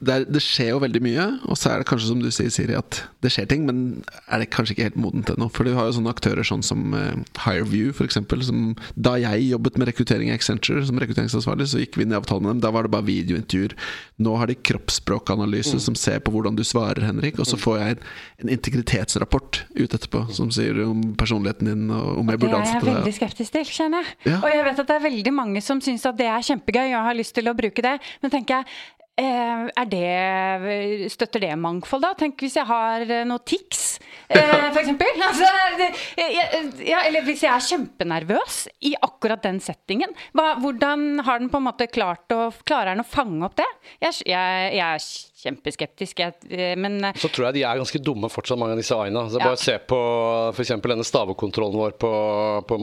det, 0.02 0.14
er, 0.14 0.24
det 0.26 0.40
skjer 0.42 0.72
jo 0.72 0.80
veldig 0.82 1.00
mye, 1.04 1.24
og 1.46 1.58
så 1.58 1.70
er 1.70 1.82
det 1.82 1.86
kanskje 1.86 2.08
som 2.08 2.22
du 2.22 2.28
sier, 2.34 2.50
Siri, 2.50 2.74
at 2.74 3.04
det 3.22 3.30
skjer 3.30 3.46
ting, 3.50 3.66
men 3.68 4.02
er 4.26 4.42
det 4.42 4.48
kanskje 4.50 4.74
ikke 4.74 4.86
helt 4.88 4.98
modent 4.98 5.30
ennå. 5.30 5.46
For 5.54 5.66
du 5.66 5.76
har 5.76 5.86
jo 5.86 5.94
sånne 5.98 6.10
aktører 6.10 6.46
sånn 6.46 6.64
som 6.66 6.96
uh, 6.96 7.12
Hireview, 7.44 7.92
f.eks. 7.94 8.18
Som 8.48 8.72
da 8.98 9.14
jeg 9.22 9.46
jobbet 9.52 9.78
med 9.78 9.92
rekruttering 9.92 10.32
i 10.32 10.34
Accenture 10.34 10.82
som 10.88 10.98
rekrutteringsansvarlig, 10.98 11.68
så 11.70 11.82
gikk 11.82 12.00
vi 12.00 12.06
inn 12.06 12.14
i 12.14 12.18
avtalen 12.18 12.48
med 12.48 12.56
dem. 12.56 12.62
Da 12.64 12.72
var 12.74 12.88
det 12.88 12.92
bare 12.96 13.06
videointervjuer. 13.06 13.76
Nå 14.26 14.34
har 14.40 14.50
de 14.50 14.56
kroppsspråkanalyse 14.70 15.78
som 15.84 15.94
ser 15.98 16.18
på 16.26 16.34
hvordan 16.34 16.58
du 16.58 16.64
svarer, 16.66 17.04
Henrik, 17.06 17.38
og 17.38 17.46
så 17.46 17.58
får 17.60 17.78
jeg 17.78 17.96
en, 17.96 18.08
en 18.42 18.52
integritetsrapport 18.56 19.60
ut 19.78 19.86
etterpå 19.86 20.24
som 20.34 20.50
sier 20.54 20.82
om 20.82 21.12
personligheten 21.18 21.70
din, 21.70 21.84
og 21.94 22.24
om 22.24 22.32
jeg 22.32 22.40
Det 22.40 22.48
burde 22.48 22.58
er 22.64 22.72
jeg 22.72 22.88
veldig 22.88 23.14
skeptisk 23.20 23.54
til, 23.54 23.70
kjenner 23.70 24.02
jeg. 24.02 24.18
Ja. 24.32 24.40
Og 24.40 24.50
jeg 24.50 24.66
vet 24.66 24.82
at 24.82 24.90
det 24.90 24.98
er 24.98 25.06
veldig 25.06 25.34
mange 25.38 25.62
som 25.62 25.78
syns 25.84 26.08
at 26.10 26.18
det 26.18 26.26
er 26.26 26.42
kjempegøy 26.50 26.88
og 26.88 27.06
har 27.06 27.18
lyst 27.18 27.36
til 27.38 27.46
å 27.46 27.54
bruke 27.54 27.86
det. 27.86 27.94
Men 28.24 28.34
tenker 28.34 28.58
jeg, 28.58 29.00
det, 29.16 31.10
støtter 31.12 31.40
det 31.44 31.56
mangfold, 31.60 32.02
da? 32.02 32.12
Tenk 32.18 32.40
hvis 32.40 32.56
jeg 32.56 32.66
har 32.68 33.04
eh, 33.04 33.24
noe 33.28 33.42
tics, 33.44 33.98
f.eks. 34.28 34.52
for 34.74 34.80
eksempel. 34.80 35.24
Altså, 35.26 35.50
ja, 36.86 37.02
eller 37.06 37.26
hvis 37.26 37.44
jeg 37.44 37.52
er 37.52 37.66
kjempenervøs 37.68 38.62
i 38.88 38.94
akkurat 39.00 39.44
den 39.44 39.60
settingen. 39.60 40.14
Hvordan 40.32 41.20
har 41.26 41.42
den 41.42 41.52
på 41.52 41.60
en 41.60 41.68
måte 41.68 41.90
klart 41.92 42.32
å, 42.32 42.48
klarer 42.64 42.94
den 42.94 43.04
å 43.04 43.08
fange 43.08 43.44
opp 43.46 43.58
det? 43.60 43.68
Jeg, 44.00 44.22
jeg, 44.32 44.72
jeg 44.78 45.31
kjempeskeptisk, 45.42 46.20
eh, 46.22 46.74
men 46.78 47.00
eh, 47.04 47.18
Så 47.18 47.30
tror 47.32 47.48
jeg 47.48 47.58
de 47.58 47.64
er 47.66 47.80
ganske 47.80 48.00
dumme 48.02 48.30
fortsatt, 48.32 48.60
mange 48.60 48.76
av 48.76 48.82
disse 48.82 48.96
AI-ene. 48.96 49.24
Ja. 49.32 49.42
Bare 49.42 49.60
se 49.60 49.74
på 49.90 49.98
f.eks. 50.52 50.74
denne 50.84 51.06
stavekontrollen 51.06 51.80
vår 51.80 51.96
på, 52.02 52.12
på 52.68 52.78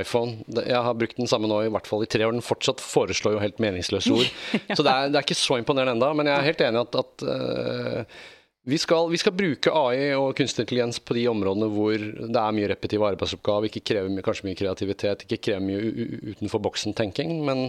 iPhone. 0.00 0.44
Jeg 0.60 0.84
har 0.88 1.00
brukt 1.00 1.18
den 1.20 1.30
samme 1.30 1.50
nå 1.50 1.62
i 1.64 1.72
hvert 1.72 1.88
fall 1.88 2.04
i 2.04 2.10
tre 2.10 2.26
år. 2.26 2.36
Den 2.36 2.44
fortsatt 2.44 2.84
foreslår 2.84 3.38
jo 3.38 3.42
helt 3.44 3.62
meningsløse 3.62 4.12
ord. 4.14 4.30
Så 4.76 4.84
det 4.84 4.92
er, 4.92 5.10
det 5.10 5.20
er 5.20 5.26
ikke 5.26 5.38
så 5.38 5.58
imponerende 5.60 5.96
enda, 5.96 6.12
men 6.16 6.30
jeg 6.30 6.36
er 6.36 6.48
helt 6.50 6.64
enig 6.68 6.80
i 6.80 6.84
at, 6.84 6.96
at 7.00 7.24
uh, 7.28 8.22
vi, 8.68 8.78
skal, 8.80 9.08
vi 9.12 9.20
skal 9.20 9.36
bruke 9.36 9.72
AI 9.72 10.14
og 10.18 10.32
kunstig 10.38 10.64
intelligens 10.64 11.00
på 11.00 11.16
de 11.16 11.26
områdene 11.30 11.68
hvor 11.72 11.94
det 11.98 12.40
er 12.40 12.56
mye 12.56 12.70
repetitiv 12.72 13.04
arbeidsoppgave, 13.08 13.70
ikke 13.70 13.84
krever 13.92 14.12
mye, 14.12 14.24
kanskje 14.24 14.48
mye 14.48 14.58
kreativitet, 14.58 15.26
ikke 15.26 15.42
krever 15.48 15.64
mye 15.68 16.32
utenfor 16.34 16.62
boksen-tenking. 16.64 17.36
Men 17.46 17.68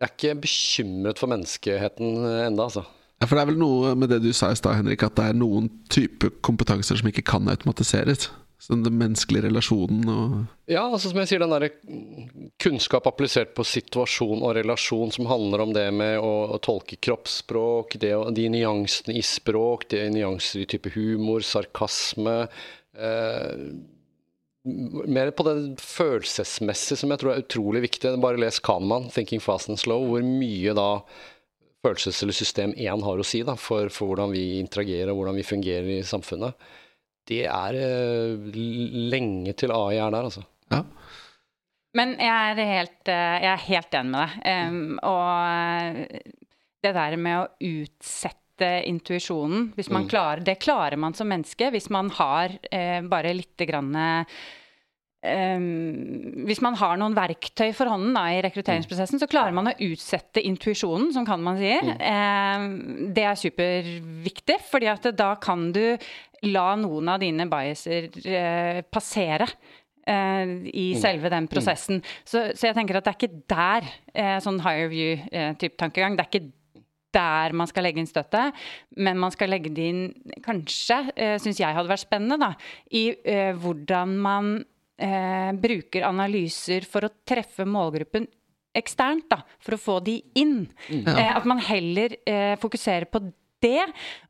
jeg 0.00 0.06
er 0.06 0.14
ikke 0.14 0.40
bekymret 0.46 1.20
for 1.20 1.30
menneskeheten 1.30 2.24
enda, 2.48 2.66
altså. 2.70 2.86
Ja, 3.20 3.28
for 3.28 3.36
det 3.36 3.42
er 3.42 3.50
vel 3.52 3.60
noe 3.60 3.94
med 4.00 4.08
det 4.08 4.22
du 4.24 4.30
sa 4.32 4.48
i 4.48 4.56
stad, 4.56 4.78
Henrik, 4.78 5.02
at 5.04 5.18
det 5.18 5.26
er 5.28 5.36
noen 5.36 5.68
type 5.92 6.32
kompetanser 6.46 6.96
som 6.96 7.10
ikke 7.10 7.26
kan 7.28 7.50
automatiseres. 7.52 8.30
Sånn 8.60 8.82
den 8.84 8.98
menneskelige 9.00 9.46
relasjonen 9.46 10.08
og 10.12 10.32
Ja, 10.68 10.82
altså 10.84 11.08
som 11.08 11.20
jeg 11.22 11.30
sier, 11.30 11.40
den 11.40 11.54
der 11.54 11.70
kunnskap 12.60 13.06
applisert 13.08 13.54
på 13.56 13.64
situasjon 13.64 14.42
og 14.44 14.52
relasjon 14.58 15.12
som 15.16 15.30
handler 15.30 15.64
om 15.64 15.72
det 15.72 15.86
med 15.96 16.18
å, 16.20 16.32
å 16.52 16.58
tolke 16.60 16.98
kroppsspråk, 17.00 17.96
det, 18.02 18.12
de 18.36 18.44
nyansene 18.52 19.16
i 19.16 19.24
språk, 19.24 19.88
det 19.92 20.02
er 20.04 20.12
nyanser 20.12 20.66
i 20.66 20.68
type 20.68 20.92
humor, 20.96 21.44
sarkasme 21.46 22.36
eh, 22.44 23.64
Mer 24.60 25.30
på 25.32 25.44
det 25.46 25.54
følelsesmessige 25.80 27.00
som 27.00 27.12
jeg 27.14 27.22
tror 27.22 27.30
er 27.32 27.40
utrolig 27.40 27.80
viktig. 27.86 28.10
Bare 28.20 28.36
les 28.36 28.58
Kahneman, 28.60 29.06
'Thinking 29.08 29.40
Fast 29.40 29.70
and 29.72 29.80
Slow', 29.80 30.04
hvor 30.04 30.20
mye 30.20 30.74
da 30.76 30.90
følelses- 31.84 32.22
eller 32.22 32.36
system 32.36 32.74
1 32.76 33.02
har 33.06 33.18
å 33.22 33.24
si 33.26 33.42
da, 33.46 33.54
for, 33.56 33.88
for 33.92 34.10
hvordan 34.12 34.32
vi 34.34 34.58
interagerer 34.60 35.10
og 35.12 35.20
hvordan 35.22 35.38
vi 35.40 35.46
fungerer 35.48 35.88
i 35.98 36.02
samfunnet. 36.06 36.54
Det 37.30 37.44
er 37.46 37.76
eh, 37.78 38.50
lenge 39.12 39.52
til 39.60 39.72
AI 39.72 39.96
er 40.00 40.10
der, 40.14 40.26
altså. 40.30 40.42
Ja. 40.72 40.82
Men 41.96 42.12
jeg 42.20 42.28
er 42.54 42.60
helt, 42.70 43.08
eh, 43.10 43.36
jeg 43.42 43.50
er 43.54 43.64
helt 43.66 43.96
enig 43.98 44.10
med 44.12 44.20
deg. 44.20 44.68
Um, 44.70 44.98
og 45.10 45.24
eh, 45.50 46.20
det 46.84 46.92
der 46.96 47.16
med 47.20 47.40
å 47.40 47.48
utsette 47.66 48.36
intuisjonen 48.86 49.70
hvis 49.76 49.88
man 49.90 50.04
Mm. 50.04 50.08
klarer, 50.12 50.44
Det 50.44 50.58
klarer 50.60 50.96
man 51.00 51.14
som 51.16 51.28
menneske 51.32 51.70
hvis 51.72 51.88
man 51.90 52.10
har 52.10 52.58
eh, 52.70 53.00
bare 53.08 53.32
lite 53.34 53.64
grann 53.66 53.94
em, 55.26 56.44
Hvis 56.48 56.62
man 56.64 56.76
har 56.80 56.96
noen 57.00 57.16
verktøy 57.16 57.70
for 57.76 57.90
hånden 57.92 58.16
da, 58.16 58.26
i 58.32 58.40
rekrutteringsprosessen, 58.46 59.20
så 59.20 59.28
klarer 59.30 59.54
man 59.56 59.70
å 59.70 59.76
utsette 59.90 60.42
intuisjonen, 60.46 61.10
som 61.16 61.26
kan 61.28 61.42
man 61.44 61.60
sier. 61.60 61.92
Um, 61.98 63.10
det 63.16 63.26
er 63.28 63.40
superviktig, 63.40 64.60
fordi 64.70 64.90
at 64.92 65.10
da 65.18 65.34
kan 65.42 65.70
du 65.76 65.84
la 66.48 66.70
noen 66.80 67.12
av 67.12 67.20
dine 67.22 67.48
biaser 67.50 68.10
uh, 68.24 68.80
passere 68.90 69.50
Uh, 70.10 70.64
i 70.72 70.94
selve 70.98 71.28
den 71.30 71.44
prosessen. 71.46 72.00
Så, 72.24 72.40
så 72.56 72.70
jeg 72.70 72.74
tenker 72.74 72.96
at 72.98 73.04
det 73.04 73.12
er 73.12 73.18
ikke 73.18 73.42
der, 73.52 73.90
uh, 74.16 74.38
sånn 74.42 74.56
higher 74.64 74.88
view-type 74.90 75.76
tankegang, 75.78 76.16
det 76.16 76.24
er 76.24 76.30
ikke 76.32 76.48
der 77.14 77.54
man 77.56 77.68
skal 77.70 77.86
legge 77.86 78.02
inn 78.02 78.08
støtet, 78.08 78.56
men 78.96 79.18
man 79.20 79.32
skal 79.34 79.52
legge 79.52 79.72
det 79.74 79.86
inn, 79.92 80.02
kanskje, 80.44 81.02
uh, 81.12 81.36
syns 81.42 81.60
jeg 81.60 81.76
hadde 81.76 81.90
vært 81.90 82.04
spennende, 82.06 82.38
da, 82.40 82.52
i 82.96 83.10
eh, 83.28 83.52
hvordan 83.60 84.16
man 84.24 84.52
eh, 85.00 85.50
bruker 85.56 86.06
analyser 86.08 86.86
for 86.88 87.06
å 87.06 87.14
treffe 87.26 87.66
målgruppen 87.68 88.28
eksternt, 88.76 89.26
da, 89.32 89.40
for 89.58 89.74
å 89.74 89.80
få 89.80 89.98
de 90.06 90.20
inn. 90.38 90.62
Eh, 90.90 91.30
at 91.36 91.46
man 91.48 91.62
heller 91.64 92.14
eh, 92.28 92.54
fokuserer 92.60 93.08
på 93.10 93.22
det, 93.60 93.82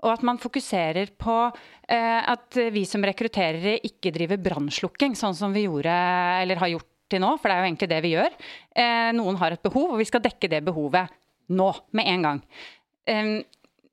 og 0.02 0.10
at 0.14 0.24
man 0.26 0.40
fokuserer 0.42 1.12
på 1.20 1.36
eh, 1.46 2.22
at 2.32 2.56
vi 2.74 2.82
som 2.88 3.04
rekrutterere 3.06 3.76
ikke 3.86 4.12
driver 4.14 4.40
brannslukking, 4.42 5.14
sånn 5.18 5.36
som 5.38 5.54
vi 5.54 5.66
gjorde, 5.68 5.92
eller 6.40 6.62
har 6.62 6.72
gjort 6.72 6.88
til 7.10 7.22
nå, 7.22 7.34
for 7.38 7.50
det 7.50 7.56
er 7.56 7.62
jo 7.62 7.68
egentlig 7.68 7.90
det 7.90 8.02
vi 8.06 8.14
gjør. 8.14 8.34
Eh, 8.82 9.08
noen 9.18 9.38
har 9.42 9.54
et 9.54 9.62
behov, 9.62 9.94
og 9.94 10.00
vi 10.00 10.08
skal 10.08 10.22
dekke 10.24 10.50
det 10.50 10.62
behovet 10.66 11.10
nå, 11.50 11.70
med 11.98 12.10
en 12.10 12.28
gang. 12.28 12.42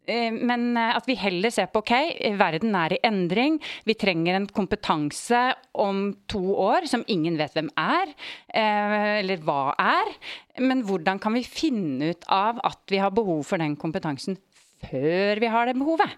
Eh, 0.08 0.32
men 0.32 0.72
eh, 0.80 0.96
at 0.96 1.08
vi 1.10 1.18
heller 1.20 1.52
ser 1.54 1.70
på 1.72 1.84
ok, 1.84 1.94
verden 2.40 2.76
er 2.80 2.96
i 2.96 3.02
endring. 3.08 3.60
Vi 3.88 3.98
trenger 4.00 4.38
en 4.38 4.48
kompetanse 4.48 5.44
om 5.78 6.10
to 6.32 6.42
år 6.64 6.88
som 6.90 7.06
ingen 7.12 7.38
vet 7.40 7.56
hvem 7.58 7.70
er, 7.82 8.14
eh, 8.56 9.20
eller 9.22 9.44
hva 9.44 9.76
er. 9.78 10.14
Men 10.64 10.86
hvordan 10.88 11.20
kan 11.22 11.36
vi 11.38 11.46
finne 11.46 12.14
ut 12.14 12.28
av 12.32 12.62
at 12.66 12.82
vi 12.92 13.02
har 13.04 13.14
behov 13.16 13.44
for 13.46 13.62
den 13.62 13.76
kompetansen 13.80 14.40
før 14.88 15.40
vi 15.42 15.50
har 15.50 15.68
det 15.68 15.76
behovet? 15.78 16.16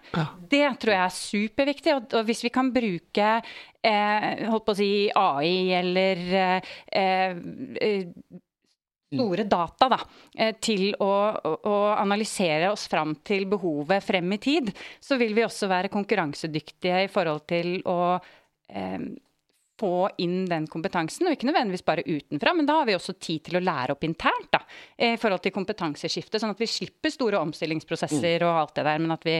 Det 0.50 0.66
tror 0.80 0.94
jeg 0.94 1.04
er 1.04 1.16
superviktig. 1.16 1.96
Og, 1.96 2.16
hvis 2.28 2.44
vi 2.44 2.52
kan 2.54 2.70
bruke 2.74 3.32
eh, 3.40 4.28
holdt 4.46 4.66
på 4.66 4.76
å 4.76 4.78
si 4.78 4.92
AI 5.16 5.72
eller 5.80 6.24
eh, 6.38 7.40
store 9.10 9.44
data 9.44 9.88
da, 9.90 9.98
eh, 10.34 10.54
til 10.62 10.92
å, 11.02 11.10
å, 11.66 11.76
analysere 11.98 12.70
oss 12.70 12.86
fram 12.90 13.16
til 13.26 13.46
behovet 13.50 14.04
frem 14.04 14.36
i 14.36 14.38
tid, 14.42 14.70
så 15.00 15.18
vil 15.20 15.34
vi 15.34 15.46
også 15.46 15.70
være 15.70 15.92
konkurransedyktige 15.92 17.04
i 17.06 17.10
forhold 17.10 17.44
til 17.50 17.80
å 17.90 17.98
eh, 18.16 19.10
få 19.80 19.92
inn 20.22 20.44
den 20.50 20.68
kompetansen, 20.70 21.28
og 21.28 21.36
ikke 21.36 21.48
nødvendigvis 21.48 21.84
bare 21.86 22.04
utenfra, 22.06 22.54
men 22.56 22.68
da 22.68 22.80
har 22.80 22.88
vi 22.88 22.96
også 22.96 23.16
tid 23.18 23.44
til 23.48 23.58
å 23.58 23.64
lære 23.64 23.96
opp 23.96 24.06
internt 24.06 24.50
da, 24.52 24.62
i 25.00 25.14
forhold 25.20 25.44
til 25.44 25.54
kompetanseskifte, 25.56 26.40
sånn 26.42 26.54
at 26.54 26.60
vi 26.60 26.68
slipper 26.70 27.12
store 27.14 27.40
omstillingsprosesser 27.40 28.44
og 28.46 28.62
alt 28.64 28.74
det 28.78 28.86
der, 28.88 29.02
men 29.02 29.14
at 29.16 29.26
vi, 29.26 29.36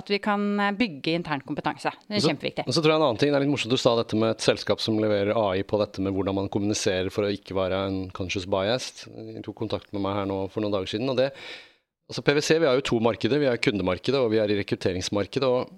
at 0.00 0.12
vi 0.12 0.20
kan 0.22 0.46
bygge 0.78 1.16
intern 1.18 1.44
kompetanse. 1.46 1.92
Det 2.08 2.20
er 2.20 2.26
kjempeviktig. 2.30 2.66
Og 2.66 2.76
så 2.76 2.84
tror 2.84 2.94
jeg 2.94 3.02
en 3.02 3.08
annen 3.08 3.20
ting, 3.20 3.32
Det 3.32 3.40
er 3.40 3.46
litt 3.46 3.52
morsomt 3.54 3.72
du 3.72 3.80
sa 3.80 3.94
dette 3.98 4.18
med 4.18 4.34
et 4.34 4.44
selskap 4.44 4.82
som 4.84 4.98
leverer 5.00 5.36
AI 5.38 5.62
på 5.66 5.80
dette 5.80 6.04
med 6.04 6.14
hvordan 6.16 6.40
man 6.42 6.50
kommuniserer 6.52 7.12
for 7.12 7.26
å 7.26 7.32
ikke 7.32 7.56
være 7.56 7.84
en 7.88 8.00
conscious 8.14 8.48
biased. 8.50 9.06
De 9.12 9.44
tok 9.44 9.60
kontakt 9.64 9.92
med 9.92 10.04
meg 10.04 10.18
her 10.20 10.28
nå 10.28 10.44
for 10.52 10.64
noen 10.64 10.74
dager 10.74 10.94
siden. 10.94 11.10
og 11.12 11.20
det 11.20 11.32
altså 12.12 12.24
PwC 12.26 12.58
vi 12.60 12.68
har 12.68 12.76
jo 12.76 12.88
to 12.92 13.00
markeder. 13.00 13.40
Vi 13.40 13.48
har 13.48 13.60
kundemarkedet 13.62 14.20
og 14.20 14.30
vi 14.34 14.40
er 14.42 14.52
i 14.52 14.58
rekrutteringsmarkedet. 14.60 15.48
og 15.48 15.70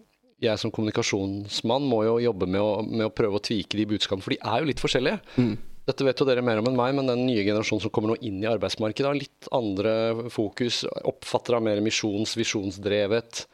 jeg 0.42 0.60
som 0.60 0.72
kommunikasjonsmann 0.74 1.86
må 1.88 2.02
jo 2.06 2.18
jobbe 2.22 2.48
med 2.50 2.62
å, 2.62 2.72
med 2.82 3.06
å 3.06 3.14
prøve 3.14 3.38
å 3.38 3.44
tvike 3.44 3.78
de 3.78 3.86
budskapene, 3.94 4.24
for 4.24 4.34
de 4.34 4.40
er 4.42 4.60
jo 4.62 4.70
litt 4.70 4.82
forskjellige. 4.82 5.20
Mm. 5.38 5.54
Dette 5.84 6.06
vet 6.06 6.20
jo 6.20 6.26
dere 6.26 6.44
mer 6.44 6.62
om 6.62 6.68
enn 6.70 6.78
meg, 6.78 6.94
men 6.96 7.10
den 7.10 7.26
nye 7.26 7.44
generasjonen 7.44 7.84
som 7.84 7.92
kommer 7.92 8.14
nå 8.14 8.20
inn 8.24 8.38
i 8.40 8.48
arbeidsmarkedet, 8.48 9.08
har 9.08 9.18
litt 9.18 9.50
andre 9.52 10.30
fokus. 10.32 10.82
Oppfatter 11.04 11.58
av 11.58 11.66
mer 11.66 11.82
misjons-, 11.84 12.38
visjonsdrevet. 12.40 13.44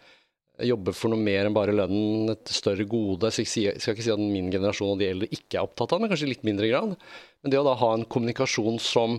Jobber 0.62 0.94
for 0.94 1.10
noe 1.10 1.18
mer 1.18 1.48
enn 1.48 1.56
bare 1.56 1.74
lønnen, 1.74 2.30
et 2.36 2.52
større 2.54 2.86
gode. 2.86 3.32
Så 3.34 3.42
jeg 3.42 3.74
skal 3.82 3.96
ikke 3.96 4.06
si 4.06 4.14
at 4.14 4.22
min 4.22 4.52
generasjon 4.52 4.94
og 4.94 5.02
de 5.02 5.10
eldre 5.10 5.30
ikke 5.34 5.58
er 5.58 5.66
opptatt 5.66 5.96
av 5.96 6.04
det, 6.04 6.12
kanskje 6.12 6.28
i 6.28 6.32
litt 6.36 6.46
mindre 6.46 6.70
grad. 6.70 6.94
Men 7.42 7.54
det 7.54 7.58
å 7.58 7.66
da 7.66 7.74
ha 7.80 7.92
en 7.96 8.06
kommunikasjon 8.06 8.78
som 8.84 9.18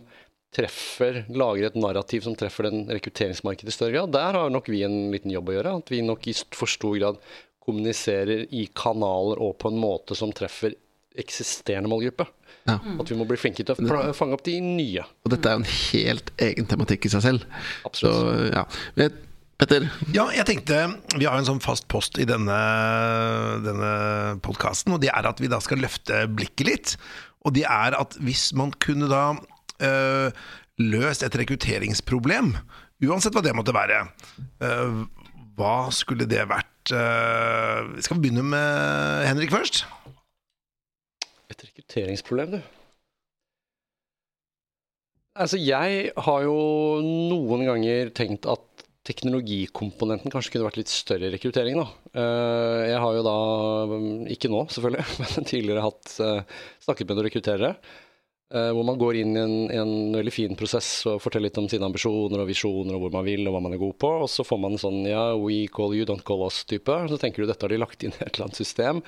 treffer, 0.56 1.24
lager 1.32 1.70
et 1.70 1.80
narrativ 1.80 2.24
som 2.24 2.36
treffer 2.36 2.68
den 2.68 2.84
rekrutteringsmarkedet 2.92 3.72
i 3.72 3.76
større 3.76 3.96
grad, 3.96 4.12
der 4.16 4.40
har 4.40 4.52
nok 4.52 4.68
vi 4.72 4.84
en 4.88 5.12
liten 5.12 5.32
jobb 5.32 5.52
å 5.52 5.58
gjøre. 5.58 5.78
At 5.84 5.92
vi 5.92 6.04
nok 6.06 6.28
i 6.32 6.36
for 6.56 6.72
stor 6.72 6.96
grad 7.00 7.20
kommuniserer 7.72 8.46
i 8.54 8.68
kanaler 8.78 9.42
og 9.42 9.58
på 9.62 9.72
en 9.72 9.82
måte 9.82 10.18
som 10.18 10.34
treffer 10.36 10.76
eksisterende 11.20 11.90
målgruppe. 11.92 12.28
Ja. 12.70 12.78
At 12.78 13.10
vi 13.10 13.18
må 13.18 13.26
bli 13.28 13.40
flinke 13.40 13.66
til 13.66 13.74
å 13.74 14.14
fange 14.16 14.38
opp 14.38 14.46
de 14.46 14.60
nye. 14.64 15.04
Og 15.26 15.34
dette 15.34 15.50
er 15.50 15.58
jo 15.58 15.64
en 15.64 15.74
helt 15.74 16.32
egen 16.46 16.70
tematikk 16.70 17.08
i 17.08 17.12
seg 17.16 17.26
selv. 17.26 17.60
Absolutt. 17.88 18.22
Så, 18.22 18.48
ja. 18.54 19.10
Petter? 19.62 19.86
Ja, 20.10 20.26
jeg 20.34 20.48
tenkte 20.50 20.78
Vi 21.20 21.28
har 21.28 21.38
en 21.38 21.46
sånn 21.46 21.62
fast 21.62 21.86
post 21.92 22.18
i 22.22 22.26
denne, 22.26 22.58
denne 23.66 23.92
podkasten, 24.46 24.96
og 24.96 25.04
det 25.04 25.12
er 25.14 25.28
at 25.30 25.42
vi 25.44 25.52
da 25.52 25.60
skal 25.62 25.84
løfte 25.84 26.24
blikket 26.32 26.68
litt. 26.70 26.96
Og 27.46 27.54
det 27.58 27.68
er 27.70 27.98
at 27.98 28.18
hvis 28.22 28.50
man 28.58 28.74
kunne 28.82 29.10
da 29.12 29.26
øh, 29.86 30.34
løst 30.82 31.26
et 31.26 31.38
rekrutteringsproblem, 31.42 32.56
uansett 33.06 33.38
hva 33.38 33.46
det 33.46 33.56
måtte 33.58 33.76
være, 33.76 34.04
øh, 34.66 35.02
hva 35.58 35.78
skulle 35.94 36.30
det 36.30 36.46
vært? 36.50 36.71
Uh, 36.90 37.94
skal 38.02 38.18
vi 38.18 38.26
begynne 38.26 38.44
med 38.48 39.26
Henrik 39.30 39.54
først? 39.54 39.84
Et 41.52 41.66
rekrutteringsproblem, 41.68 42.58
du. 42.58 42.62
Altså, 45.38 45.62
jeg 45.62 46.12
har 46.18 46.44
jo 46.44 46.58
noen 47.06 47.68
ganger 47.70 48.10
tenkt 48.18 48.50
at 48.50 48.66
teknologikomponenten 49.08 50.34
kanskje 50.34 50.56
kunne 50.56 50.68
vært 50.68 50.82
litt 50.82 50.92
større 50.92 51.30
i 51.30 51.34
rekruttering. 51.34 51.78
Da. 51.78 51.88
Uh, 52.18 52.82
jeg 52.90 53.02
har 53.06 53.18
jo 53.18 53.26
da, 53.26 53.38
ikke 54.34 54.52
nå 54.52 54.66
selvfølgelig, 54.74 55.06
men 55.22 55.52
tidligere 55.54 55.86
hatt, 55.86 56.16
uh, 56.18 56.64
snakket 56.88 57.10
med 57.10 57.20
noen 57.20 57.30
rekrutterere 57.30 57.76
Eh, 57.76 58.11
hvor 58.52 58.84
man 58.84 58.98
går 59.00 59.22
inn 59.22 59.36
i 59.38 59.40
en, 59.40 59.54
en, 59.72 59.92
veldig 60.18 60.34
fin 60.36 60.58
prosess 60.60 61.06
og 61.08 61.22
forteller 61.24 61.48
litt 61.48 61.60
om 61.62 61.70
sine 61.72 61.88
ambisjoner 61.88 62.42
og 62.44 62.50
visjoner 62.50 62.98
og 62.98 63.06
hvor 63.06 63.14
man 63.14 63.24
vil 63.24 63.46
og 63.48 63.56
hva 63.56 63.62
man 63.64 63.78
er 63.78 63.80
god 63.80 63.96
på. 64.04 64.10
Og 64.26 64.32
så 64.32 64.44
får 64.44 64.60
man 64.60 64.76
en 64.76 64.82
sånn 64.82 65.06
ja, 65.08 65.30
we 65.40 65.62
call 65.72 65.96
you, 65.96 66.08
don't 66.10 66.26
call 66.28 66.44
us-type. 66.48 66.98
Så 67.08 67.20
tenker 67.22 67.46
du 67.46 67.52
dette 67.52 67.64
har 67.64 67.72
de 67.72 67.80
lagt 67.80 68.04
inn 68.04 68.12
i 68.12 68.20
et 68.26 68.34
eller 68.34 68.50
annet 68.50 68.60
system 68.60 69.00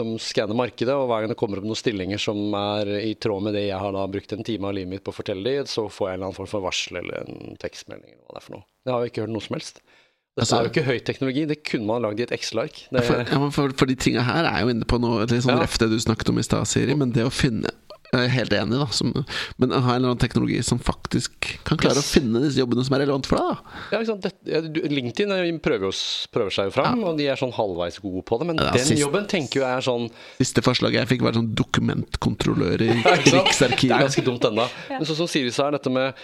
som 0.00 0.16
skanner 0.22 0.56
markedet, 0.56 0.94
og 0.96 1.08
hver 1.10 1.24
gang 1.24 1.32
det 1.32 1.38
kommer 1.38 1.60
opp 1.60 1.66
noen 1.68 1.78
stillinger 1.78 2.20
som 2.20 2.54
er 2.56 2.88
i 3.02 3.14
tråd 3.20 3.44
med 3.44 3.56
det 3.56 3.66
jeg 3.66 3.80
har 3.82 3.92
da 3.92 4.06
brukt 4.08 4.32
en 4.32 4.46
time 4.46 4.70
av 4.70 4.76
livet 4.76 4.94
mitt 4.94 5.04
på 5.04 5.12
å 5.12 5.16
fortelle 5.16 5.44
dem, 5.44 5.68
så 5.68 5.86
får 5.92 6.08
jeg 6.08 6.14
en 6.14 6.18
eller 6.18 6.30
annen 6.30 6.38
form 6.38 6.50
for 6.50 6.64
varsel 6.64 7.00
eller 7.02 7.26
en 7.26 7.58
tekstmelding 7.60 8.14
eller 8.14 8.24
hva 8.24 8.36
det 8.36 8.40
er 8.40 8.46
for 8.46 8.56
noe. 8.56 8.66
Det 8.80 8.94
har 8.94 9.02
jo 9.02 9.12
ikke 9.12 9.26
hørt 9.26 9.34
noe 9.34 9.44
som 9.44 9.58
helst. 9.58 9.82
Dette 9.82 10.46
altså, 10.46 10.56
er 10.56 10.66
jo 10.66 10.70
ikke 10.70 10.86
høyteknologi, 10.86 11.44
det 11.50 11.58
kunne 11.66 11.88
man 11.90 12.04
lagd 12.06 12.22
i 12.22 12.24
et 12.24 12.32
Excel-ark. 12.32 12.84
For, 12.94 13.22
ja, 13.26 13.40
for, 13.52 13.76
for, 13.76 13.90
de 13.90 13.96
tinga 13.98 14.24
her 14.24 14.46
er 14.48 14.64
jo 14.64 14.72
inne 14.72 14.88
på 14.88 15.00
noe 15.02 15.26
litt 15.26 15.42
sånn 15.44 15.58
ja. 15.58 15.64
refte 15.66 15.90
du 15.90 15.98
snakket 16.00 16.30
om 16.32 16.40
i 16.40 16.46
stad, 16.46 16.70
Siri. 16.70 16.96
Men 16.96 17.12
det 17.16 17.26
å 17.26 17.34
finne 17.34 17.74
jeg 18.10 18.26
er 18.26 18.32
helt 18.34 18.54
enig, 18.56 18.78
da. 18.80 18.86
Som, 18.94 19.12
men 19.60 19.72
ha 19.74 19.78
en 19.78 20.00
eller 20.00 20.10
annen 20.10 20.20
teknologi 20.20 20.58
som 20.66 20.80
faktisk 20.82 21.46
kan 21.66 21.78
klare 21.78 22.00
yes. 22.00 22.08
å 22.10 22.16
finne 22.18 22.42
disse 22.42 22.58
jobbene 22.58 22.82
som 22.86 22.96
er 22.96 23.04
relevant 23.04 23.28
for 23.30 23.38
deg. 23.38 23.60
Da. 23.92 24.00
Ja, 24.00 24.62
det, 24.66 24.82
LinkedIn 24.90 25.30
prøver, 25.30 25.60
prøver, 25.62 26.00
prøver, 26.34 26.56
seg 26.56 26.70
jo 26.70 26.74
fram, 26.74 26.98
ja. 26.98 27.12
og 27.12 27.20
de 27.20 27.28
er 27.30 27.38
sånn 27.40 27.54
halvveis 27.54 28.00
gode 28.02 28.24
på 28.26 28.40
det. 28.40 28.50
Men 28.50 28.58
ja, 28.58 28.72
den 28.74 28.82
siste, 28.88 28.98
jobben 29.04 29.30
tenker 29.30 29.60
jo 29.60 29.66
jeg 29.66 29.78
er 29.78 29.86
sånn 29.86 30.08
Siste 30.40 30.64
forslaget 30.66 31.04
jeg 31.04 31.12
fikk, 31.14 31.24
var 31.28 31.38
sånn 31.38 31.52
dokumentkontrollør 31.58 32.86
i 32.88 32.90
Krigsarkivet. 33.00 33.86
det 33.86 33.96
er 34.00 34.06
ganske 34.08 34.26
dumt 34.26 34.50
ennå. 34.50 34.66
Men 34.90 35.06
sånn 35.06 35.22
som 35.22 35.30
Siri 35.30 35.54
sa, 35.54 35.70
dette 35.74 35.92
med 35.94 36.18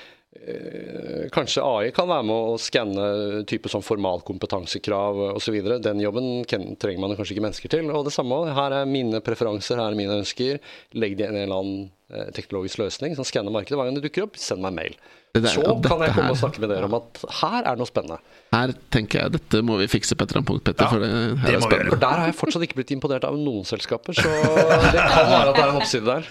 kanskje 1.35 1.65
AI 1.65 1.91
kan 1.95 2.09
være 2.11 2.27
med 2.27 2.37
å 2.37 2.59
skanne 2.61 3.07
type 3.49 3.71
sånn 3.73 3.85
formalkompetansekrav 3.85 5.19
osv. 5.35 5.59
Den 5.85 6.03
jobben 6.03 6.45
trenger 6.49 7.03
man 7.03 7.17
kanskje 7.17 7.37
ikke 7.37 7.45
mennesker 7.47 7.73
til. 7.73 7.91
Og 7.93 8.07
det 8.07 8.15
samme, 8.15 8.39
her 8.57 8.81
er 8.81 8.91
mine 8.91 9.23
preferanser, 9.25 9.81
her 9.81 9.93
er 9.93 9.99
mine 9.99 10.21
ønsker. 10.21 10.61
Legg 10.97 11.19
det 11.19 11.27
i 11.27 11.31
en 11.31 11.39
eller 11.43 11.61
annen 11.61 11.85
eh, 12.13 12.31
teknologisk 12.37 12.83
løsning 12.83 13.17
som 13.19 13.27
skanner 13.29 13.55
markedet. 13.55 13.79
Hver 13.79 13.91
gang 13.91 13.99
det 13.99 14.07
dukker 14.09 14.29
opp, 14.29 14.41
send 14.41 14.65
meg 14.65 14.77
mail. 14.79 14.99
Der, 15.37 15.49
så 15.53 15.61
kan 15.61 16.01
jeg 16.01 16.15
komme 16.15 16.29
her, 16.29 16.31
og 16.33 16.39
snakke 16.41 16.63
med 16.63 16.71
dere 16.73 16.87
om 16.89 16.95
at 16.97 17.21
her 17.43 17.67
er 17.69 17.77
noe 17.77 17.89
spennende. 17.89 18.17
Her 18.55 18.73
tenker 18.95 19.21
jeg 19.21 19.35
dette 19.35 19.61
må 19.67 19.77
vi 19.83 19.89
fikse 19.91 20.17
på 20.17 20.25
et 20.25 20.33
eller 20.33 20.41
annet 20.41 20.49
punkt, 20.49 20.65
Petter. 20.65 20.87
Ja, 20.87 20.91
for, 20.93 21.03
det, 21.03 21.11
det 21.43 21.57
er 21.57 21.65
spennende. 21.65 21.93
for 21.93 22.03
der 22.05 22.21
har 22.23 22.31
jeg 22.31 22.37
fortsatt 22.39 22.65
ikke 22.65 22.79
blitt 22.79 22.93
imponert 22.95 23.27
av 23.29 23.37
noen 23.37 23.67
selskaper, 23.69 24.17
så 24.17 24.33
det 24.95 25.03
kan 25.03 25.29
være 25.33 25.51
at 25.51 25.59
det 25.59 25.65
er 25.65 25.73
en 25.73 25.81
oppside 25.83 26.07
der. 26.09 26.23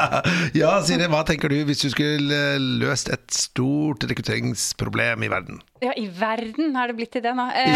ja, 0.62 0.72
Siri, 0.86 1.08
hva 1.12 1.22
tenker 1.28 1.52
du 1.52 1.58
hvis 1.68 1.84
du 1.84 1.90
skulle 1.94 2.42
løst 2.82 3.12
et 3.14 3.26
stort 3.34 4.06
rekrutteringsproblem 4.10 5.28
i 5.28 5.30
verden? 5.30 5.60
Ja, 5.84 5.94
i 5.96 6.08
verden 6.10 6.74
har 6.76 6.90
det 6.90 6.98
blitt 6.98 7.14
til 7.14 7.22
det 7.24 7.36
nå. 7.36 7.46
ja, 7.54 7.68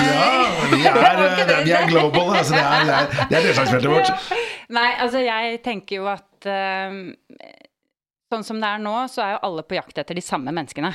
vi 0.74 0.82
er, 0.90 1.60
vi 1.68 1.76
er 1.76 1.86
global, 1.92 2.34
altså 2.40 2.56
det 2.56 2.64
er, 2.64 2.88
det 2.88 2.96
er, 2.98 3.12
det 3.30 3.38
er 3.38 3.46
deltaksfeltet 3.50 3.94
vårt. 3.94 4.34
Nei, 4.74 4.90
altså 5.04 5.22
jeg 5.22 5.60
tenker 5.64 6.02
jo 6.02 6.10
at 6.10 6.48
uh, 6.50 6.98
Sånn 8.35 8.47
som 8.47 8.59
det 8.59 8.66
er 8.66 8.80
nå, 8.82 8.95
så 9.11 9.22
er 9.22 9.35
jo 9.37 9.43
alle 9.47 9.62
på 9.62 9.76
jakt 9.78 9.99
etter 10.03 10.18
de 10.18 10.24
samme 10.24 10.51
menneskene. 10.55 10.91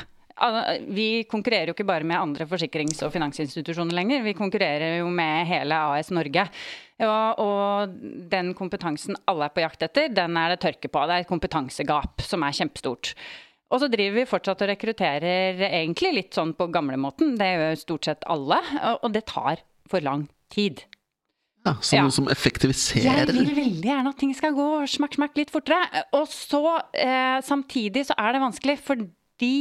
Vi 0.88 1.26
konkurrerer 1.28 1.72
jo 1.72 1.76
ikke 1.76 1.88
bare 1.88 2.08
med 2.08 2.20
andre 2.20 2.46
forsikrings- 2.48 3.02
og 3.04 3.12
finansinstitusjoner 3.12 3.96
lenger, 3.96 4.24
vi 4.24 4.36
konkurrerer 4.36 4.98
jo 5.02 5.10
med 5.12 5.48
hele 5.48 5.78
AS 5.94 6.12
Norge. 6.16 6.46
Og, 7.00 7.40
og, 7.44 7.94
den 8.32 8.54
kompetansen 8.56 9.16
alle 9.32 9.48
er 9.48 9.56
på 9.56 9.64
jakt 9.64 9.84
etter, 9.88 10.12
den 10.12 10.36
er 10.40 10.54
det 10.54 10.62
tørke 10.64 10.92
på. 10.92 11.04
Det 11.08 11.16
er 11.16 11.26
et 11.26 11.32
kompetansegap 11.32 12.24
som 12.28 12.44
er 12.44 12.56
kjempestort. 12.56 13.14
Og 13.70 13.84
så 13.84 13.92
driver 13.92 14.20
vi 14.20 14.28
fortsatt 14.28 14.64
og 14.66 14.72
rekrutterer 14.72 15.60
egentlig 15.70 16.12
litt 16.16 16.36
sånn 16.36 16.56
på 16.58 16.68
gamlemåten. 16.74 17.38
Det 17.40 17.52
gjør 17.54 17.82
stort 17.84 18.10
sett 18.10 18.28
alle, 18.28 18.60
og 18.98 19.12
det 19.16 19.28
tar 19.30 19.64
for 19.92 20.04
lang 20.04 20.28
tid. 20.52 20.84
Ja, 21.70 21.76
som, 21.80 21.98
ja. 21.98 22.10
som 22.14 22.30
effektiviserer. 22.34 23.30
Jeg 23.30 23.32
vil 23.32 23.56
veldig 23.58 23.90
gjerne 23.92 24.14
at 24.14 24.22
ting 24.22 24.36
skal 24.38 24.56
gå 24.58 24.68
smakk, 24.90 25.18
smakk 25.20 25.40
litt 25.40 25.54
fortere. 25.54 26.04
Og 26.18 26.28
så 26.32 26.64
eh, 26.98 27.40
samtidig 27.46 28.08
så 28.10 28.18
er 28.20 28.36
det 28.36 28.44
vanskelig 28.44 28.80
fordi 28.84 29.56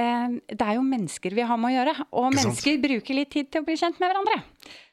eh, 0.00 0.28
det 0.50 0.60
er 0.60 0.76
jo 0.78 0.84
mennesker 0.86 1.36
vi 1.36 1.48
har 1.48 1.60
med 1.60 1.72
å 1.72 1.76
gjøre. 1.78 1.96
Og 2.10 2.30
mennesker 2.36 2.80
bruker 2.82 3.20
litt 3.20 3.34
tid 3.36 3.50
til 3.50 3.64
å 3.64 3.68
bli 3.68 3.78
kjent 3.80 4.00
med 4.00 4.10
hverandre. 4.10 4.40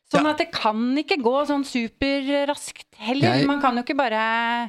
Sånn 0.08 0.24
ja. 0.24 0.32
at 0.32 0.40
det 0.40 0.48
kan 0.56 0.80
ikke 0.96 1.18
gå 1.20 1.34
sånn 1.50 1.66
superraskt 1.68 2.86
heller. 3.04 3.42
Jeg, 3.42 3.48
Man 3.50 3.60
kan 3.60 3.76
jo 3.76 3.84
ikke 3.84 3.98
bare 4.00 4.20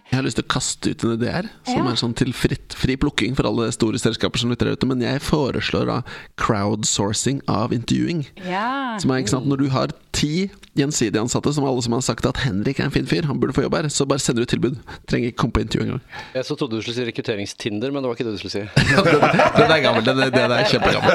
Jeg 0.09 0.17
har 0.17 0.25
lyst 0.27 0.41
til 0.41 0.47
å 0.49 0.51
kaste 0.51 0.91
ut 0.91 1.05
en 1.07 1.15
idé 1.15 1.29
her, 1.31 1.51
som 1.63 1.79
ja. 1.79 1.93
er 1.93 2.01
sånn 2.01 2.17
til 2.19 2.33
fritt, 2.35 2.75
fri 2.75 2.97
plukking 2.99 3.39
for 3.39 3.47
alle 3.47 3.69
store 3.75 4.01
selskaper 4.03 4.43
som 4.43 4.51
lytter 4.51 4.73
ute. 4.75 4.89
Men 4.91 5.05
jeg 5.05 5.23
foreslår 5.23 5.87
da 5.93 6.01
crowdsourcing 6.43 7.45
av 7.47 7.77
intervjuing. 7.77 8.25
Ja. 8.51 8.99
Som 8.99 9.15
er 9.15 9.23
ikke 9.23 9.37
sant, 9.37 9.47
Når 9.47 9.63
du 9.63 9.69
har 9.77 9.95
ti 10.19 10.49
gjensidige 10.79 11.23
ansatte, 11.23 11.53
som 11.55 11.67
alle 11.67 11.83
som 11.85 11.95
har 11.95 12.03
sagt 12.05 12.27
at 12.29 12.41
Henrik 12.43 12.81
er 12.81 12.89
en 12.89 12.95
fin 12.95 13.07
fyr, 13.09 13.27
han 13.29 13.39
burde 13.41 13.55
få 13.57 13.65
jobb 13.65 13.77
her, 13.79 13.89
så 13.93 14.07
bare 14.09 14.23
sender 14.23 14.43
du 14.45 14.51
tilbud. 14.51 14.75
Trenger 15.11 15.31
ikke 15.31 15.41
komme 15.43 15.55
på 15.57 15.63
intervju 15.65 15.85
engang. 15.87 16.03
Jeg 16.35 16.45
så 16.49 16.57
trodde 16.59 16.79
du 16.79 16.83
skulle 16.83 16.99
si 16.99 17.07
rekrutteringstinder, 17.09 17.89
men 17.95 18.03
det 18.03 18.11
var 18.11 18.15
ikke 18.19 18.27
det 18.29 18.35
du 18.37 18.43
skulle 18.43 18.57
si. 18.57 18.65
den, 18.67 19.23
den, 19.59 19.71
er 19.71 19.81
gammel. 19.85 20.03
Den, 20.07 20.17
den 20.35 20.51
er 20.57 20.63
kjempegammel. 20.73 21.15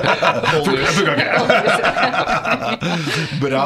Bra. 3.44 3.66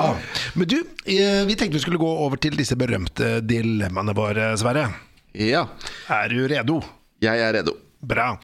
Men 0.58 0.66
du, 0.74 0.78
eh, 1.06 1.44
vi 1.48 1.56
tenkte 1.58 1.78
vi 1.78 1.84
skulle 1.86 2.02
gå 2.02 2.12
over 2.26 2.38
til 2.42 2.58
disse 2.58 2.78
berømte 2.80 3.38
dilemmaene 3.46 4.14
våre, 4.18 4.54
Sverre. 4.60 4.90
Ja. 5.38 5.68
Er 6.10 6.34
du 6.34 6.48
redo? 6.50 6.82
Jeg 7.22 7.42
er 7.42 7.60
redo. 7.60 7.78
Bra. 8.02 8.36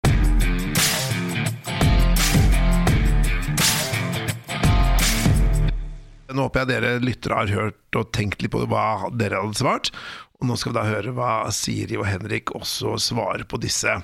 Nå 6.33 6.47
håper 6.47 6.63
jeg 6.63 6.71
dere 6.73 6.93
lyttere 7.03 7.39
har 7.41 7.55
hørt 7.55 7.99
og 7.99 8.11
tenkt 8.15 8.43
litt 8.43 8.53
på 8.53 8.63
hva 8.69 9.09
dere 9.15 9.41
hadde 9.43 9.59
svart. 9.59 9.91
Og 10.41 10.49
nå 10.49 10.57
skal 10.59 10.73
vi 10.73 10.79
da 10.79 10.85
høre 10.89 11.15
hva 11.15 11.33
Siri 11.55 11.99
og 11.99 12.07
Henrik 12.09 12.51
også 12.57 12.97
svarer 12.99 13.45
på 13.47 13.59
disse. 13.63 13.95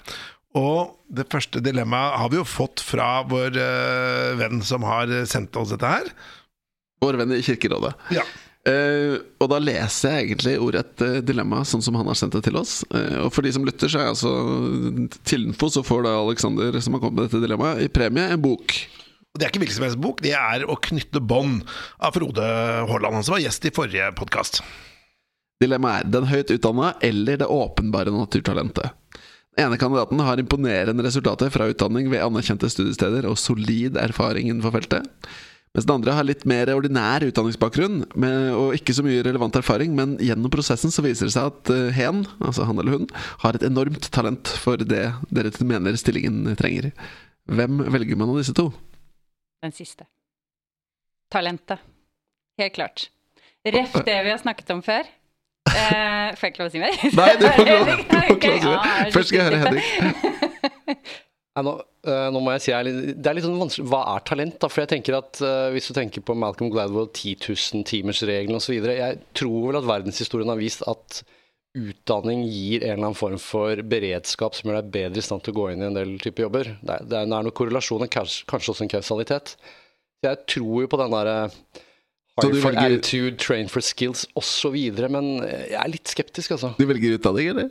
Og 0.57 0.95
det 1.13 1.27
første 1.29 1.61
dilemmaet 1.61 2.19
har 2.21 2.31
vi 2.31 2.39
jo 2.39 2.47
fått 2.47 2.81
fra 2.81 3.19
vår 3.29 3.57
øh, 3.59 4.35
venn 4.39 4.63
som 4.65 4.85
har 4.87 5.11
sendt 5.29 5.57
oss 5.59 5.73
dette 5.73 5.89
her. 5.89 6.13
Vår 7.03 7.19
venn 7.19 7.35
i 7.35 7.43
Kirkerådet. 7.45 7.95
Ja. 8.15 8.25
Uh, 8.67 9.15
og 9.39 9.47
da 9.53 9.57
leser 9.63 10.17
jeg 10.17 10.25
egentlig 10.25 10.57
ordrett 10.59 11.01
uh, 11.01 11.21
dilemma 11.23 11.61
sånn 11.65 11.81
som 11.81 11.95
han 11.95 12.09
har 12.11 12.17
sendt 12.19 12.35
det 12.35 12.43
til 12.49 12.57
oss. 12.59 12.81
Uh, 12.91 13.23
og 13.23 13.29
for 13.31 13.45
de 13.45 13.53
som 13.55 13.63
lytter, 13.65 13.89
så 13.89 14.01
er 14.01 14.09
altså 14.11 14.33
til 15.23 15.47
info 15.47 15.69
så 15.71 15.83
får 15.85 16.03
da 16.05 16.17
Alexander, 16.19 16.75
som 16.83 16.97
har 16.97 17.03
kommet 17.05 17.21
med 17.21 17.29
dette 17.29 17.41
dilemmaet, 17.45 17.85
i 17.85 17.93
premie 17.93 18.27
en 18.35 18.43
bok. 18.43 18.75
Og 19.29 19.39
Det 19.39 19.45
er 19.45 19.51
ikke 19.51 19.61
hvilken 19.61 19.77
som 19.77 19.85
helst 19.85 20.01
bok, 20.01 20.21
det 20.25 20.33
er 20.33 20.65
'Å 20.65 20.75
knytte 20.81 21.21
bånd' 21.21 21.65
av 21.99 22.13
Frode 22.13 22.41
Haaland, 22.89 23.23
som 23.25 23.33
var 23.33 23.41
gjest 23.41 23.65
i 23.65 23.71
forrige 23.71 24.15
podkast. 24.15 24.61
Dilemmaet 25.61 26.05
er 26.05 26.09
den 26.09 26.25
høyt 26.25 26.51
utdanna 26.55 26.95
eller 27.03 27.37
det 27.37 27.47
åpenbare 27.47 28.11
naturtalentet. 28.11 28.91
Den 29.55 29.67
ene 29.67 29.77
kandidaten 29.77 30.19
har 30.19 30.39
imponerende 30.39 31.03
resultater 31.03 31.49
fra 31.51 31.67
utdanning 31.67 32.09
ved 32.09 32.23
anerkjente 32.23 32.69
studiesteder 32.71 33.27
og 33.27 33.37
solid 33.37 33.97
erfaring 33.97 34.47
innenfor 34.47 34.71
feltet. 34.71 35.05
Mens 35.75 35.85
den 35.85 35.93
andre 35.99 36.15
har 36.17 36.25
litt 36.25 36.45
mer 36.49 36.71
ordinær 36.73 37.21
utdanningsbakgrunn 37.27 38.05
med, 38.15 38.53
og 38.57 38.73
ikke 38.73 38.95
så 38.95 39.03
mye 39.05 39.21
relevant 39.21 39.55
erfaring, 39.59 39.93
men 39.93 40.17
gjennom 40.17 40.49
prosessen 40.49 40.89
så 40.89 41.03
viser 41.05 41.27
det 41.27 41.35
seg 41.35 41.51
at 41.51 41.69
uh, 41.69 41.91
hen, 41.93 42.23
altså 42.41 42.65
han 42.65 42.79
eller 42.79 42.97
hun, 42.97 43.09
har 43.43 43.53
et 43.53 43.65
enormt 43.67 44.09
talent 44.15 44.47
for 44.47 44.81
det 44.81 45.11
dere 45.29 45.51
mener 45.61 45.99
stillingen 45.99 46.55
trenger. 46.57 46.89
Hvem 47.45 47.83
velger 47.93 48.17
man 48.17 48.31
av 48.33 48.39
disse 48.41 48.55
to? 48.57 48.71
Den 49.63 49.75
siste. 49.75 50.07
Talentet. 51.31 51.79
Helt 52.59 52.75
klart. 52.75 53.09
Ref 53.67 53.93
det 54.05 54.19
vi 54.23 54.31
har 54.31 54.39
snakket 54.39 54.69
om 54.75 54.83
før. 54.83 55.07
Eh, 55.69 56.35
får 56.35 56.45
jeg 56.47 56.53
ikke 56.53 56.61
lov 56.63 56.69
å 56.69 56.73
si 56.73 56.81
mer? 56.81 56.95
Nei, 57.19 57.31
du 57.37 57.45
får 57.45 57.65
ikke 57.65 57.73
lov, 57.75 57.89
å 57.89 57.97
si 57.99 58.69
mer. 58.71 59.11
Først 59.13 59.31
skal 59.31 59.41
jeg 59.41 59.49
høre 59.49 59.59
Henrik. 59.65 59.89
Nei, 61.59 61.63
nå, 61.65 61.73
eh, 62.07 62.27
nå 62.33 62.41
må 62.43 62.53
jeg 62.55 62.63
si 62.63 62.71
jeg 62.71 62.93
Det 63.17 63.29
er 63.29 63.35
litt 63.35 63.45
sånn 63.45 63.59
vanskelig 63.59 63.89
Hva 63.91 63.99
er 64.13 64.23
talent? 64.27 64.55
da? 64.61 64.69
For 64.71 64.83
jeg 64.83 64.91
tenker 64.93 65.17
at 65.17 65.41
uh, 65.43 65.67
Hvis 65.73 65.89
du 65.89 65.95
tenker 65.97 66.23
på 66.25 66.35
Malcolm 66.37 66.69
Gladwell, 66.71 67.09
10 67.11 67.41
000-timersregelen 67.43 68.57
osv. 68.57 68.77
Jeg 68.79 69.19
tror 69.37 69.67
vel 69.67 69.79
at 69.81 69.89
verdenshistorien 69.89 70.51
har 70.53 70.61
vist 70.61 70.85
at 70.89 71.21
utdanning 71.77 72.43
gir 72.49 72.81
en 72.83 72.95
eller 72.95 73.03
annen 73.09 73.17
form 73.17 73.37
for 73.41 73.81
beredskap 73.91 74.55
som 74.57 74.69
gjør 74.71 74.79
deg 74.81 74.89
bedre 74.95 75.21
i 75.21 75.25
stand 75.25 75.43
til 75.45 75.53
å 75.53 75.59
gå 75.59 75.67
inn 75.73 75.83
i 75.83 75.87
en 75.89 75.97
del 75.97 76.15
typer 76.21 76.47
jobber. 76.47 76.71
Det 76.81 76.95
er, 76.95 77.05
det 77.11 77.19
er, 77.19 77.29
noen 77.29 77.51
korrelasjoner, 77.55 78.09
kanskje, 78.11 78.47
kanskje 78.49 78.73
også 78.73 78.85
en 78.87 78.91
kausalitet. 78.95 79.53
Jeg 80.25 80.41
tror 80.49 80.83
jo 80.83 80.89
på 80.91 80.99
den 80.99 81.13
derre 81.13 81.35
Så 82.39 82.47
Hire 82.47 82.55
du 82.55 82.61
for 82.63 82.71
velger- 82.73 82.97
attitude, 82.97 83.37
train 83.39 83.69
for 83.71 83.85
skills 83.85 84.25
osv. 84.39 84.75
Men 85.11 85.29
jeg 85.45 85.77
er 85.79 85.91
litt 85.91 86.07
skeptisk, 86.11 86.55
altså. 86.57 86.73
Du 86.79 86.85
velger 86.89 87.17
utdanning, 87.19 87.51
eller? 87.53 87.69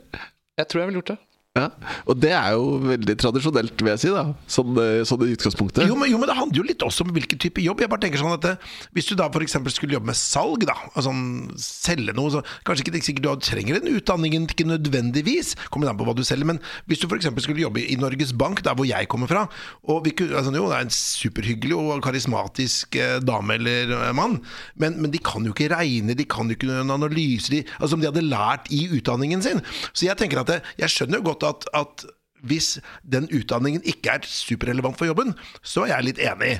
Jeg 0.59 0.69
tror 0.69 0.81
jeg 0.81 0.89
ville 0.91 1.01
gjort 1.01 1.13
det. 1.15 1.19
Ja, 1.59 1.93
Og 2.09 2.19
det 2.19 2.31
er 2.35 2.53
jo 2.55 2.79
veldig 2.85 3.15
tradisjonelt, 3.19 3.83
vil 3.83 3.91
jeg 3.93 4.03
si. 4.03 4.13
da 4.13 4.25
Sånn, 4.49 4.77
eh, 4.81 5.03
sånn 5.07 5.25
i 5.27 5.33
utgangspunktet. 5.35 5.87
Jo 5.89 5.97
men, 5.99 6.11
jo, 6.11 6.19
men 6.21 6.31
det 6.31 6.37
handler 6.37 6.61
jo 6.61 6.67
litt 6.67 6.85
også 6.85 7.05
om 7.05 7.13
hvilken 7.15 7.41
type 7.41 7.63
jobb. 7.63 7.83
Jeg 7.83 7.91
bare 7.91 8.03
tenker 8.05 8.21
sånn 8.21 8.35
at 8.35 8.45
det, 8.45 8.55
Hvis 8.95 9.09
du 9.09 9.15
da 9.19 9.29
f.eks. 9.29 9.57
skulle 9.75 9.97
jobbe 9.97 10.09
med 10.11 10.17
salg, 10.19 10.65
da 10.67 10.77
altså 10.93 11.13
selge 11.59 12.15
noe, 12.17 12.31
så 12.33 12.43
kanskje 12.67 12.85
ikke 12.85 12.97
er 12.97 13.05
sikkert 13.05 13.27
du 13.29 13.45
trenger 13.49 13.79
den 13.79 13.99
utdanningen, 13.99 14.47
ikke 14.49 14.67
nødvendigvis. 14.67 15.55
Kommer 15.69 15.91
an 15.91 15.99
på 15.99 16.07
hva 16.07 16.15
du 16.17 16.23
selger. 16.27 16.47
Men 16.49 16.61
hvis 16.89 17.01
du 17.03 17.07
f.eks. 17.09 17.29
skulle 17.43 17.63
jobbe 17.65 17.83
i 17.83 17.97
Norges 17.99 18.33
Bank, 18.33 18.63
der 18.65 18.77
hvor 18.77 18.87
jeg 18.87 19.09
kommer 19.11 19.29
fra 19.29 19.47
og 19.89 20.05
vi 20.05 20.13
altså, 20.27 20.51
Jo, 20.53 20.67
det 20.69 20.77
er 20.77 20.87
en 20.87 20.93
superhyggelig 20.93 21.75
og 21.77 22.03
karismatisk 22.03 22.95
eh, 22.99 23.17
dame 23.23 23.55
eller 23.59 23.93
eh, 23.95 24.11
mann, 24.15 24.39
men, 24.79 24.97
men 25.01 25.13
de 25.13 25.21
kan 25.23 25.45
jo 25.45 25.53
ikke 25.53 25.69
regne, 25.73 26.15
de 26.17 26.25
kan 26.29 26.49
jo 26.49 26.57
ikke 26.57 26.69
noen 26.69 26.93
analyser, 26.97 27.57
de, 27.59 27.61
altså 27.77 27.93
som 27.95 28.03
de 28.03 28.09
hadde 28.09 28.25
lært 28.25 28.69
i 28.75 28.85
utdanningen 28.97 29.43
sin. 29.45 29.61
Så 29.93 30.07
jeg 30.07 30.17
tenker 30.19 30.41
at 30.41 30.51
det, 30.51 30.59
jeg 30.79 30.93
skjønner 30.93 31.21
jo 31.21 31.29
godt 31.31 31.47
at, 31.51 31.67
at 31.77 32.05
hvis 32.47 32.77
den 33.03 33.27
utdanningen 33.35 33.83
ikke 33.83 34.13
er 34.15 34.27
superrelevant 34.29 34.95
for 34.99 35.09
jobben, 35.09 35.33
så 35.65 35.83
er 35.87 35.95
jeg 35.97 36.09
litt 36.11 36.21
enig. 36.23 36.53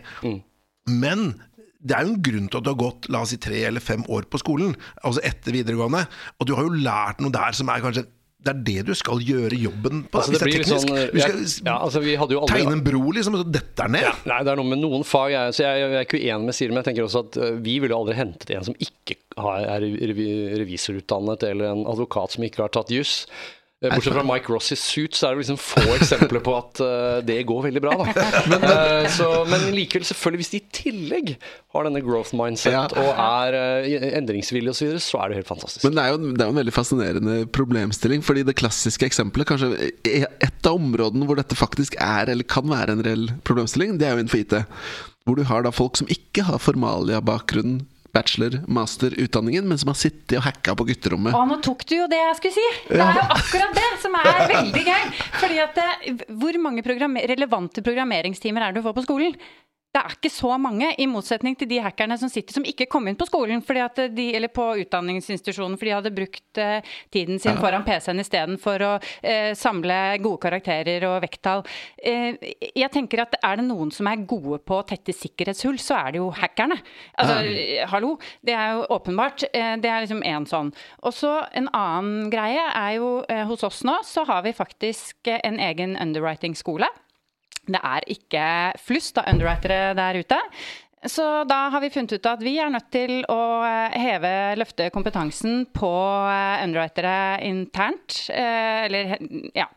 Men 0.89 1.29
det 1.79 1.95
er 1.95 2.03
jo 2.03 2.13
en 2.17 2.23
grunn 2.25 2.47
til 2.51 2.59
at 2.59 2.65
du 2.65 2.71
har 2.73 2.79
gått 2.81 3.07
la 3.13 3.21
oss 3.23 3.31
si, 3.31 3.39
tre 3.39 3.61
eller 3.69 3.83
fem 3.83 4.01
år 4.11 4.25
på 4.27 4.41
skolen, 4.41 4.73
altså 4.99 5.23
etter 5.23 5.55
videregående, 5.55 6.01
og 6.39 6.49
du 6.49 6.55
har 6.57 6.67
jo 6.67 6.79
lært 6.83 7.21
noe 7.23 7.31
der 7.31 7.55
som 7.55 7.71
er 7.71 7.85
kanskje 7.85 8.09
det 8.39 8.51
er 8.53 8.59
det 8.63 8.83
du 8.87 8.93
skal 8.95 9.19
gjøre 9.19 9.57
jobben 9.59 10.05
på. 10.07 10.15
Altså, 10.15 10.31
hvis 10.31 10.39
det 10.39 10.47
er 10.47 10.53
teknisk. 10.53 10.85
sånn, 10.87 10.99
vi, 11.11 11.23
skal 11.25 11.41
ja, 11.67 11.73
altså, 11.83 11.99
vi 11.99 12.13
hadde 12.15 12.35
jo 12.37 12.39
aldri- 12.45 12.61
tegne 12.61 12.75
en 12.77 12.83
bro, 12.85 13.01
liksom, 13.11 13.35
og 13.35 13.41
så 13.41 13.51
dette 13.51 13.83
er 13.83 13.91
ned. 13.91 14.05
Ja, 14.05 14.13
nei, 14.31 14.37
det 14.47 14.53
er 14.53 14.59
noe 14.61 14.69
med 14.69 14.79
noen 14.79 15.03
fag 15.03 15.33
jeg, 15.33 15.55
så 15.57 15.65
jeg, 15.65 15.81
jeg 15.81 15.97
er 15.99 16.05
ikke 16.07 16.21
uenig 16.21 16.47
med 16.47 16.55
Siri, 16.55 16.71
men 16.71 16.79
jeg 16.79 16.87
tenker 16.87 17.07
også 17.09 17.23
at 17.25 17.39
øh, 17.43 17.57
vi 17.65 17.73
ville 17.83 17.97
aldri 17.99 18.15
hentet 18.15 18.53
en 18.55 18.63
som 18.69 18.77
ikke 18.79 19.17
har, 19.43 19.65
er 19.75 19.83
revisorutdannet, 20.63 21.43
eller 21.51 21.73
en 21.73 21.83
advokat 21.91 22.37
som 22.37 22.47
ikke 22.47 22.63
har 22.63 22.71
tatt 22.79 22.93
juss. 22.95 23.25
Eh, 23.79 23.93
Bortsett 23.95 24.11
fra 24.13 24.23
Mike 24.27 24.51
Ross 24.51 24.73
i 24.73 24.75
Suits, 24.75 25.21
så 25.21 25.29
er 25.29 25.37
det 25.37 25.45
liksom 25.45 25.57
få 25.63 25.93
eksempler 25.95 26.41
på 26.43 26.51
at 26.57 26.81
uh, 26.83 27.19
det 27.23 27.37
går 27.47 27.61
veldig 27.69 27.81
bra. 27.85 27.93
Da. 27.95 28.25
Eh, 28.69 29.05
så, 29.13 29.25
men 29.47 29.69
likevel, 29.71 30.03
selvfølgelig, 30.05 30.39
hvis 30.41 30.49
de 30.51 30.59
i 30.59 30.73
tillegg 30.75 31.29
har 31.73 31.85
denne 31.87 32.01
growth 32.03 32.35
mindset 32.35 32.73
Ja. 32.75 32.81
og 32.99 33.21
er 33.23 33.55
uh, 33.55 34.07
endringsvillige 34.19 34.73
osv., 34.73 34.81
så, 34.81 34.87
videre, 34.89 35.03
så 35.05 35.21
er 35.21 35.31
det 35.31 35.37
helt 35.39 35.51
fantastisk. 35.51 35.85
Men 35.87 35.95
det 35.95 36.03
er, 36.03 36.11
jo, 36.11 36.33
det 36.33 36.43
er 36.43 36.49
jo 36.49 36.55
en 36.55 36.59
veldig 36.59 36.75
fascinerende 36.75 37.37
problemstilling. 37.55 38.25
Fordi 38.25 38.43
det 38.49 38.57
klassiske 38.59 39.07
eksempelet, 39.07 39.47
kanskje 39.47 39.71
et 40.03 40.67
av 40.67 40.75
områdene 40.75 41.29
hvor 41.29 41.39
dette 41.39 41.55
faktisk 41.55 41.95
er 42.03 42.33
eller 42.33 42.47
kan 42.51 42.67
være 42.67 42.97
en 42.97 43.05
reell 43.07 43.29
problemstilling, 43.47 43.95
det 44.01 44.09
er 44.09 44.17
jo 44.17 44.25
innenfor 44.25 44.43
IT. 44.43 44.57
Hvor 45.23 45.39
du 45.39 45.45
har 45.47 45.63
da 45.63 45.71
folk 45.75 46.01
som 46.01 46.11
ikke 46.11 46.49
har 46.49 46.59
formalia-bakgrunn, 46.63 47.79
bachelor, 48.15 48.59
master, 48.67 49.13
utdanningen, 49.21 49.67
men 49.69 49.79
som 49.81 49.91
har 49.91 49.99
sittet 49.99 50.37
og 50.39 50.45
hacka 50.47 50.75
på 50.77 50.87
gutterommet. 50.89 51.35
Å, 51.35 51.45
nå 51.49 51.59
tok 51.65 51.85
du 51.89 51.95
jo 51.99 52.09
det 52.11 52.19
jeg 52.19 52.37
skulle 52.39 52.57
si! 52.57 52.67
Det 52.89 52.99
er 53.03 53.19
jo 53.21 53.25
akkurat 53.37 53.79
det 53.79 53.89
som 54.03 54.19
er 54.19 54.43
veldig 54.53 54.83
gøy. 54.89 55.07
Fordi 55.39 55.63
at 55.63 55.81
Hvor 56.41 56.61
mange 56.61 56.85
programmer 56.85 57.27
relevante 57.29 57.83
programmeringstimer 57.85 58.65
er 58.65 58.73
det 58.73 58.81
du 58.81 58.87
får 58.87 58.97
på 58.97 59.05
skolen? 59.07 59.35
Det 59.89 59.97
er 59.97 60.13
ikke 60.13 60.29
så 60.29 60.51
mange, 60.61 60.91
i 61.01 61.07
motsetning 61.09 61.55
til 61.57 61.65
de 61.71 61.79
hackerne 61.81 62.13
som 62.21 62.29
sitter 62.29 62.53
som 62.53 62.65
ikke 62.67 62.85
kom 62.91 63.07
inn 63.09 63.17
på 63.17 63.25
skolen, 63.25 63.63
fordi 63.65 63.81
at 63.81 64.01
de, 64.13 64.27
eller 64.37 64.51
på 64.53 64.67
utdanningsinstitusjonen, 64.83 65.79
fordi 65.81 65.89
de 65.89 65.95
hadde 65.97 66.11
brukt 66.13 66.61
eh, 66.61 66.91
tiden 67.09 67.41
sin 67.41 67.57
foran 67.57 67.85
PC-en 67.87 68.21
istedenfor 68.21 68.85
å 68.85 68.91
eh, 68.99 69.55
samle 69.57 69.97
gode 70.21 70.43
karakterer 70.45 71.07
og 71.09 71.17
vekttall. 71.25 71.65
Eh, 71.97 72.37
jeg 72.69 72.91
tenker 72.93 73.23
at 73.25 73.33
er 73.41 73.57
det 73.57 73.65
noen 73.65 73.89
som 73.95 74.11
er 74.11 74.27
gode 74.29 74.61
på 74.61 74.77
å 74.77 74.85
tette 74.85 75.15
sikkerhetshull, 75.15 75.81
så 75.81 75.97
er 76.03 76.13
det 76.13 76.21
jo 76.21 76.29
hackerne. 76.37 76.77
Altså, 77.17 77.41
eh, 77.49 77.81
hallo, 77.89 78.13
det 78.45 78.53
er 78.53 78.77
jo 78.77 78.87
åpenbart. 78.93 79.49
Eh, 79.49 79.73
det 79.81 79.89
er 79.89 80.05
liksom 80.05 80.21
én 80.21 80.45
sånn. 80.49 80.69
Og 81.01 81.17
så 81.17 81.33
en 81.57 81.73
annen 81.73 82.29
greie 82.29 82.69
er 82.77 82.95
jo 82.99 83.11
eh, 83.25 83.41
hos 83.49 83.65
oss 83.65 83.81
nå, 83.89 84.03
så 84.05 84.29
har 84.29 84.45
vi 84.45 84.53
faktisk 84.53 85.33
eh, 85.33 85.41
en 85.49 85.57
egen 85.57 85.97
underwriting-skole. 85.97 86.93
Det 87.67 87.81
er 87.83 88.05
ikke 88.07 88.45
flust 88.85 89.17
av 89.21 89.27
underwritere 89.33 89.95
der 89.97 90.21
ute. 90.23 90.39
Så 91.07 91.23
da 91.47 91.69
har 91.71 91.79
vi 91.79 91.87
funnet 91.93 92.11
ut 92.11 92.25
at 92.27 92.41
vi 92.43 92.57
er 92.59 92.71
nødt 92.73 92.89
til 92.91 93.21
å 93.31 93.37
eh, 93.63 93.93
heve, 94.03 94.31
løfte 94.59 94.89
kompetansen 94.91 95.61
på 95.71 95.91
eh, 96.27 96.63
underwritere 96.65 97.13
internt. 97.47 98.17
eh, 98.27 98.83
Eller 98.83 99.13
ja, 99.55 99.69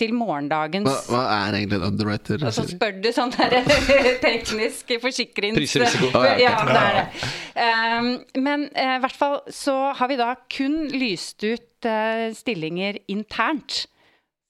til 0.00 0.14
morgendagens 0.16 0.88
Hva, 0.88 1.02
hva 1.12 1.24
er 1.34 1.58
egentlig 1.58 1.80
en 1.82 1.84
underwriter? 1.90 2.46
og 2.48 2.54
så 2.56 2.64
spør 2.70 2.96
du 3.04 3.10
sånn 3.12 3.34
der 3.36 3.58
teknisk 4.24 4.94
forsikrings... 5.02 5.58
Prisrisiko. 5.58 6.08
Ja, 6.40 6.54
det 6.64 6.78
er 6.80 6.98
det. 7.02 7.28
Um, 7.66 8.08
men 8.40 8.64
i 8.72 8.88
hvert 9.04 9.18
fall 9.18 9.42
så 9.52 9.76
har 9.98 10.08
vi 10.08 10.16
da 10.20 10.30
kun 10.56 10.86
lyst 10.94 11.44
ut 11.44 11.90
stillinger 12.36 12.96
internt. 13.12 13.84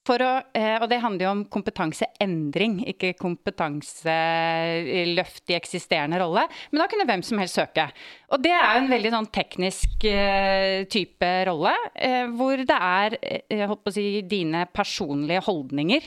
For 0.07 0.21
å, 0.23 0.29
eh, 0.55 0.77
og 0.79 0.85
det 0.87 1.01
handler 1.03 1.25
jo 1.25 1.31
om 1.33 1.41
kompetanseendring, 1.51 2.77
ikke 2.93 3.09
kompetanseløft 3.19 5.51
i 5.51 5.57
eksisterende 5.57 6.19
rolle. 6.21 6.45
Men 6.71 6.79
da 6.81 6.85
kunne 6.91 7.07
hvem 7.09 7.23
som 7.27 7.39
helst 7.41 7.57
søke. 7.59 7.85
Og 8.31 8.37
det 8.43 8.53
er 8.55 8.69
jo 8.69 8.79
en 8.85 8.93
veldig 8.93 9.11
sånn 9.17 9.31
teknisk 9.35 9.89
eh, 10.07 10.77
type 10.91 11.29
rolle, 11.49 11.75
eh, 11.95 12.25
hvor 12.39 12.55
det 12.61 12.77
er 12.77 13.09
jeg 13.19 13.67
holdt 13.67 13.83
på 13.83 13.91
å 13.91 13.97
si, 13.97 14.07
dine 14.27 14.61
personlige 14.71 15.41
holdninger 15.47 16.03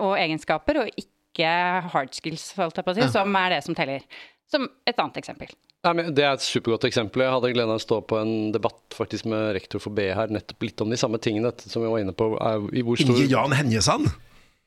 og 0.00 0.16
egenskaper, 0.16 0.74
og 0.80 0.88
ikke 0.96 1.48
hard 1.92 2.12
skills, 2.16 2.56
holdt 2.56 2.76
jeg 2.80 2.86
på 2.86 2.92
å 2.94 2.96
si, 2.96 3.04
som 3.12 3.28
er 3.36 3.48
det 3.52 3.60
som 3.66 3.74
teller. 3.76 4.00
Som 4.48 4.64
et 4.88 4.96
annet 4.96 5.20
eksempel. 5.20 5.52
Nei, 5.86 5.92
men 5.94 6.08
det 6.14 6.24
er 6.26 6.32
et 6.34 6.42
supergodt 6.42 6.84
eksempel. 6.88 7.22
Jeg 7.22 7.30
hadde 7.36 7.50
gleden 7.54 7.70
av 7.70 7.78
å 7.78 7.82
stå 7.84 8.00
på 8.10 8.16
en 8.18 8.32
debatt 8.52 8.96
faktisk 8.98 9.28
med 9.30 9.52
rektor 9.54 9.78
for 9.82 9.94
BI 9.94 10.08
her, 10.10 10.26
nettopp 10.34 10.64
litt 10.66 10.80
om 10.82 10.90
de 10.90 10.98
samme 10.98 11.20
tingene 11.22 11.52
som 11.62 11.84
vi 11.84 11.90
var 11.92 12.00
inne 12.02 12.14
på. 12.18 12.32
I 12.74 12.82
hvor 12.82 12.98
stor, 12.98 13.20
Jan 13.30 13.54
Henjesand. 13.54 14.10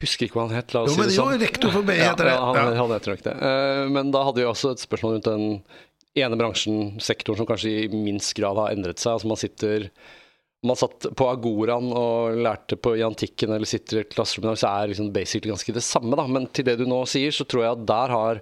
Husker 0.01 0.26
ikke 0.26 0.39
hva 0.39 0.47
han 0.47 0.55
het, 0.55 0.72
la 0.74 0.86
oss 0.86 0.93
Jo, 0.93 0.95
si 0.95 1.01
men 1.03 1.12
sånn. 1.14 1.34
jo, 1.36 1.41
rektor 1.43 1.74
for 1.76 1.84
BI 1.86 1.97
heter 1.99 2.26
det. 2.26 2.32
ja, 2.34 2.45
han, 2.47 2.55
Ja. 2.57 2.80
han 2.80 2.93
heter 2.95 3.12
nok 3.14 3.24
det. 3.28 3.34
Eh, 3.49 3.89
Men 3.93 4.09
da 4.16 4.24
hadde 4.26 4.39
vi 4.41 4.47
også 4.49 4.72
et 4.72 4.82
spørsmål 4.82 5.14
rundt 5.20 5.28
den 5.30 5.64
ene 6.16 6.38
bransjen, 6.39 6.80
sektoren, 6.99 7.38
som 7.38 7.45
kanskje 7.45 7.76
i 7.84 7.88
minst 7.91 8.34
grad 8.34 8.55
har 8.57 8.72
endret 8.74 8.97
seg. 9.03 9.14
Altså 9.20 9.28
man 9.28 9.38
sitter 9.38 9.89
man 10.64 10.76
satt 10.78 11.07
på 11.18 11.26
agoraen 11.30 11.91
og 11.91 12.36
lærte 12.38 12.78
på 12.78 12.95
i 12.97 13.01
antikken 13.05 13.49
eller 13.53 13.66
sitter 13.66 13.97
i 13.97 14.01
et 14.05 14.12
klasserom 14.14 14.55
så 14.55 14.70
er 14.70 14.88
liksom 14.91 15.12
basically 15.14 15.51
ganske 15.51 15.74
det 15.74 15.84
samme. 15.84 16.16
da. 16.16 16.26
Men 16.28 16.47
til 16.47 16.66
det 16.66 16.78
du 16.80 16.86
nå 16.86 17.03
sier, 17.09 17.32
så 17.34 17.45
tror 17.45 17.64
jeg 17.66 17.72
at 17.78 17.86
der 17.86 18.07
har 18.16 18.41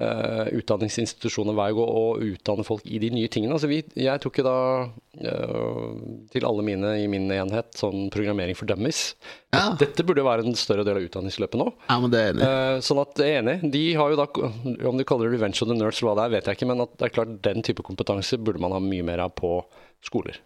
eh, 0.00 0.48
utdanningsinstitusjoner 0.58 1.54
å 1.54 1.66
gå 1.78 1.86
og 1.86 2.24
utdanne 2.26 2.66
folk 2.66 2.86
i 2.86 3.00
de 3.02 3.10
nye 3.14 3.30
tingene. 3.32 3.54
Altså 3.56 3.70
vi, 3.70 3.80
jeg 3.98 4.22
tok 4.22 4.40
jo 4.40 4.46
da 4.46 4.58
uh, 4.88 5.90
til 6.32 6.46
alle 6.48 6.64
mine 6.66 6.94
i 7.02 7.08
min 7.10 7.30
enhet 7.32 7.74
sånn 7.78 8.08
programmering 8.14 8.58
for 8.58 8.70
dummies. 8.70 9.14
Ja. 9.54 9.74
Dette 9.80 10.06
burde 10.06 10.24
jo 10.24 10.28
være 10.28 10.46
en 10.46 10.58
større 10.58 10.86
del 10.86 10.98
av 10.98 11.06
utdanningsløpet 11.06 11.60
nå. 11.60 11.68
Ja, 11.88 11.98
men 12.02 12.14
det 12.14 12.22
er 12.22 12.32
enig. 12.32 12.48
Eh, 12.48 12.78
sånn 12.86 13.02
at 13.02 13.20
jeg 13.22 13.36
er 13.36 13.44
enig. 13.44 13.58
De 13.74 13.84
har 13.98 14.14
jo 14.14 14.18
da, 14.20 14.28
om 14.90 14.98
du 14.98 15.06
kaller 15.06 15.30
det 15.30 15.38
Revenge 15.38 15.60
of 15.62 15.70
the 15.70 15.78
Nerds 15.78 16.00
eller 16.00 16.10
hva 16.10 16.16
det 16.18 16.26
er, 16.26 16.34
vet 16.38 16.50
jeg 16.50 16.60
ikke, 16.60 16.70
men 16.72 16.84
det 16.84 17.06
er 17.06 17.14
klart 17.14 17.38
den 17.46 17.66
type 17.66 17.86
kompetanse 17.86 18.40
burde 18.42 18.62
man 18.62 18.74
ha 18.74 18.82
mye 18.82 19.06
mer 19.06 19.22
av 19.26 19.36
på 19.38 19.56
skoler. 20.04 20.40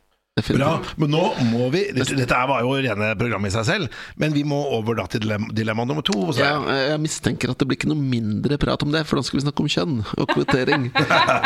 Bra, 0.49 0.71
men 1.01 1.13
nå 1.13 1.23
må 1.51 1.69
vi 1.75 1.85
Dette, 1.97 2.41
var 2.51 2.65
jo 2.65 2.75
rene 2.79 3.11
programmet 3.19 3.53
i 3.53 3.57
seg 3.57 3.67
selv, 3.69 4.01
men 4.21 4.35
vi 4.35 4.45
må 4.49 4.59
over 4.77 4.99
da 4.99 5.07
til 5.11 5.23
dilemma, 5.25 5.51
dilemma 5.55 5.87
nummer 5.89 6.07
to. 6.07 6.17
Så 6.33 6.43
Ja, 6.43 6.57
jeg 6.93 7.03
mistenker 7.03 7.53
at 7.53 7.61
det 7.61 7.69
blir 7.69 7.79
ikke 7.81 7.91
noe 7.91 8.01
mindre 8.01 8.59
prat 8.61 8.83
om 8.87 8.95
det, 8.95 9.05
for 9.09 9.21
da 9.21 9.27
skal 9.27 9.41
vi 9.41 9.45
snakke 9.47 9.65
om 9.65 9.71
kjønn 9.73 10.01
og 10.17 10.27
kvotering. 10.33 10.89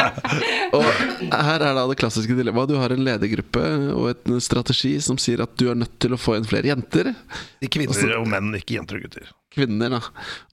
og 0.76 0.88
her 1.32 1.66
er 1.66 1.76
da 1.78 1.86
det 1.90 1.99
klassiske 2.01 2.36
dilemmaet. 2.38 2.72
Du 2.72 2.78
har 2.80 2.95
en 2.95 3.05
ledergruppe 3.07 3.66
og 3.97 4.11
en 4.14 4.43
strategi 4.45 4.97
som 5.05 5.20
sier 5.20 5.45
at 5.45 5.55
du 5.61 5.68
er 5.72 5.78
nødt 5.78 5.99
til 6.03 6.14
å 6.14 6.20
få 6.20 6.38
inn 6.38 6.49
flere 6.49 6.72
jenter. 6.72 7.14
Kvinner 7.62 8.18
og 8.18 8.28
menn, 8.30 8.53
ikke 8.59 8.78
jenter 8.78 8.99
og 8.99 9.09
gutter. 9.09 9.30
Kvinner, 9.53 9.93
da. 9.93 10.01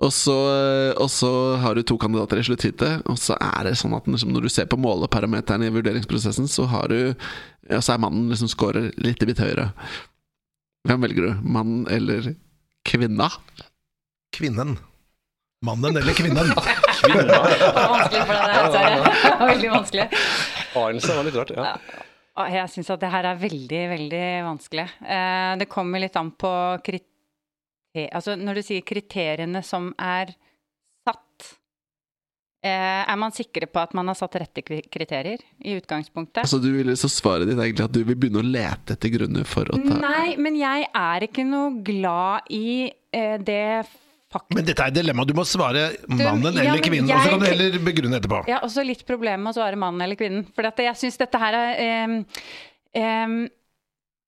Og 0.04 0.12
så, 0.12 0.36
og 1.00 1.08
så 1.12 1.30
har 1.62 1.78
du 1.78 1.86
to 1.88 1.96
kandidater 2.02 2.42
i 2.42 2.44
slutthitet, 2.44 3.06
og 3.08 3.20
så 3.20 3.38
er 3.40 3.70
det 3.70 3.78
sånn 3.80 3.96
at 3.96 4.10
når 4.10 4.44
du 4.44 4.50
ser 4.52 4.68
på 4.68 4.80
måleparameterne 4.80 5.70
i 5.70 5.74
vurderingsprosessen, 5.74 6.50
så 6.52 6.68
har 6.68 6.92
du 6.92 7.16
ja, 7.70 7.82
så 7.82 7.94
er 7.94 8.02
mannen 8.02 8.30
liksom 8.32 8.50
scorer 8.52 8.90
litt 8.98 9.22
bit 9.30 9.42
høyere. 9.42 9.70
Hvem 10.88 11.04
velger 11.06 11.28
du? 11.28 11.32
Mann 11.46 11.84
eller 11.92 12.32
kvinna? 12.88 13.30
Kvinnen. 14.36 14.78
Mannen 15.66 15.98
eller 16.00 16.16
kvinnen. 16.18 16.54
Det 17.00 17.16
var 17.16 17.90
vanskelig 17.94 18.22
for 18.28 18.36
deg, 18.36 19.44
veldig 19.50 19.70
vanskelig. 19.72 20.06
Arnesen 20.80 21.16
var 21.16 21.28
litt 21.28 21.38
rart, 21.40 21.54
ja. 21.56 21.74
Jeg 22.50 22.72
syns 22.72 22.90
at 22.94 23.02
det 23.02 23.12
her 23.12 23.28
er 23.28 23.40
veldig, 23.40 23.80
veldig 23.94 24.26
vanskelig. 24.48 24.86
Eh, 25.04 25.54
det 25.60 25.68
kommer 25.72 26.04
litt 26.04 26.16
an 26.20 26.32
på 26.40 26.52
kriter... 26.86 27.08
Altså 28.16 28.36
når 28.40 28.60
du 28.60 28.64
sier 28.64 28.86
kriteriene 28.86 29.64
som 29.66 29.90
er 30.00 30.32
Er 32.60 33.16
man 33.16 33.32
sikre 33.32 33.70
på 33.72 33.80
at 33.80 33.94
man 33.96 34.10
har 34.12 34.18
satt 34.20 34.34
rette 34.42 34.60
kriterier 34.66 35.40
i 35.64 35.78
utgangspunktet? 35.78 36.42
Altså 36.44 36.60
du 36.60 36.68
vil 36.74 36.92
så 37.00 37.08
svaret 37.08 37.48
ditt 37.48 37.56
er 37.56 37.70
egentlig 37.70 37.86
at 37.88 37.94
du 37.96 38.02
vil 38.04 38.18
begynne 38.20 38.42
å 38.42 38.44
lete 38.44 38.98
etter 38.98 39.14
grunner 39.14 39.48
for 39.48 39.70
å 39.72 39.80
ta 39.80 40.00
Nei, 40.02 40.34
men 40.36 40.58
jeg 40.60 40.90
er 40.92 41.26
ikke 41.30 41.46
noe 41.48 41.72
glad 41.88 42.50
i 42.52 42.90
eh, 43.16 43.38
det 43.40 43.86
faktum 44.30 44.60
Men 44.60 44.68
dette 44.68 44.84
er 44.84 44.92
et 44.92 44.98
dilemma. 44.98 45.26
Du 45.26 45.34
må 45.38 45.46
svare 45.48 45.86
mannen 46.12 46.52
ja, 46.52 46.66
eller 46.66 46.84
kvinnen, 46.84 47.10
og 47.10 47.24
så 47.24 47.34
kan 47.34 47.44
du 47.44 47.48
heller 47.50 47.78
begrunne 47.86 48.20
etterpå. 48.20 48.42
Jeg 48.50 48.58
har 48.58 48.68
også 48.68 48.86
litt 48.86 49.06
problemer 49.08 49.42
med 49.44 49.54
å 49.54 49.60
svare 49.62 49.80
mannen 49.80 50.06
eller 50.06 50.20
kvinnen. 50.20 50.44
For 50.56 50.68
jeg 50.84 51.00
syns 51.00 51.20
dette 51.22 51.42
her 51.42 51.58
er 51.58 51.80
em, 51.86 52.18
em, 52.98 53.40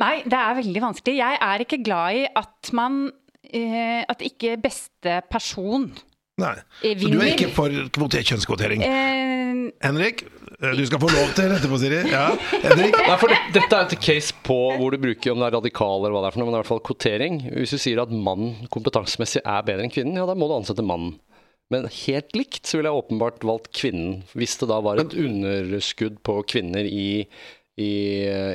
Nei, 0.02 0.16
det 0.26 0.38
er 0.38 0.56
veldig 0.58 0.82
vanskelig. 0.82 1.20
Jeg 1.20 1.42
er 1.46 1.62
ikke 1.62 1.82
glad 1.86 2.18
i 2.18 2.24
at 2.40 2.72
man 2.74 3.04
eh, 3.46 4.02
At 4.10 4.24
ikke 4.26 4.56
beste 4.64 5.20
person 5.30 5.92
Nei. 6.40 6.54
Så 6.82 7.10
du 7.12 7.18
er 7.20 7.34
ikke 7.34 7.50
for 7.54 7.74
kvoter, 7.94 8.24
kjønnskvotering? 8.26 8.84
Eh, 8.86 9.58
Henrik, 9.84 10.24
eh, 10.62 10.72
du 10.78 10.84
skal 10.88 11.02
få 11.02 11.10
lov 11.12 11.34
til 11.38 11.52
etterpå, 11.54 11.80
Siri. 11.82 12.00
Ja, 12.10 12.30
Henrik? 12.64 12.96
Nei, 12.98 13.18
for 13.22 13.34
det, 13.34 13.40
Dette 13.58 13.78
er 13.82 13.90
et 13.92 14.06
case 14.06 14.36
på 14.48 14.58
hvor 14.80 14.96
du 14.96 15.02
bruker 15.02 15.34
om 15.34 15.42
det 15.44 15.50
er 15.50 15.58
radikal 15.60 16.00
eller 16.00 16.16
hva 16.16 16.24
det 16.24 16.32
er 16.32 16.38
for 16.38 16.42
noe, 16.42 16.50
men 16.50 16.56
det 16.56 16.60
er 16.60 16.62
i 16.62 16.64
hvert 16.64 16.72
fall 16.72 16.86
kvotering. 16.88 17.42
Hvis 17.58 17.76
du 17.76 17.82
sier 17.82 18.02
at 18.02 18.14
mann 18.16 18.56
kompetansemessig 18.74 19.44
er 19.44 19.68
bedre 19.68 19.86
enn 19.86 19.94
kvinnen, 19.94 20.18
ja 20.18 20.26
da 20.30 20.38
må 20.38 20.50
du 20.50 20.58
ansette 20.58 20.86
mannen. 20.86 21.20
Men 21.72 21.86
helt 21.88 22.34
likt 22.36 22.68
så 22.68 22.80
ville 22.80 22.92
jeg 22.92 23.00
åpenbart 23.00 23.46
valgt 23.48 23.70
kvinnen, 23.78 24.24
hvis 24.36 24.58
det 24.60 24.68
da 24.68 24.82
var 24.84 25.00
et 25.00 25.14
underskudd 25.16 26.18
på 26.28 26.42
kvinner 26.52 26.84
i, 26.84 27.28
i, 27.82 27.94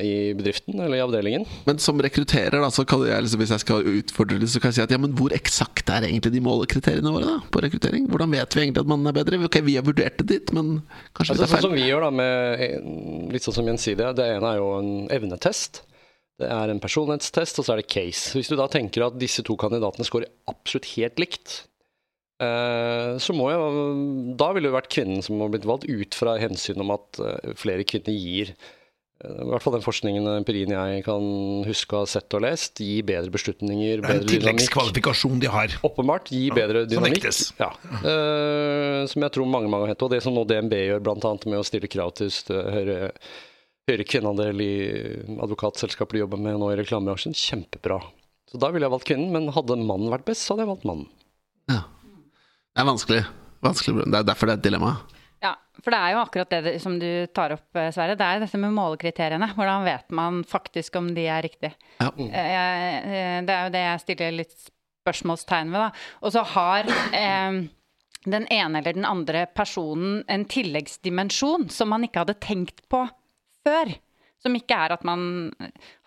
i 0.07 0.13
bedriften 0.37 0.79
eller 0.79 0.97
i 0.97 1.03
avdelingen. 1.03 1.45
Men 1.67 1.81
som 1.83 1.99
rekrutterer, 2.03 2.57
da, 2.63 2.69
så 2.73 2.85
kan 2.87 3.03
jeg 3.07 3.25
liksom, 3.25 3.43
hvis 3.43 3.53
jeg 3.55 3.65
skal 3.65 3.91
utfordre 3.97 4.39
det, 4.41 4.49
så 4.53 4.61
kan 4.63 4.71
jeg 4.71 4.79
si 4.79 4.85
at 4.85 4.95
ja, 4.95 5.01
men 5.01 5.15
hvor 5.17 5.35
eksakt 5.35 5.91
er 5.93 6.07
egentlig 6.07 6.33
de 6.37 6.43
målekriteriene 6.45 7.13
våre 7.13 7.35
da, 7.35 7.37
på 7.51 7.63
rekruttering? 7.65 8.07
Hvordan 8.11 8.33
vet 8.37 8.57
vi 8.57 8.63
egentlig 8.65 8.85
at 8.85 8.93
mannen 8.93 9.11
er 9.11 9.17
bedre? 9.19 9.41
Ok, 9.47 9.59
vi 9.67 9.77
har 9.79 9.85
vurdert 9.87 10.21
det 10.23 10.29
dit, 10.31 10.55
men 10.55 10.79
kanskje 11.17 11.35
Altså, 11.35 11.43
det 11.43 11.49
er 11.49 11.53
sånn 11.55 11.67
som 11.69 11.77
vi 11.77 11.89
gjør 11.89 12.07
da 12.07 12.13
med 12.21 13.33
litt 13.35 13.45
sånn 13.45 13.59
som 13.59 13.69
gjensidige. 13.69 14.15
Det 14.17 14.31
ene 14.37 14.53
er 14.53 14.61
jo 14.61 14.71
en 14.79 14.91
evnetest. 15.13 15.83
Det 16.37 16.49
er 16.53 16.69
en 16.69 16.81
personlighetstest, 16.81 17.57
og 17.57 17.65
så 17.65 17.73
er 17.73 17.81
det 17.81 17.89
case. 17.89 18.35
Hvis 18.37 18.51
du 18.51 18.57
da 18.59 18.67
tenker 18.69 19.07
at 19.07 19.17
disse 19.17 19.41
to 19.45 19.57
kandidatene 19.57 20.05
scorer 20.05 20.29
absolutt 20.49 20.91
helt 20.93 21.21
likt, 21.21 21.55
eh, 22.43 23.15
så 23.17 23.33
må 23.33 23.49
jo 23.49 23.63
Da 24.37 24.51
ville 24.53 24.69
det 24.69 24.77
vært 24.77 24.91
kvinnen 24.93 25.23
som 25.25 25.41
har 25.41 25.49
blitt 25.53 25.65
valgt 25.65 25.89
ut 25.89 26.17
fra 26.17 26.37
hensyn 26.41 26.83
om 26.83 26.93
at 26.93 27.21
eh, 27.23 27.55
flere 27.57 27.87
kvinner 27.89 28.13
gir 28.13 28.53
i 29.17 29.45
hvert 29.49 29.63
fall 29.65 29.73
den 29.73 29.81
forskningen 29.81 30.27
og 30.29 30.35
empirien 30.37 30.69
jeg 30.69 31.01
kan 31.07 31.23
huske 31.65 31.95
å 31.97 32.03
ha 32.03 32.09
sett 32.09 32.35
og 32.37 32.43
lest, 32.45 32.77
gir 32.77 33.05
bedre 33.07 33.33
beslutninger, 33.33 33.95
er 33.95 33.97
en 33.97 34.05
bedre 34.05 34.27
dynamikk. 34.29 34.43
tilleggskvalifikasjon 34.43 35.41
de 35.41 35.49
har. 35.49 35.73
Åpenbart 35.87 36.29
gi 36.29 36.43
bedre 36.53 36.83
som 36.83 36.91
dynamikk. 36.91 37.23
vektes. 37.23 37.39
Ja. 37.57 37.71
Uh, 38.03 39.09
som 39.09 39.25
jeg 39.25 39.33
tror 39.33 39.49
mange 39.49 39.71
mange 39.73 39.87
har 39.87 39.95
hett. 39.95 40.05
Og 40.05 40.13
det 40.13 40.21
som 40.21 40.37
nå 40.37 40.45
DNB 40.45 40.77
gjør, 40.83 41.01
bl.a. 41.07 41.33
med 41.49 41.57
å 41.57 41.65
stille 41.65 41.89
krav 41.89 42.13
til 42.19 42.29
høyere, 42.45 43.09
høyere 43.89 44.07
kvinneandel 44.13 44.61
i 44.61 44.71
advokatselskaper 45.47 46.19
de 46.19 46.23
jobber 46.27 46.45
med 46.45 46.61
nå 46.61 46.69
i 46.75 46.79
reklamebransjen, 46.83 47.33
kjempebra. 47.33 47.97
Så 48.51 48.61
da 48.61 48.69
ville 48.69 48.85
jeg 48.85 48.93
valgt 48.93 49.09
kvinnen, 49.09 49.33
men 49.33 49.49
hadde 49.55 49.81
mannen 49.81 50.13
vært 50.13 50.29
best, 50.29 50.45
så 50.45 50.53
hadde 50.53 50.67
jeg 50.67 50.75
valgt 50.75 50.89
mannen. 50.93 51.09
Ja. 51.73 51.81
Det 52.69 52.85
er 52.85 52.91
vanskelig. 52.93 53.21
vanskelig. 53.65 54.05
Det 54.05 54.21
er 54.21 54.29
derfor 54.29 54.45
det 54.45 54.59
er 54.59 54.61
et 54.61 54.69
dilemma. 54.69 54.99
For 55.83 55.93
det 55.93 55.99
er 55.99 56.13
jo 56.15 56.21
akkurat 56.23 56.53
det 56.53 56.73
som 56.83 56.97
du 56.99 57.09
tar 57.35 57.53
opp, 57.55 57.67
eh, 57.77 57.91
Sverre. 57.95 58.15
Det 58.17 58.25
er 58.25 58.41
dette 58.43 58.59
med 58.61 58.73
målekriteriene. 58.75 59.51
Hvordan 59.55 59.85
vet 59.87 60.11
man 60.15 60.41
faktisk 60.47 60.95
om 60.99 61.11
de 61.15 61.27
er 61.29 61.45
riktige? 61.45 61.73
Ja. 62.01 62.09
Eh, 62.17 62.97
eh, 62.97 63.41
Det 63.45 63.53
er 63.55 63.63
jo 63.67 63.73
det 63.75 63.83
jeg 63.85 64.03
stiller 64.05 64.37
litt 64.41 64.55
spørsmålstegn 65.05 65.71
ved, 65.71 65.85
da. 65.85 65.91
Og 66.21 66.33
så 66.35 66.43
har 66.55 66.89
eh, 67.13 67.61
den 68.27 68.47
ene 68.51 68.81
eller 68.81 68.97
den 68.97 69.07
andre 69.07 69.45
personen 69.55 70.23
en 70.27 70.43
tilleggsdimensjon 70.45 71.69
som 71.71 71.89
man 71.93 72.03
ikke 72.07 72.25
hadde 72.25 72.39
tenkt 72.43 72.83
på 72.91 73.05
før. 73.63 73.93
Som 74.43 74.53
ikke 74.53 74.75
er 74.77 74.93
at 74.93 75.03
man 75.07 75.51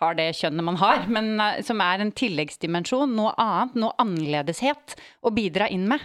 har 0.01 0.15
det 0.15 0.29
kjønnet 0.39 0.65
man 0.65 0.77
har, 0.79 1.07
men 1.11 1.33
som 1.67 1.81
er 1.83 1.99
en 2.05 2.13
tilleggsdimensjon. 2.15 3.17
Noe 3.17 3.33
annet, 3.41 3.75
noe 3.75 3.97
annerledeshet 3.99 4.95
å 5.27 5.33
bidra 5.35 5.67
inn 5.69 5.89
med. 5.91 6.05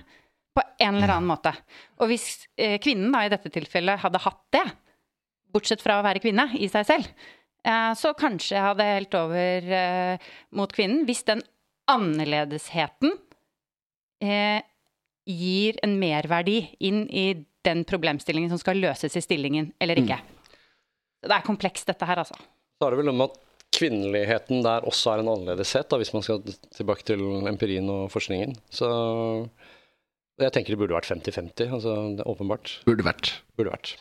På 0.55 0.63
en 0.79 0.95
eller 0.95 1.17
annen 1.17 1.29
måte. 1.29 1.51
Og 1.99 2.11
hvis 2.11 2.45
eh, 2.55 2.77
kvinnen 2.83 3.11
da 3.13 3.25
i 3.25 3.31
dette 3.31 3.51
tilfellet 3.53 4.01
hadde 4.03 4.21
hatt 4.23 4.43
det, 4.55 4.63
bortsett 5.55 5.83
fra 5.83 5.99
å 5.99 6.05
være 6.05 6.21
kvinne 6.23 6.49
i 6.59 6.69
seg 6.71 6.87
selv, 6.87 7.09
eh, 7.65 7.91
så 7.99 8.13
kanskje 8.17 8.55
jeg 8.55 8.67
hadde 8.69 8.87
helt 8.91 9.19
over 9.19 9.75
eh, 9.79 10.31
mot 10.55 10.71
kvinnen. 10.75 11.03
Hvis 11.07 11.25
den 11.27 11.43
annerledesheten 11.91 13.13
eh, 14.23 14.61
gir 15.25 15.79
en 15.85 15.97
merverdi 15.99 16.61
inn 16.85 17.05
i 17.09 17.27
den 17.65 17.83
problemstillingen 17.87 18.51
som 18.53 18.61
skal 18.61 18.79
løses 18.81 19.15
i 19.17 19.23
stillingen, 19.23 19.71
eller 19.81 19.99
ikke. 20.01 20.19
Mm. 20.21 20.59
Det 21.25 21.33
er 21.33 21.45
komplekst, 21.47 21.87
dette 21.89 22.05
her, 22.05 22.21
altså. 22.21 22.37
Så 22.77 22.85
er 22.85 22.93
det 22.93 22.99
vel 23.01 23.09
med 23.09 23.31
at 23.31 23.39
kvinneligheten 23.75 24.61
der 24.63 24.85
også 24.87 25.13
er 25.15 25.23
en 25.23 25.31
annerledeshet, 25.33 25.89
da, 25.89 25.97
hvis 25.99 26.13
man 26.13 26.23
skal 26.25 26.43
tilbake 26.75 27.05
til 27.07 27.23
empirien 27.49 27.89
og 27.91 28.11
forskningen. 28.13 28.53
Så 28.69 28.89
jeg 30.41 30.51
tenker 30.55 30.73
det 30.75 30.79
burde 30.81 30.95
vært 30.97 31.07
50-50. 31.11 31.71
altså 31.71 31.93
det 32.17 32.25
er 32.25 32.31
Åpenbart. 32.31 32.73
Burde 32.85 33.05
vært. 33.07 33.33
Burde 33.57 33.71
vært. 33.71 33.95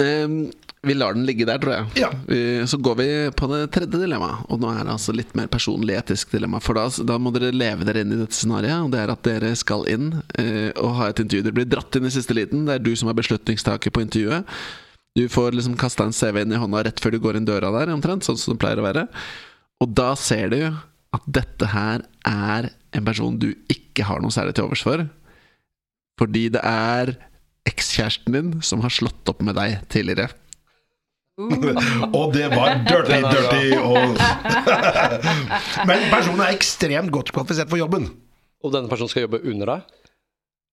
Um, 0.00 0.50
vi 0.88 0.94
lar 0.96 1.12
den 1.12 1.26
ligge 1.28 1.44
der, 1.44 1.58
tror 1.60 1.74
jeg. 1.74 1.86
Ja. 2.00 2.08
Vi- 2.26 2.64
Så 2.66 2.78
går 2.80 2.94
vi 2.96 3.06
på 3.36 3.48
det 3.50 3.70
tredje 3.70 3.98
dilemmaet. 4.00 4.46
Og 4.48 4.58
nå 4.60 4.70
er 4.72 4.84
det 4.84 4.92
altså 4.94 5.12
litt 5.14 5.34
mer 5.36 5.46
personlig 5.46 5.96
etisk 5.98 6.30
dilemma. 6.32 6.58
For 6.60 6.72
da, 6.74 6.86
da 7.04 7.18
må 7.18 7.32
dere 7.34 7.52
leve 7.52 7.84
dere 7.84 8.00
inn 8.00 8.12
i 8.12 8.16
dette 8.22 8.32
scenarioet. 8.32 8.84
Og 8.86 8.90
det 8.94 9.00
er 9.00 9.10
at 9.12 9.22
dere 9.22 9.54
skal 9.56 9.84
inn 9.92 10.12
uh, 10.38 10.70
og 10.80 10.94
ha 10.96 11.08
et 11.10 11.20
intervju. 11.20 11.42
Dere 11.44 11.52
blir 11.58 11.68
dratt 11.68 11.96
inn 12.00 12.06
i 12.08 12.14
siste 12.14 12.32
liten. 12.32 12.64
Det 12.64 12.78
er 12.78 12.84
du 12.86 12.94
som 12.96 13.10
er 13.10 13.18
beslutningstaker 13.20 13.90
på 13.92 14.00
intervjuet. 14.06 14.46
Du 15.18 15.26
får 15.28 15.52
liksom 15.58 15.76
kasta 15.76 16.04
en 16.06 16.12
CV 16.16 16.40
inn 16.46 16.52
i 16.54 16.56
hånda 16.62 16.84
rett 16.86 17.00
før 17.02 17.10
du 17.12 17.18
går 17.20 17.36
inn 17.36 17.44
døra 17.44 17.68
der, 17.74 17.92
omtrent. 17.92 18.24
Sånn 18.24 18.38
som 18.38 18.54
det 18.54 18.60
pleier 18.62 18.78
å 18.80 18.86
være. 18.86 19.08
Og 19.82 19.92
da 19.92 20.14
ser 20.14 20.48
du 20.54 20.60
at 21.12 21.22
dette 21.26 21.66
her 21.74 22.04
er 22.24 22.70
en 22.94 23.04
person 23.04 23.36
du 23.36 23.50
ikke 23.68 24.04
har 24.06 24.20
noe 24.22 24.30
særlig 24.32 24.54
til 24.54 24.64
overs 24.64 24.82
for. 24.86 25.02
Fordi 26.20 26.44
det 26.52 26.60
er 26.66 27.14
ekskjæresten 27.68 28.34
din 28.36 28.52
som 28.64 28.82
har 28.84 28.92
slått 28.92 29.28
opp 29.32 29.40
med 29.44 29.56
deg 29.56 29.78
tidligere. 29.92 30.28
Og 32.18 32.34
det 32.34 32.50
var 32.52 32.82
dirty, 32.84 33.20
dirty 33.24 33.70
og 33.80 34.18
Men 35.88 36.02
personen 36.12 36.42
er 36.44 36.52
ekstremt 36.52 37.08
godt 37.14 37.32
kvalifisert 37.32 37.70
for 37.72 37.80
jobben. 37.80 38.10
Og 38.60 38.74
denne 38.74 38.90
personen 38.92 39.08
skal 39.08 39.24
jobbe 39.24 39.40
under 39.48 39.72
deg? 39.72 39.94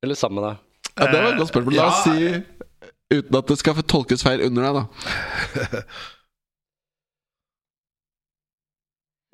Eller 0.03 0.19
sammen 0.19 0.41
med 0.41 0.49
deg? 0.49 0.63
Ja, 0.97 1.07
Det 1.13 1.21
var 1.23 1.29
et 1.31 1.39
godt 1.39 1.53
spørsmål. 1.53 1.77
La 1.77 1.87
oss 1.87 2.03
Ja. 2.03 2.11
si, 2.11 2.91
uten 3.15 3.39
at 3.39 3.47
det 3.53 3.57
skal 3.61 3.79
tolkes 3.87 4.25
feil 4.27 4.43
under 4.49 4.67
deg, 4.67 4.81
da. 4.81 5.81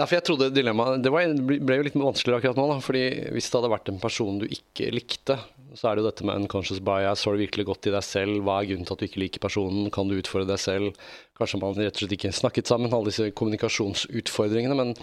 Ja, 0.01 0.07
for 0.09 0.17
jeg 0.17 0.25
trodde 0.25 0.47
dilemmaet 0.55 1.03
Det 1.05 1.11
var, 1.13 1.27
ble 1.37 1.75
jo 1.77 1.83
litt 1.85 1.97
vanskeligere 1.97 2.41
akkurat 2.41 2.57
nå, 2.59 2.65
da. 2.73 2.77
Fordi 2.83 3.03
hvis 3.35 3.49
det 3.49 3.59
hadde 3.59 3.73
vært 3.73 3.91
en 3.93 3.99
person 4.01 4.39
du 4.41 4.47
ikke 4.49 4.89
likte, 4.93 5.37
så 5.73 5.89
er 5.89 5.95
det 5.95 6.03
jo 6.03 6.09
dette 6.09 6.25
med 6.27 6.43
unconscious 6.43 6.81
bias. 6.83 7.23
Har 7.25 7.35
du 7.35 7.41
virkelig 7.41 7.65
gått 7.69 7.89
i 7.89 7.93
deg 7.93 8.05
selv? 8.05 8.39
Hva 8.45 8.59
er 8.61 8.69
grunnen 8.69 8.87
til 8.87 8.95
at 8.95 9.01
du 9.01 9.07
ikke 9.07 9.21
liker 9.23 9.43
personen? 9.43 9.89
Kan 9.93 10.09
du 10.09 10.17
utfordre 10.19 10.51
deg 10.53 10.61
selv? 10.61 11.05
Kanskje 11.39 11.59
man 11.61 11.77
rett 11.77 11.97
og 11.97 12.03
slett 12.03 12.17
ikke 12.17 12.33
snakket 12.35 12.69
sammen, 12.69 12.93
alle 12.93 13.09
disse 13.09 13.29
kommunikasjonsutfordringene. 13.39 14.77
Men 14.77 14.93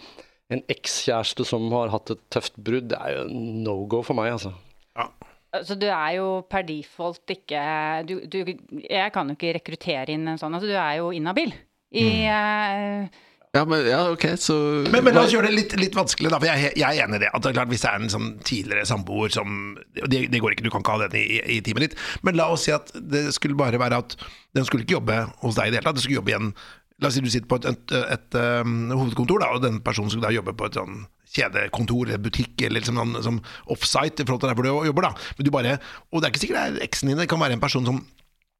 en 0.54 0.62
ekskjæreste 0.70 1.46
som 1.46 1.66
har 1.74 1.92
hatt 1.94 2.14
et 2.14 2.22
tøft 2.32 2.58
brudd, 2.58 2.90
det 2.92 3.00
er 3.00 3.18
jo 3.18 3.26
no 3.66 3.80
go 3.90 4.02
for 4.06 4.18
meg, 4.18 4.34
altså. 4.38 4.54
Ja. 4.98 5.08
Altså, 5.50 5.74
du 5.74 5.88
er 5.90 6.12
jo 6.14 6.26
per 6.46 6.62
default 6.62 7.32
ikke 7.34 7.60
du, 8.06 8.20
du, 8.30 8.36
Jeg 8.84 9.10
kan 9.10 9.26
jo 9.26 9.34
ikke 9.34 9.56
rekruttere 9.56 10.14
inn 10.14 10.28
en 10.30 10.38
sånn. 10.38 10.54
Altså, 10.54 10.70
du 10.70 10.76
er 10.78 11.00
jo 11.00 11.10
inhabil. 11.14 11.50
I, 11.90 12.06
eh, 12.30 13.22
Ja, 13.50 13.64
men, 13.66 13.82
ja, 13.82 14.04
ok, 14.12 14.24
så 14.38 14.54
Men, 14.92 15.02
men 15.02 15.16
la 15.16 15.24
oss 15.24 15.32
gjøre 15.34 15.48
det 15.48 15.56
litt, 15.56 15.72
litt 15.80 15.96
vanskelig, 15.98 16.30
da. 16.30 16.38
For 16.38 16.46
jeg, 16.46 16.70
jeg 16.78 16.86
er 16.86 17.02
enig 17.02 17.18
i 17.18 17.22
det. 17.24 17.30
At 17.34 17.42
det 17.42 17.50
er 17.50 17.56
klart 17.56 17.72
Hvis 17.72 17.82
det 17.82 17.90
er 17.90 17.98
en 17.98 18.12
sånn 18.12 18.28
tidligere 18.46 18.86
samboer 18.86 19.32
som 19.34 19.56
det, 19.96 20.28
det 20.30 20.38
går 20.38 20.54
ikke, 20.54 20.68
du 20.68 20.70
kan 20.70 20.84
ikke 20.84 20.94
ha 20.94 21.08
den 21.08 21.16
i, 21.18 21.40
i, 21.56 21.62
teamet 21.66 21.88
ditt. 21.88 21.96
Men 22.26 22.38
la 22.38 22.46
oss 22.54 22.68
si 22.68 22.74
at 22.74 22.92
det 22.94 23.24
skulle 23.34 23.58
bare 23.58 23.80
være 23.82 23.98
at 24.04 24.14
den 24.54 24.68
skulle 24.68 24.86
ikke 24.86 25.00
jobbe 25.00 25.24
hos 25.42 25.58
deg 25.58 25.66
i 25.66 25.74
det 25.74 25.80
hele 25.80 25.88
tatt. 25.88 25.98
Den 25.98 26.06
skulle 26.06 26.20
jobbe 26.20 26.34
i 26.34 26.38
en 26.38 26.52
La 27.00 27.08
oss 27.08 27.14
si 27.16 27.22
du 27.24 27.30
sitter 27.32 27.48
på 27.48 27.56
et, 27.56 27.64
et, 27.64 27.92
et, 28.12 28.34
um, 28.60 28.90
hovedkontor, 28.92 29.40
da, 29.40 29.46
og 29.56 29.62
den 29.64 29.78
personen 29.80 30.10
skulle 30.12 30.26
da 30.26 30.34
jobbe 30.34 30.52
på 30.52 30.66
et 30.68 30.74
sånn 30.76 30.98
kjedekontor 31.32 32.10
eller 32.10 32.20
butikk 32.20 32.60
eller 32.66 32.82
liksom, 32.82 32.98
noen, 32.98 33.22
som 33.24 33.38
offsite 33.72 34.20
i 34.20 34.28
forhold 34.28 34.42
til 34.42 34.50
der 34.50 34.58
hvor 34.58 34.66
du 34.66 34.90
jobber. 34.90 35.06
da 35.08 35.30
Men 35.38 35.46
du 35.46 35.50
bare, 35.54 35.78
Og 36.10 36.20
det 36.20 36.28
er 36.28 36.34
ikke 36.34 36.42
sikkert 36.42 36.58
det 36.58 36.82
er 36.82 36.88
eksen 36.90 37.08
din, 37.08 37.22
det 37.22 37.30
kan 37.30 37.40
være 37.40 37.56
en 37.56 37.62
person 37.62 37.88
som 37.88 38.02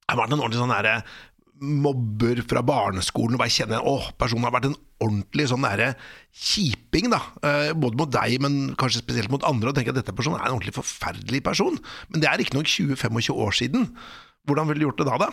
har 0.08 0.18
vært 0.18 0.32
en 0.32 0.40
ordentlig 0.40 0.62
sånn 0.62 0.72
derre 0.72 0.94
mobber 1.60 2.40
fra 2.48 2.62
barneskolen 2.64 3.36
og 3.36 3.42
bare 3.42 3.52
kjenner 3.52 3.84
åh, 3.86 4.10
personen 4.18 4.46
har 4.46 4.54
vært 4.54 4.70
en 4.70 4.78
ordentlig 5.00 5.46
sånn 5.50 5.64
derre 5.64 5.92
kjiping, 6.32 7.10
da. 7.12 7.20
Eh, 7.44 7.70
både 7.76 8.00
mot 8.00 8.12
deg, 8.12 8.38
men 8.44 8.58
kanskje 8.80 9.02
spesielt 9.04 9.32
mot 9.32 9.44
andre. 9.48 9.70
Og 9.70 9.76
tenker 9.76 9.94
at 9.94 10.00
dette 10.00 10.16
personen 10.16 10.40
er 10.40 10.48
en 10.48 10.56
ordentlig 10.56 10.76
forferdelig 10.76 11.42
person. 11.44 11.78
Men 12.08 12.24
det 12.24 12.30
er 12.30 12.40
riktignok 12.40 12.68
20-25 12.68 13.32
år 13.36 13.56
siden. 13.56 13.88
Hvordan 14.48 14.70
ville 14.70 14.82
du 14.82 14.88
gjort 14.88 15.02
det 15.02 15.08
da, 15.10 15.18
da? 15.26 15.30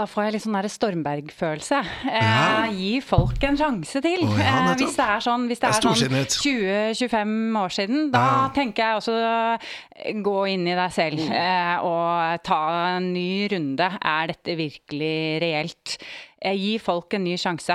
Da 0.00 0.06
får 0.08 0.24
jeg 0.24 0.32
litt 0.32 0.44
sånn 0.46 0.68
Stormberg-følelse. 0.72 1.78
Eh, 2.08 2.24
Ja. 2.24 2.68
Gi 2.72 3.00
folk 3.04 3.42
en 3.44 3.56
sjanse 3.58 4.00
til. 4.00 4.22
Oh, 4.24 4.38
ja, 4.38 4.70
eh, 4.70 4.76
hvis 4.80 4.96
det 4.96 5.04
er 5.04 5.20
sånn, 5.20 5.46
det 5.46 5.58
Det 5.60 5.68
er 5.68 5.76
sånn 5.76 6.96
20-25 6.96 7.58
år 7.60 7.68
siden, 7.68 8.10
da 8.10 8.18
Ja. 8.24 8.48
tenker 8.54 8.80
jeg 8.80 8.96
også 8.96 9.16
eh, 9.20 10.12
gå 10.22 10.48
inn 10.54 10.66
i 10.66 10.74
deg 10.74 10.90
selv 10.90 11.20
eh, 11.30 11.76
og 11.84 12.42
ta 12.42 12.96
en 12.96 13.12
ny 13.12 13.46
runde. 13.52 13.90
Er 14.00 14.26
dette 14.28 14.56
virkelig 14.56 15.42
reelt? 15.42 15.98
Eh, 16.40 16.54
gi 16.56 16.78
folk 16.80 17.12
en 17.18 17.24
ny 17.26 17.34
sjanse. 17.36 17.74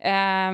Eh, 0.00 0.52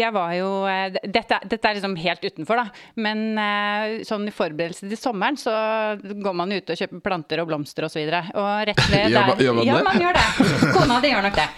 jeg 0.00 0.12
var 0.16 0.30
jo 0.32 0.46
eh, 0.70 0.94
dette, 1.04 1.36
dette 1.44 1.68
er 1.68 1.74
liksom 1.76 1.92
helt 2.00 2.24
utenfor, 2.24 2.56
da. 2.62 2.66
Men 2.96 3.36
eh, 3.42 3.98
sånn 4.08 4.24
i 4.30 4.32
forberedelse 4.32 4.88
til 4.88 4.96
sommeren 4.96 5.36
så 5.36 5.52
går 6.00 6.32
man 6.40 6.48
ut 6.56 6.70
og 6.72 6.76
kjøper 6.80 7.04
planter 7.04 7.36
og 7.44 7.48
blomster 7.50 7.84
osv. 7.84 7.88
Og, 7.88 7.92
så 7.92 8.00
videre. 8.00 8.22
og 8.32 8.64
rett 8.68 8.80
ved 8.88 9.12
Gjør 9.12 9.20
man- 9.20 9.28
der- 9.36 9.44
gjør 9.44 9.54
man 9.58 9.64
ja, 9.66 9.72
det? 9.76 9.84
man 9.84 10.00
gjør 10.00 10.12
det. 10.16 10.24
Kona 10.78 10.96
di 11.04 11.08
gjør 11.12 11.24
nok 11.28 11.36
det. 11.36 11.48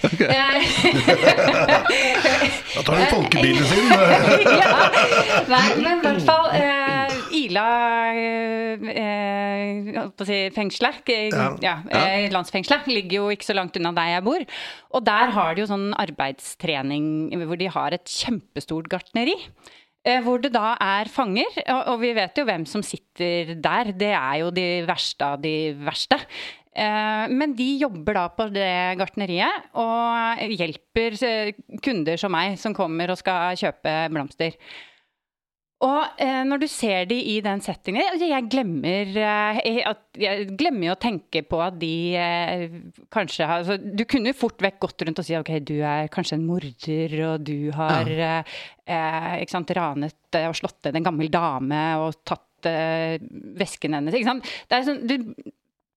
Da 2.70 2.82
tar 2.86 2.94
hun 2.96 3.06
folkebilen 3.10 3.64
sin. 3.66 3.90
ja. 4.62 4.70
Nei, 5.50 5.66
men 5.82 5.98
i 5.98 6.00
hvert 6.04 6.22
fall 6.26 6.46
eh, 6.54 6.99
Ila 7.30 7.64
eh, 8.14 8.86
eh, 9.00 9.98
si 10.26 10.38
fengselet, 10.54 11.10
Ja. 11.62 11.76
eh, 11.90 12.28
landsfengselet, 12.32 12.86
ligger 12.90 13.16
jo 13.20 13.28
ikke 13.34 13.46
så 13.48 13.54
langt 13.56 13.76
unna 13.78 13.92
der 13.96 14.14
jeg 14.16 14.24
bor. 14.26 14.44
Og 14.94 15.04
der 15.04 15.30
har 15.36 15.54
de 15.54 15.62
jo 15.62 15.66
sånn 15.70 15.90
arbeidstrening 15.94 17.30
hvor 17.46 17.58
de 17.60 17.68
har 17.70 17.92
et 17.96 18.04
kjempestort 18.04 18.88
gartneri. 18.90 19.34
Eh, 20.02 20.22
Hvor 20.24 20.40
det 20.40 20.52
da 20.54 20.76
er 20.80 21.04
fanger, 21.12 21.44
og, 21.68 22.00
vi 22.00 22.14
vet 22.16 22.34
jo 22.34 22.46
hvem 22.48 22.64
som 22.66 22.80
sitter 22.82 23.54
der. 23.60 23.92
Det 23.92 24.14
er 24.16 24.38
jo 24.40 24.50
de 24.50 24.82
verste 24.88 25.20
av 25.22 25.42
de 25.42 25.74
verste. 25.76 26.16
Men 26.72 27.52
de 27.58 27.66
jobber 27.82 28.14
da 28.14 28.28
på 28.32 28.46
det 28.54 28.96
gartneriet 28.96 29.66
og 29.74 30.38
hjelper 30.54 31.16
kunder 31.82 32.16
som 32.16 32.30
meg 32.32 32.56
som 32.62 32.72
kommer 32.72 33.10
og 33.10 33.18
skal 33.18 33.58
kjøpe 33.58 34.08
blomster. 34.14 34.54
Og 35.80 36.20
eh, 36.20 36.42
når 36.44 36.60
du 36.60 36.66
ser 36.68 37.06
de 37.08 37.16
i 37.32 37.38
den 37.44 37.62
settingen 37.64 38.04
altså, 38.04 38.26
Jeg 38.28 38.48
glemmer, 38.52 39.14
eh, 39.16 39.78
at, 39.88 40.02
jeg 40.20 40.50
glemmer 40.60 40.90
jo 40.90 40.96
å 40.96 41.00
tenke 41.00 41.40
på 41.48 41.60
at 41.64 41.78
de 41.80 41.94
eh, 42.20 42.66
kanskje 43.12 43.48
har 43.48 43.62
altså, 43.62 43.78
Du 43.80 44.04
kunne 44.08 44.34
jo 44.34 44.40
fort 44.42 44.60
vekk 44.60 44.76
gått 44.84 45.06
rundt 45.06 45.22
og 45.22 45.26
si 45.26 45.38
ok, 45.38 45.54
du 45.64 45.78
er 45.78 46.10
kanskje 46.12 46.36
en 46.36 46.44
morder, 46.48 47.16
og 47.30 47.46
du 47.48 47.70
har 47.76 48.12
ja. 48.12 48.34
eh, 48.84 49.32
ikke 49.40 49.56
sant, 49.56 49.72
ranet 49.78 50.36
eh, 50.36 50.50
og 50.50 50.58
slått 50.58 50.84
ned 50.84 51.00
en 51.00 51.08
gammel 51.08 51.32
dame 51.32 51.80
og 52.02 52.20
tatt 52.28 52.68
eh, 52.68 53.16
vesken 53.60 53.96
hennes. 53.96 54.16
Ikke 54.16 54.34
sant? 54.34 54.52
Det 54.68 54.84
sånn, 54.84 55.02
du 55.08 55.16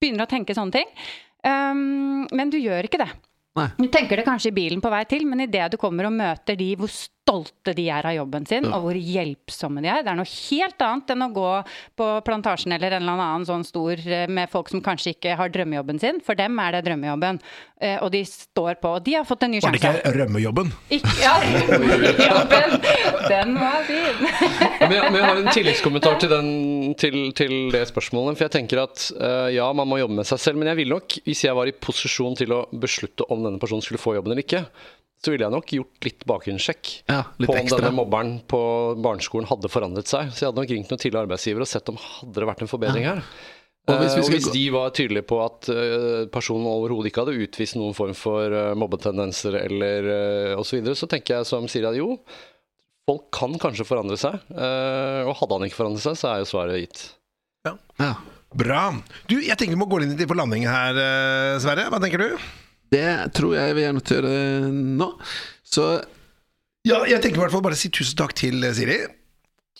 begynner 0.00 0.24
å 0.24 0.32
tenke 0.32 0.56
sånne 0.56 0.80
ting. 0.80 0.96
Um, 1.44 2.24
men 2.32 2.48
du 2.48 2.56
gjør 2.56 2.88
ikke 2.88 3.02
det. 3.02 3.10
Nei. 3.54 3.68
Du 3.78 3.86
tenker 3.86 4.18
det 4.18 4.24
kanskje 4.26 4.50
i 4.50 4.54
bilen 4.56 4.80
på 4.82 4.90
vei 4.90 5.04
til, 5.06 5.22
men 5.30 5.44
idet 5.44 5.68
du 5.70 5.76
kommer 5.78 6.08
og 6.08 6.14
møter 6.16 6.56
de, 6.58 6.72
hvor 6.74 6.90
stolte 6.90 7.70
de 7.78 7.84
er 7.88 8.04
av 8.10 8.16
jobben 8.16 8.44
sin, 8.50 8.66
og 8.66 8.82
hvor 8.82 8.96
hjelpsomme 8.98 9.80
de 9.84 9.88
er. 9.92 10.02
Det 10.02 10.10
er 10.10 10.18
noe 10.18 10.26
helt 10.28 10.82
annet 10.82 11.12
enn 11.14 11.22
å 11.24 11.28
gå 11.36 11.52
på 11.96 12.08
Plantasjen 12.26 12.74
eller 12.74 12.96
en 12.98 13.06
eller 13.06 13.22
annen 13.22 13.46
sånn 13.48 13.62
stor 13.64 13.94
eh, 14.02 14.26
med 14.26 14.50
folk 14.52 14.72
som 14.74 14.82
kanskje 14.84 15.14
ikke 15.14 15.36
har 15.38 15.54
drømmejobben 15.54 16.02
sin. 16.02 16.18
For 16.26 16.34
dem 16.36 16.58
er 16.60 16.74
det 16.76 16.82
drømmejobben. 16.88 17.38
Eh, 17.80 17.96
Og 18.02 18.10
de 18.12 18.24
står 18.26 18.74
på. 18.82 18.96
Og 18.98 19.06
de 19.06 19.14
har 19.20 19.24
fått 19.28 19.46
en 19.46 19.54
ny 19.54 19.62
Var 19.62 19.78
det 19.78 19.80
ikke 19.84 20.14
rømmejobben? 20.18 20.74
Ikke, 20.98 21.14
ja, 21.22 21.38
jobben! 22.34 22.76
Den 23.28 23.54
var 23.58 23.84
fin. 23.88 24.24
Men 24.80 24.94
jeg, 24.96 25.10
men 25.10 25.18
jeg 25.18 25.28
har 25.28 25.40
en 25.40 25.52
tilleggskommentar 25.54 26.18
til, 26.22 26.32
den, 26.32 26.50
til, 27.00 27.18
til 27.36 27.54
det 27.74 27.84
spørsmålet. 27.90 28.38
For 28.38 28.46
jeg 28.46 28.54
tenker 28.58 28.82
at 28.84 29.06
uh, 29.18 29.48
ja, 29.54 29.68
man 29.76 29.88
må 29.90 30.00
jobbe 30.00 30.18
med 30.20 30.28
seg 30.28 30.42
selv, 30.42 30.60
men 30.60 30.72
jeg 30.72 30.82
ville 30.82 30.98
nok, 30.98 31.18
hvis 31.26 31.44
jeg 31.46 31.56
var 31.56 31.70
i 31.70 31.76
posisjon 31.76 32.36
til 32.38 32.54
å 32.56 32.64
beslutte 32.70 33.26
om 33.32 33.46
denne 33.46 33.62
personen 33.62 33.84
skulle 33.84 34.02
få 34.02 34.16
jobben 34.18 34.34
eller 34.34 34.44
ikke, 34.44 34.64
så 35.24 35.32
ville 35.32 35.46
jeg 35.46 35.54
nok 35.54 35.72
gjort 35.72 36.04
litt 36.04 36.24
bakgrunnssjekk 36.28 36.90
Ja, 37.08 37.22
litt 37.40 37.48
på 37.48 37.54
om 37.54 37.62
ekstra. 37.62 37.80
denne 37.80 37.96
mobberen 37.96 38.34
på 38.50 38.60
barneskolen 39.00 39.48
hadde 39.48 39.70
forandret 39.72 40.10
seg. 40.10 40.32
Så 40.34 40.44
jeg 40.44 40.50
hadde 40.50 40.60
nok 40.60 40.72
ringt 40.74 40.92
noen 40.92 41.00
tidligere 41.00 41.28
arbeidsgivere 41.28 41.64
og 41.64 41.70
sett 41.70 41.92
om 41.92 42.00
hadde 42.00 42.36
det 42.36 42.48
vært 42.50 42.64
en 42.64 42.70
forbedring 42.70 43.08
her. 43.08 43.22
Og 43.84 44.00
hvis 44.00 44.14
vi 44.16 44.20
Eh, 44.20 44.24
og 44.24 44.32
hvis 44.32 44.48
de 44.52 44.64
var 44.72 44.92
tydelige 44.96 45.26
på 45.28 45.38
at 45.44 45.68
eh, 45.68 46.24
personen 46.32 46.68
overhodet 46.70 47.10
ikke 47.10 47.24
hadde 47.24 47.36
utvist 47.44 47.76
noen 47.76 47.96
form 47.96 48.14
for 48.16 48.52
mobbetendenser 48.80 49.58
eller 49.60 50.08
uh, 50.08 50.60
osv., 50.60 50.70
så, 50.70 50.78
videre, 50.78 50.96
så 50.96 51.08
tenker 51.10 51.36
jeg 51.36 51.48
som 51.50 51.68
sier 51.68 51.88
at 51.90 51.98
jo, 51.98 52.14
folk 53.08 53.26
kan 53.36 53.54
kanskje 53.60 53.84
forandre 53.88 54.16
seg. 54.20 54.38
eh, 54.54 55.22
og 55.28 55.34
hadde 55.40 55.58
han 55.58 55.66
ikke 55.68 55.80
forandret 55.82 56.04
seg, 56.06 56.16
så 56.20 56.30
er 56.32 56.42
jo 56.44 56.48
svaret 56.50 56.80
gitt. 56.84 57.02
Ja. 58.00 58.14
Bra. 58.54 58.82
Du, 59.26 59.38
jeg 59.42 59.56
tenker 59.58 59.74
vi 59.74 59.80
må 59.80 59.88
gå 59.90 59.98
inn 60.04 60.14
på 60.16 60.36
landing 60.38 60.66
her, 60.68 60.94
eh, 61.00 61.58
Sverre. 61.62 61.88
Hva 61.90 61.98
tenker 62.02 62.22
du? 62.22 62.38
Det 62.94 63.32
tror 63.34 63.56
jeg 63.56 63.74
vi 63.74 63.82
er 63.88 63.92
nødt 63.96 64.06
til 64.06 64.20
å 64.22 64.30
gjøre 64.30 64.70
nå. 65.00 65.08
Så 65.66 65.88
Ja, 66.84 67.00
jeg 67.08 67.20
tenker 67.24 67.40
i 67.40 67.42
hvert 67.46 67.54
fall 67.54 67.64
bare 67.64 67.78
si 67.80 67.88
tusen 67.88 68.16
takk 68.20 68.34
til 68.36 68.60
Siri. 68.76 69.00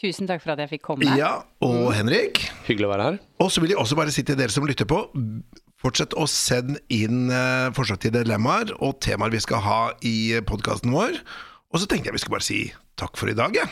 Tusen 0.01 0.27
takk 0.27 0.41
for 0.43 0.55
at 0.55 0.62
jeg 0.64 0.70
fikk 0.72 0.83
komme. 0.89 1.07
Ja, 1.16 1.45
og 1.62 1.93
Henrik. 1.95 2.41
Hyggelig 2.66 2.89
å 2.89 2.93
være 2.95 3.05
her. 3.11 3.18
Og 3.45 3.53
så 3.53 3.61
vil 3.62 3.70
jeg 3.75 3.79
også 3.79 3.97
bare 3.97 4.11
si 4.12 4.25
til 4.27 4.37
dere 4.41 4.51
som 4.51 4.64
lytter 4.66 4.89
på, 4.91 4.99
fortsett 5.85 6.16
å 6.18 6.25
sende 6.27 6.81
inn 6.93 7.29
eh, 7.31 7.68
forslag 7.77 8.01
til 8.03 8.14
dilemmaer 8.16 8.72
og 8.81 8.99
temaer 9.05 9.31
vi 9.37 9.43
skal 9.45 9.61
ha 9.64 9.81
i 10.03 10.41
podkasten 10.49 10.91
vår. 10.97 11.20
Og 11.75 11.83
så 11.83 11.89
tenkte 11.91 12.09
jeg 12.09 12.14
vi 12.14 12.22
skulle 12.22 12.39
bare 12.39 12.47
si 12.47 12.61
takk 13.01 13.18
for 13.18 13.31
i 13.33 13.35
dag, 13.35 13.57
jeg. 13.59 13.66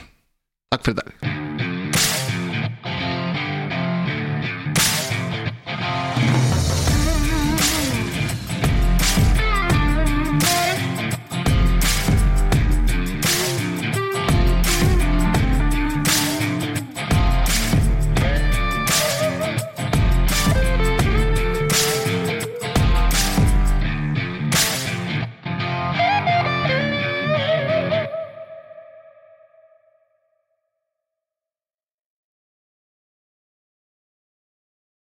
takk 0.74 0.88
for 0.88 0.90
i 0.90 0.98
dag. 0.98 1.72